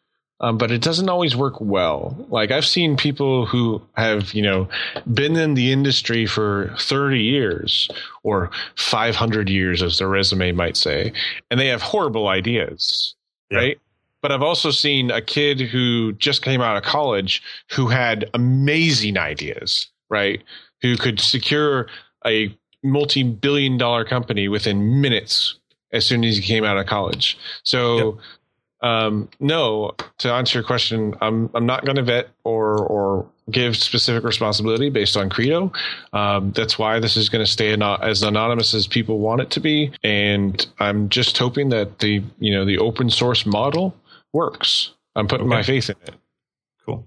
um, 0.41 0.57
but 0.57 0.71
it 0.71 0.81
doesn't 0.81 1.07
always 1.07 1.35
work 1.35 1.61
well. 1.61 2.15
Like 2.29 2.51
I've 2.51 2.65
seen 2.65 2.97
people 2.97 3.45
who 3.45 3.81
have, 3.93 4.33
you 4.33 4.41
know, 4.41 4.67
been 5.13 5.37
in 5.37 5.53
the 5.53 5.71
industry 5.71 6.25
for 6.25 6.73
30 6.79 7.21
years 7.21 7.89
or 8.23 8.49
500 8.75 9.49
years, 9.49 9.83
as 9.83 9.99
their 9.99 10.07
resume 10.07 10.51
might 10.51 10.75
say, 10.75 11.13
and 11.49 11.59
they 11.59 11.67
have 11.67 11.83
horrible 11.83 12.27
ideas, 12.27 13.15
yeah. 13.51 13.57
right? 13.57 13.79
But 14.21 14.31
I've 14.31 14.41
also 14.41 14.71
seen 14.71 15.11
a 15.11 15.21
kid 15.21 15.61
who 15.61 16.13
just 16.13 16.41
came 16.41 16.61
out 16.61 16.75
of 16.75 16.83
college 16.83 17.41
who 17.71 17.87
had 17.87 18.29
amazing 18.33 19.17
ideas, 19.17 19.89
right? 20.09 20.41
Who 20.81 20.97
could 20.97 21.19
secure 21.19 21.87
a 22.25 22.55
multi 22.83 23.21
billion 23.23 23.77
dollar 23.77 24.05
company 24.05 24.47
within 24.47 25.01
minutes 25.01 25.59
as 25.93 26.05
soon 26.05 26.23
as 26.23 26.37
he 26.37 26.41
came 26.41 26.63
out 26.63 26.77
of 26.77 26.85
college. 26.85 27.37
So 27.63 28.15
yep. 28.15 28.23
Um, 28.81 29.29
no, 29.39 29.91
to 30.19 30.33
answer 30.33 30.59
your 30.59 30.65
question, 30.65 31.15
I'm 31.21 31.49
I'm 31.53 31.65
not 31.65 31.85
going 31.85 31.97
to 31.97 32.03
vet 32.03 32.29
or 32.43 32.77
or 32.77 33.27
give 33.49 33.75
specific 33.75 34.23
responsibility 34.23 34.89
based 34.89 35.15
on 35.17 35.29
credo. 35.29 35.71
Um, 36.13 36.51
that's 36.51 36.79
why 36.79 36.99
this 36.99 37.17
is 37.17 37.29
going 37.29 37.45
to 37.45 37.51
stay 37.51 37.73
as 37.73 38.23
anonymous 38.23 38.73
as 38.73 38.87
people 38.87 39.19
want 39.19 39.41
it 39.41 39.51
to 39.51 39.59
be, 39.59 39.91
and 40.03 40.65
I'm 40.79 41.09
just 41.09 41.37
hoping 41.37 41.69
that 41.69 41.99
the 41.99 42.23
you 42.39 42.53
know 42.53 42.65
the 42.65 42.79
open 42.79 43.09
source 43.09 43.45
model 43.45 43.95
works. 44.33 44.91
I'm 45.15 45.27
putting 45.27 45.47
okay. 45.47 45.55
my 45.55 45.63
faith 45.63 45.89
in 45.89 45.97
it. 46.03 46.15
Cool. 46.85 47.05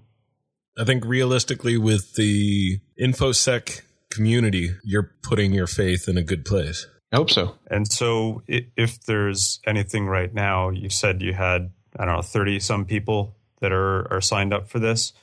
I 0.77 0.85
think 0.85 1.03
realistically, 1.05 1.77
with 1.77 2.13
the 2.13 2.79
infosec 2.99 3.81
community, 4.09 4.71
you're 4.83 5.11
putting 5.23 5.51
your 5.53 5.67
faith 5.67 6.07
in 6.07 6.17
a 6.17 6.23
good 6.23 6.45
place. 6.45 6.87
I 7.15 7.17
hope 7.17 7.31
so. 7.31 7.55
And 7.71 7.89
so, 7.89 8.43
if 8.45 9.05
there's 9.05 9.61
anything 9.65 10.05
right 10.05 10.33
now, 10.33 10.67
you 10.67 10.89
said 10.89 11.21
you 11.21 11.31
had 11.31 11.71
I 11.97 12.03
don't 12.03 12.17
know 12.17 12.21
thirty 12.21 12.59
some 12.59 12.83
people 12.83 13.33
that 13.61 13.71
are 13.71 14.11
are 14.11 14.19
signed 14.19 14.53
up 14.53 14.67
for 14.67 14.79
this. 14.79 15.13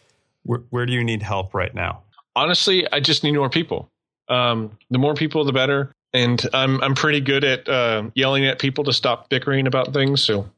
Where, 0.43 0.61
where 0.71 0.87
do 0.87 0.95
you 0.95 1.05
need 1.05 1.23
help 1.23 1.53
right 1.53 1.75
now? 1.75 2.05
Honestly, 2.35 2.91
I 2.91 3.01
just 3.01 3.23
need 3.23 3.33
more 3.35 3.51
people. 3.51 3.91
Um, 4.31 4.79
the 4.89 4.97
more 4.97 5.13
people, 5.13 5.45
the 5.45 5.53
better. 5.53 5.93
And 6.15 6.43
I'm 6.55 6.83
I'm 6.83 6.95
pretty 6.95 7.21
good 7.21 7.45
at 7.45 7.69
uh, 7.69 8.05
yelling 8.15 8.47
at 8.47 8.59
people 8.59 8.85
to 8.85 8.95
stop 8.95 9.29
bickering 9.29 9.67
about 9.67 9.93
things. 9.93 10.23
So 10.23 10.49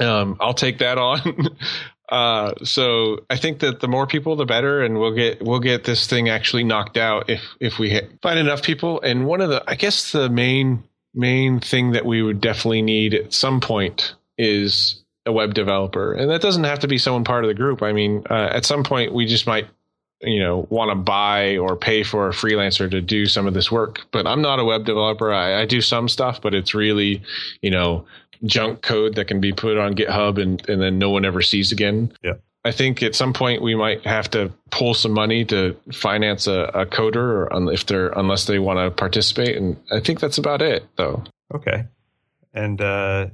um, 0.00 0.38
I'll 0.40 0.54
take 0.54 0.78
that 0.78 0.98
on. 0.98 1.56
Uh, 2.08 2.54
so 2.64 3.24
I 3.28 3.36
think 3.36 3.60
that 3.60 3.80
the 3.80 3.88
more 3.88 4.06
people, 4.06 4.34
the 4.36 4.46
better, 4.46 4.82
and 4.82 4.98
we'll 4.98 5.14
get 5.14 5.42
we'll 5.42 5.60
get 5.60 5.84
this 5.84 6.06
thing 6.06 6.28
actually 6.28 6.64
knocked 6.64 6.96
out 6.96 7.28
if 7.28 7.42
if 7.60 7.78
we 7.78 8.00
find 8.22 8.38
enough 8.38 8.62
people. 8.62 9.00
And 9.02 9.26
one 9.26 9.40
of 9.40 9.50
the, 9.50 9.62
I 9.66 9.74
guess, 9.74 10.12
the 10.12 10.30
main 10.30 10.84
main 11.14 11.60
thing 11.60 11.92
that 11.92 12.06
we 12.06 12.22
would 12.22 12.40
definitely 12.40 12.82
need 12.82 13.14
at 13.14 13.32
some 13.32 13.60
point 13.60 14.14
is 14.38 15.02
a 15.26 15.32
web 15.32 15.52
developer, 15.52 16.14
and 16.14 16.30
that 16.30 16.40
doesn't 16.40 16.64
have 16.64 16.78
to 16.80 16.88
be 16.88 16.96
someone 16.96 17.24
part 17.24 17.44
of 17.44 17.48
the 17.48 17.54
group. 17.54 17.82
I 17.82 17.92
mean, 17.92 18.24
uh, 18.30 18.48
at 18.52 18.64
some 18.64 18.84
point, 18.84 19.12
we 19.12 19.26
just 19.26 19.46
might 19.46 19.66
you 20.20 20.40
know 20.40 20.66
want 20.70 20.90
to 20.90 20.94
buy 20.94 21.58
or 21.58 21.76
pay 21.76 22.02
for 22.02 22.28
a 22.28 22.32
freelancer 22.32 22.90
to 22.90 23.00
do 23.00 23.26
some 23.26 23.46
of 23.46 23.54
this 23.54 23.70
work 23.70 24.00
but 24.10 24.26
i'm 24.26 24.42
not 24.42 24.58
a 24.58 24.64
web 24.64 24.84
developer 24.84 25.32
I, 25.32 25.60
I, 25.62 25.64
do 25.64 25.80
some 25.80 26.08
stuff 26.08 26.42
but 26.42 26.54
it's 26.54 26.74
really 26.74 27.22
you 27.62 27.70
know 27.70 28.04
junk 28.44 28.82
code 28.82 29.14
that 29.16 29.26
can 29.26 29.40
be 29.40 29.52
put 29.52 29.76
on 29.76 29.94
GitHub 29.94 30.40
and, 30.40 30.66
and 30.68 30.80
then 30.80 30.98
no 30.98 31.10
one 31.10 31.24
ever 31.24 31.42
sees 31.42 31.72
again. 31.72 32.12
Yeah. 32.22 32.34
I 32.64 32.72
think 32.72 33.02
at 33.02 33.14
some 33.14 33.32
point 33.32 33.62
we 33.62 33.74
might 33.74 34.04
have 34.04 34.30
to 34.32 34.52
pull 34.70 34.92
some 34.92 35.12
money 35.12 35.44
to 35.46 35.76
finance 35.92 36.46
a, 36.46 36.70
a 36.74 36.86
coder, 36.86 37.50
or 37.50 37.72
if 37.72 37.86
they're 37.86 38.08
unless 38.08 38.46
they 38.46 38.58
want 38.58 38.78
to 38.78 38.90
participate, 38.90 39.56
and 39.56 39.76
I 39.90 40.00
think 40.00 40.20
that's 40.20 40.38
about 40.38 40.60
it, 40.60 40.84
though. 40.96 41.24
Okay, 41.54 41.84
and 42.52 42.80
uh, 42.80 43.28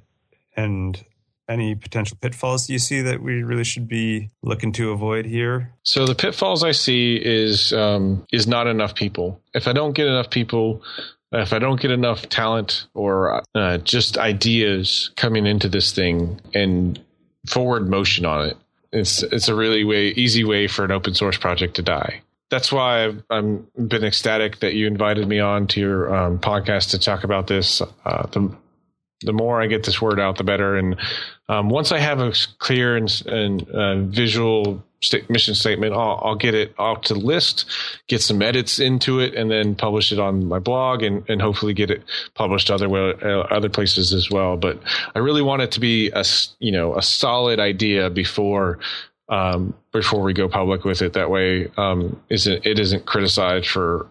and 0.56 1.02
any 1.48 1.74
potential 1.74 2.16
pitfalls 2.20 2.66
do 2.66 2.74
you 2.74 2.78
see 2.78 3.00
that 3.02 3.22
we 3.22 3.42
really 3.42 3.64
should 3.64 3.88
be 3.88 4.30
looking 4.42 4.72
to 4.72 4.92
avoid 4.92 5.26
here? 5.26 5.72
So 5.82 6.06
the 6.06 6.14
pitfalls 6.14 6.62
I 6.62 6.72
see 6.72 7.16
is 7.16 7.72
um, 7.72 8.26
is 8.30 8.46
not 8.46 8.66
enough 8.66 8.94
people. 8.94 9.40
If 9.52 9.66
I 9.66 9.72
don't 9.72 9.92
get 9.94 10.06
enough 10.06 10.30
people 10.30 10.82
if 11.40 11.52
I 11.52 11.58
don't 11.58 11.80
get 11.80 11.90
enough 11.90 12.28
talent 12.28 12.86
or 12.94 13.42
uh, 13.54 13.78
just 13.78 14.18
ideas 14.18 15.10
coming 15.16 15.46
into 15.46 15.68
this 15.68 15.92
thing 15.92 16.40
and 16.54 17.00
forward 17.48 17.88
motion 17.88 18.24
on 18.24 18.46
it, 18.46 18.56
it's 18.92 19.22
it's 19.22 19.48
a 19.48 19.54
really 19.54 19.84
way 19.84 20.08
easy 20.08 20.44
way 20.44 20.68
for 20.68 20.84
an 20.84 20.92
open 20.92 21.14
source 21.14 21.36
project 21.36 21.76
to 21.76 21.82
die. 21.82 22.22
That's 22.50 22.70
why 22.70 23.06
I've 23.06 23.24
I'm 23.30 23.66
been 23.76 24.04
ecstatic 24.04 24.60
that 24.60 24.74
you 24.74 24.86
invited 24.86 25.26
me 25.26 25.40
on 25.40 25.66
to 25.68 25.80
your 25.80 26.14
um, 26.14 26.38
podcast 26.38 26.90
to 26.90 26.98
talk 26.98 27.24
about 27.24 27.46
this. 27.46 27.82
Uh, 28.04 28.26
the 28.26 28.56
the 29.22 29.32
more 29.32 29.60
I 29.60 29.66
get 29.66 29.84
this 29.84 30.00
word 30.00 30.20
out, 30.20 30.36
the 30.38 30.44
better. 30.44 30.76
And 30.76 30.96
um, 31.48 31.68
once 31.68 31.92
I 31.92 31.98
have 31.98 32.20
a 32.20 32.32
clear 32.58 32.96
and, 32.96 33.22
and 33.26 33.68
uh, 33.70 34.00
visual 34.02 34.82
st- 35.02 35.28
mission 35.28 35.54
statement, 35.54 35.92
I'll, 35.92 36.20
I'll, 36.22 36.34
get 36.36 36.54
it 36.54 36.74
out 36.78 37.04
to 37.04 37.14
the 37.14 37.20
list, 37.20 37.70
get 38.08 38.22
some 38.22 38.40
edits 38.40 38.78
into 38.78 39.20
it, 39.20 39.34
and 39.34 39.50
then 39.50 39.74
publish 39.74 40.10
it 40.10 40.18
on 40.18 40.46
my 40.46 40.58
blog, 40.58 41.02
and, 41.02 41.28
and 41.28 41.42
hopefully 41.42 41.74
get 41.74 41.90
it 41.90 42.02
published 42.34 42.70
other 42.70 42.88
uh, 42.88 43.42
other 43.50 43.68
places 43.68 44.14
as 44.14 44.30
well. 44.30 44.56
But 44.56 44.80
I 45.14 45.18
really 45.18 45.42
want 45.42 45.60
it 45.60 45.72
to 45.72 45.80
be 45.80 46.10
a 46.10 46.24
you 46.60 46.72
know 46.72 46.96
a 46.96 47.02
solid 47.02 47.60
idea 47.60 48.08
before 48.08 48.78
um, 49.28 49.74
before 49.92 50.22
we 50.22 50.32
go 50.32 50.48
public 50.48 50.84
with 50.84 51.02
it. 51.02 51.12
That 51.12 51.30
way, 51.30 51.70
um, 51.76 52.20
isn't 52.30 52.64
it 52.64 52.78
isn't 52.78 53.04
criticized 53.04 53.68
for 53.68 54.08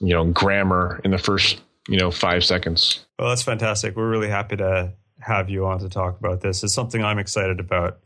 you 0.00 0.14
know 0.14 0.24
grammar 0.24 1.00
in 1.04 1.12
the 1.12 1.18
first 1.18 1.60
you 1.88 1.98
know 1.98 2.10
five 2.10 2.44
seconds. 2.44 3.06
Well, 3.20 3.28
that's 3.28 3.42
fantastic. 3.42 3.94
We're 3.94 4.10
really 4.10 4.28
happy 4.28 4.56
to 4.56 4.94
have 5.22 5.48
you 5.48 5.66
on 5.66 5.78
to 5.80 5.88
talk 5.88 6.18
about 6.18 6.40
this. 6.40 6.62
It's 6.62 6.74
something 6.74 7.02
I'm 7.02 7.18
excited 7.18 7.60
about. 7.60 7.98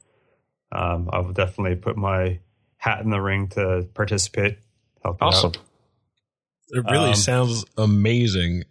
Um, 0.73 1.09
I'll 1.13 1.33
definitely 1.33 1.77
put 1.77 1.97
my 1.97 2.41
hat 2.77 3.01
in 3.01 3.11
the 3.11 3.21
ring 3.21 3.49
to 3.49 3.89
participate. 3.95 4.59
Help 5.03 5.23
awesome. 5.23 5.53
It 6.69 6.85
really 6.91 7.11
um, 7.11 7.15
sounds 7.15 7.65
amazing 7.77 8.65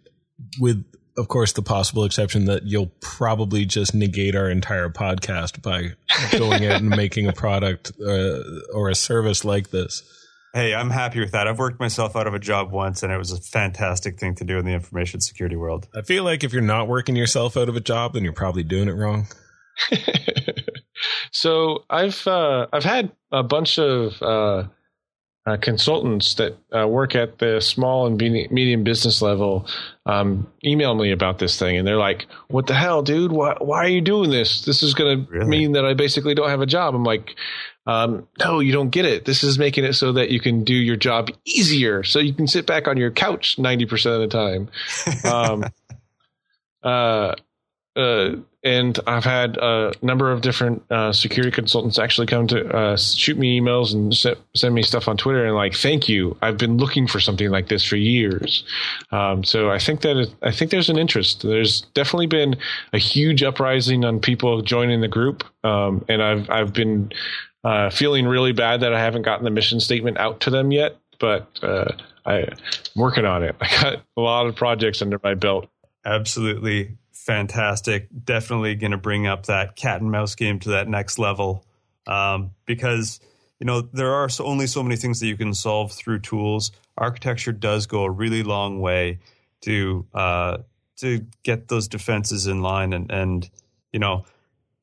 with 0.60 0.84
of 1.18 1.28
course, 1.28 1.52
the 1.52 1.62
possible 1.62 2.04
exception 2.04 2.44
that 2.44 2.64
you'll 2.64 2.92
probably 3.00 3.64
just 3.64 3.94
negate 3.94 4.36
our 4.36 4.50
entire 4.50 4.88
podcast 4.88 5.62
by 5.62 5.92
going 6.38 6.66
out 6.66 6.80
and 6.80 6.90
making 6.96 7.26
a 7.26 7.32
product 7.32 7.92
uh, 8.00 8.40
or 8.72 8.90
a 8.90 8.94
service 8.94 9.44
like 9.44 9.70
this. 9.70 10.02
Hey, 10.56 10.74
I'm 10.74 10.88
happy 10.88 11.20
with 11.20 11.32
that. 11.32 11.46
I've 11.46 11.58
worked 11.58 11.80
myself 11.80 12.16
out 12.16 12.26
of 12.26 12.32
a 12.32 12.38
job 12.38 12.72
once, 12.72 13.02
and 13.02 13.12
it 13.12 13.18
was 13.18 13.30
a 13.30 13.38
fantastic 13.38 14.18
thing 14.18 14.34
to 14.36 14.44
do 14.44 14.56
in 14.56 14.64
the 14.64 14.72
information 14.72 15.20
security 15.20 15.54
world. 15.54 15.86
I 15.94 16.00
feel 16.00 16.24
like 16.24 16.44
if 16.44 16.54
you're 16.54 16.62
not 16.62 16.88
working 16.88 17.14
yourself 17.14 17.58
out 17.58 17.68
of 17.68 17.76
a 17.76 17.80
job, 17.80 18.14
then 18.14 18.24
you're 18.24 18.32
probably 18.32 18.62
doing 18.62 18.88
it 18.88 18.92
wrong. 18.92 19.26
so 21.30 21.84
I've 21.90 22.26
uh, 22.26 22.68
I've 22.72 22.84
had 22.84 23.12
a 23.30 23.42
bunch 23.42 23.78
of 23.78 24.22
uh, 24.22 24.68
uh, 25.44 25.58
consultants 25.58 26.32
that 26.36 26.56
uh, 26.74 26.88
work 26.88 27.14
at 27.14 27.38
the 27.38 27.60
small 27.60 28.06
and 28.06 28.16
medium 28.16 28.82
business 28.82 29.20
level 29.20 29.68
um, 30.06 30.50
email 30.64 30.94
me 30.94 31.12
about 31.12 31.38
this 31.38 31.58
thing, 31.58 31.76
and 31.76 31.86
they're 31.86 31.98
like, 31.98 32.28
"What 32.48 32.66
the 32.66 32.74
hell, 32.74 33.02
dude? 33.02 33.30
Why, 33.30 33.58
why 33.60 33.84
are 33.84 33.88
you 33.88 34.00
doing 34.00 34.30
this? 34.30 34.64
This 34.64 34.82
is 34.82 34.94
going 34.94 35.26
to 35.26 35.30
really? 35.30 35.50
mean 35.50 35.72
that 35.72 35.84
I 35.84 35.92
basically 35.92 36.34
don't 36.34 36.48
have 36.48 36.62
a 36.62 36.66
job." 36.66 36.94
I'm 36.94 37.04
like, 37.04 37.36
um, 37.86 38.26
"No, 38.38 38.60
you 38.60 38.72
don't 38.72 38.90
get 38.90 39.04
it. 39.04 39.24
This 39.24 39.42
is 39.42 39.58
making 39.58 39.84
it 39.84 39.94
so 39.94 40.12
that 40.12 40.30
you 40.30 40.40
can 40.40 40.64
do 40.64 40.74
your 40.74 40.96
job 40.96 41.30
easier, 41.44 42.02
so 42.02 42.18
you 42.18 42.34
can 42.34 42.46
sit 42.46 42.66
back 42.66 42.88
on 42.88 42.96
your 42.96 43.10
couch 43.10 43.58
ninety 43.58 43.86
percent 43.86 44.14
of 44.14 44.20
the 44.20 44.28
time." 44.28 44.68
Um, 45.24 45.64
uh, 46.82 47.34
uh, 47.96 48.36
and 48.62 48.98
I've 49.06 49.24
had 49.24 49.56
a 49.58 49.92
number 50.02 50.32
of 50.32 50.42
different 50.42 50.82
uh, 50.90 51.12
security 51.12 51.52
consultants 51.52 52.00
actually 52.00 52.26
come 52.26 52.48
to 52.48 52.68
uh, 52.76 52.96
shoot 52.96 53.38
me 53.38 53.60
emails 53.60 53.94
and 53.94 54.14
send 54.54 54.74
me 54.74 54.82
stuff 54.82 55.06
on 55.06 55.16
Twitter 55.16 55.46
and 55.46 55.54
like, 55.54 55.72
thank 55.72 56.08
you. 56.08 56.36
I've 56.42 56.58
been 56.58 56.76
looking 56.76 57.06
for 57.06 57.20
something 57.20 57.48
like 57.48 57.68
this 57.68 57.84
for 57.84 57.94
years. 57.94 58.64
Um, 59.12 59.44
so 59.44 59.70
I 59.70 59.78
think 59.78 60.00
that 60.00 60.16
it, 60.16 60.34
I 60.42 60.50
think 60.50 60.72
there's 60.72 60.90
an 60.90 60.98
interest. 60.98 61.42
There's 61.42 61.82
definitely 61.94 62.26
been 62.26 62.56
a 62.92 62.98
huge 62.98 63.44
uprising 63.44 64.04
on 64.04 64.18
people 64.18 64.60
joining 64.62 65.00
the 65.00 65.08
group, 65.08 65.44
um, 65.64 66.04
and 66.08 66.20
I've 66.20 66.50
I've 66.50 66.72
been 66.72 67.12
uh, 67.66 67.90
feeling 67.90 68.26
really 68.26 68.52
bad 68.52 68.82
that 68.82 68.94
I 68.94 69.00
haven't 69.00 69.22
gotten 69.22 69.44
the 69.44 69.50
mission 69.50 69.80
statement 69.80 70.18
out 70.18 70.38
to 70.42 70.50
them 70.50 70.70
yet, 70.70 70.98
but 71.18 71.58
uh, 71.64 71.92
I'm 72.24 72.54
working 72.94 73.24
on 73.24 73.42
it. 73.42 73.56
I 73.60 73.66
got 73.82 74.02
a 74.16 74.20
lot 74.20 74.46
of 74.46 74.54
projects 74.54 75.02
under 75.02 75.18
my 75.20 75.34
belt. 75.34 75.68
Absolutely 76.04 76.96
fantastic. 77.12 78.06
Definitely 78.24 78.76
going 78.76 78.92
to 78.92 78.96
bring 78.96 79.26
up 79.26 79.46
that 79.46 79.74
cat 79.74 80.00
and 80.00 80.12
mouse 80.12 80.36
game 80.36 80.60
to 80.60 80.70
that 80.70 80.86
next 80.86 81.18
level 81.18 81.64
um, 82.06 82.52
because 82.66 83.18
you 83.58 83.66
know 83.66 83.80
there 83.80 84.14
are 84.14 84.28
so, 84.28 84.44
only 84.44 84.68
so 84.68 84.80
many 84.84 84.94
things 84.94 85.18
that 85.18 85.26
you 85.26 85.36
can 85.36 85.52
solve 85.52 85.90
through 85.90 86.20
tools. 86.20 86.70
Architecture 86.96 87.50
does 87.50 87.86
go 87.86 88.04
a 88.04 88.10
really 88.10 88.44
long 88.44 88.80
way 88.80 89.18
to 89.62 90.06
uh, 90.14 90.58
to 90.98 91.26
get 91.42 91.66
those 91.66 91.88
defenses 91.88 92.46
in 92.46 92.62
line, 92.62 92.92
and 92.92 93.10
and 93.10 93.50
you 93.92 93.98
know 93.98 94.24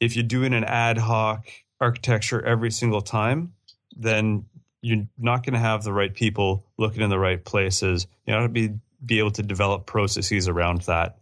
if 0.02 0.18
you're 0.18 0.24
doing 0.24 0.54
an 0.54 0.66
ad 0.66 0.98
hoc 0.98 1.48
architecture 1.84 2.44
every 2.46 2.72
single 2.72 3.02
time, 3.02 3.54
then 3.96 4.46
you're 4.82 5.06
not 5.18 5.46
going 5.46 5.54
to 5.54 5.60
have 5.60 5.84
the 5.84 5.94
right 5.94 6.14
people 6.14 6.66
looking 6.78 7.02
in 7.02 7.10
the 7.10 7.20
right 7.20 7.44
places. 7.44 8.08
You 8.26 8.34
know, 8.34 8.42
to 8.44 8.50
be 8.50 8.74
be 9.06 9.20
able 9.20 9.32
to 9.32 9.44
develop 9.44 9.86
processes 9.86 10.48
around 10.48 10.82
that. 10.84 11.18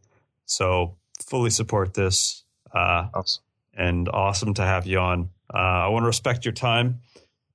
So 0.46 0.96
fully 1.26 1.50
support 1.50 1.94
this. 1.94 2.44
Uh, 2.74 3.08
awesome. 3.14 3.44
And 3.74 4.10
awesome 4.10 4.54
to 4.56 4.64
have 4.64 4.86
you 4.86 5.00
on. 5.00 5.30
Uh, 5.54 5.58
I 5.58 5.88
want 5.88 6.04
to 6.04 6.08
respect 6.08 6.46
your 6.46 6.54
time 6.54 7.02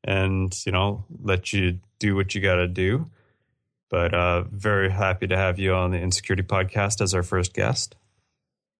and, 0.02 0.52
you 0.64 0.72
know, 0.72 1.04
let 1.22 1.52
you 1.52 1.78
do 1.98 2.16
what 2.16 2.34
you 2.34 2.40
got 2.40 2.56
to 2.56 2.68
do. 2.68 3.06
But 3.88 4.14
uh, 4.14 4.44
very 4.50 4.90
happy 4.90 5.26
to 5.28 5.36
have 5.36 5.58
you 5.58 5.74
on 5.74 5.92
the 5.92 5.98
Insecurity 5.98 6.42
podcast 6.42 7.00
as 7.00 7.14
our 7.14 7.22
first 7.22 7.54
guest. 7.54 7.94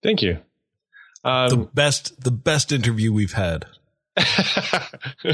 Thank 0.03 0.23
you. 0.23 0.39
Um, 1.25 1.51
the 1.51 1.57
best, 1.73 2.23
the 2.23 2.31
best 2.33 2.73
interview 2.73 3.13
we've 3.13 3.35
had. 3.35 3.67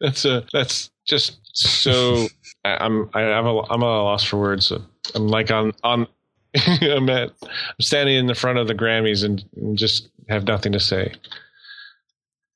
that's 0.00 0.24
a 0.24 0.44
that's 0.52 0.90
just 1.06 1.38
so 1.52 2.26
I'm 2.64 3.08
I, 3.14 3.22
I'm 3.22 3.46
a, 3.46 3.62
I'm 3.70 3.82
a 3.82 4.02
loss 4.02 4.24
for 4.24 4.38
words. 4.38 4.72
I'm 5.14 5.28
like 5.28 5.50
on 5.50 5.72
on 5.84 6.06
I'm 6.82 7.08
at 7.10 7.32
I'm 7.42 7.80
standing 7.80 8.16
in 8.16 8.26
the 8.26 8.34
front 8.34 8.58
of 8.58 8.66
the 8.68 8.74
Grammys 8.74 9.24
and, 9.24 9.44
and 9.56 9.78
just 9.78 10.08
have 10.28 10.46
nothing 10.46 10.72
to 10.72 10.80
say. 10.80 11.14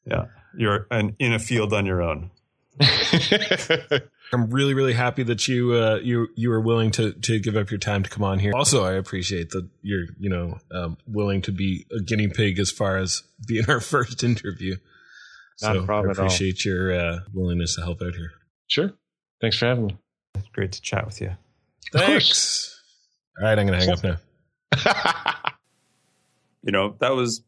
Yeah, 0.07 0.27
you're 0.57 0.87
an, 0.91 1.15
in 1.19 1.33
a 1.33 1.39
field 1.39 1.73
on 1.73 1.87
your 1.87 2.03
own. 2.03 2.31
I'm 4.33 4.51
really, 4.51 4.75
really 4.75 4.95
happy 4.95 5.23
that 5.25 5.47
you 5.47 5.73
uh, 5.75 5.99
you 6.03 6.29
you 6.35 6.49
were 6.49 6.61
willing 6.61 6.91
to 6.93 7.13
to 7.13 7.39
give 7.39 7.57
up 7.57 7.71
your 7.71 7.79
time 7.79 8.03
to 8.03 8.11
come 8.11 8.25
on 8.25 8.39
here. 8.39 8.53
Also, 8.55 8.85
I 8.85 8.93
appreciate 8.93 9.51
that 9.51 9.69
you're 9.83 10.07
you 10.19 10.31
know 10.31 10.59
um, 10.71 10.97
willing 11.07 11.43
to 11.43 11.53
be 11.53 11.87
a 11.95 12.01
guinea 12.01 12.29
pig 12.29 12.59
as 12.59 12.71
far 12.71 12.97
as 12.97 13.23
being 13.47 13.69
our 13.69 13.81
first 13.95 14.25
interview. 14.25 14.77
Not 15.61 15.75
so 15.77 15.83
a 15.83 15.87
problem 15.87 16.11
I 16.11 16.13
appreciate 16.13 16.65
your 16.65 16.93
uh, 16.93 17.19
willingness 17.33 17.77
to 17.77 17.83
help 17.83 18.01
out 18.03 18.15
here. 18.15 18.31
Sure. 18.69 18.93
Thanks 19.41 19.59
for 19.59 19.67
having 19.67 19.87
me. 19.87 19.99
Great 20.53 20.73
to 20.73 20.81
chat 20.81 21.05
with 21.05 21.21
you. 21.21 21.33
Thanks. 21.93 22.81
All 23.39 23.45
right, 23.45 23.59
I'm 23.59 23.67
going 23.67 23.79
to 23.79 23.85
hang 23.85 23.95
up 23.95 24.03
now. 24.03 25.53
you 26.63 26.73
know, 26.73 26.97
that 27.01 27.15
was 27.15 27.43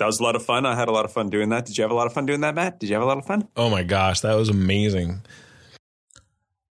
that 0.00 0.06
was 0.06 0.18
a 0.18 0.22
lot 0.22 0.34
of 0.34 0.42
fun. 0.42 0.66
I 0.66 0.74
had 0.74 0.88
a 0.88 0.92
lot 0.92 1.04
of 1.04 1.12
fun 1.12 1.28
doing 1.28 1.50
that. 1.50 1.66
Did 1.66 1.76
you 1.76 1.82
have 1.82 1.90
a 1.90 1.94
lot 1.94 2.06
of 2.06 2.12
fun 2.14 2.26
doing 2.26 2.40
that, 2.40 2.54
Matt? 2.54 2.80
Did 2.80 2.88
you 2.88 2.94
have 2.94 3.02
a 3.02 3.06
lot 3.06 3.18
of 3.18 3.26
fun? 3.26 3.46
Oh 3.54 3.68
my 3.68 3.82
gosh, 3.82 4.20
that 4.20 4.34
was 4.34 4.48
amazing. 4.48 5.20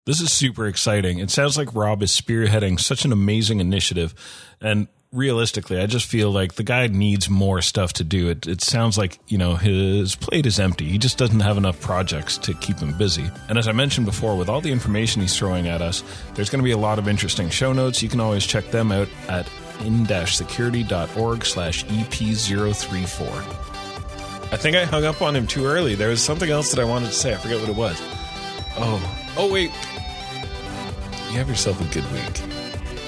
This 0.06 0.20
is 0.20 0.32
super 0.32 0.66
exciting. 0.66 1.20
It 1.20 1.30
sounds 1.30 1.56
like 1.56 1.76
Rob 1.76 2.02
is 2.02 2.12
spearheading 2.12 2.80
such 2.80 3.06
an 3.06 3.12
amazing 3.12 3.60
initiative. 3.60 4.16
And 4.60 4.88
realistically, 5.12 5.80
I 5.80 5.86
just 5.86 6.08
feel 6.08 6.32
like 6.32 6.56
the 6.56 6.64
guy 6.64 6.88
needs 6.88 7.30
more 7.30 7.62
stuff 7.62 7.94
to 7.94 8.04
do. 8.04 8.30
It, 8.30 8.48
it 8.48 8.62
sounds 8.62 8.98
like, 8.98 9.20
you 9.28 9.38
know, 9.38 9.54
his 9.54 10.16
plate 10.16 10.48
is 10.48 10.60
empty. 10.60 10.86
He 10.90 10.98
just 10.98 11.20
doesn't 11.20 11.42
have 11.42 11.58
enough 11.58 11.80
projects 11.80 12.40
to 12.40 12.56
keep 12.56 12.80
him 12.80 12.98
busy. 12.98 13.30
And 13.48 13.60
as 13.60 13.68
I 13.68 13.72
mentioned 13.72 14.08
before, 14.08 14.36
with 14.36 14.50
all 14.50 14.62
the 14.62 14.72
information 14.72 15.22
he's 15.22 15.38
throwing 15.38 15.68
at 15.68 15.84
us, 15.84 16.04
there's 16.34 16.50
going 16.50 16.62
to 16.62 16.66
be 16.66 16.72
a 16.72 16.78
lot 16.78 16.98
of 16.98 17.08
interesting 17.08 17.52
show 17.52 17.74
notes. 17.74 18.02
You 18.02 18.10
can 18.10 18.20
always 18.20 18.46
check 18.48 18.72
them 18.72 18.92
out 18.92 19.08
at 19.28 19.48
in-security.org 19.80 21.46
slash 21.46 21.86
EP034. 21.86 23.70
I 24.52 24.58
think 24.58 24.76
I 24.76 24.86
hung 24.86 25.06
up 25.06 25.22
on 25.22 25.36
him 25.36 25.46
too 25.46 25.66
early. 25.66 25.96
There 25.96 26.10
was 26.10 26.24
something 26.24 26.50
else 26.50 26.72
that 26.72 26.80
I 26.80 26.84
wanted 26.84 27.08
to 27.08 27.14
say. 27.14 27.34
I 27.34 27.38
forget 27.38 27.60
what 27.60 27.70
it 27.70 27.76
was. 27.76 28.00
Oh, 28.78 29.34
oh 29.38 29.52
wait. 29.52 29.72
You 31.32 31.38
have 31.38 31.50
yourself 31.50 31.80
a 31.80 31.94
good 31.94 32.12
week. 32.12 32.42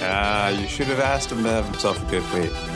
Ah, 0.04 0.46
uh, 0.46 0.50
you 0.50 0.68
should 0.68 0.88
have 0.88 1.00
asked 1.00 1.32
him 1.32 1.44
to 1.44 1.50
have 1.50 1.66
himself 1.66 2.02
a 2.08 2.12
good 2.12 2.24
week. 2.34 2.71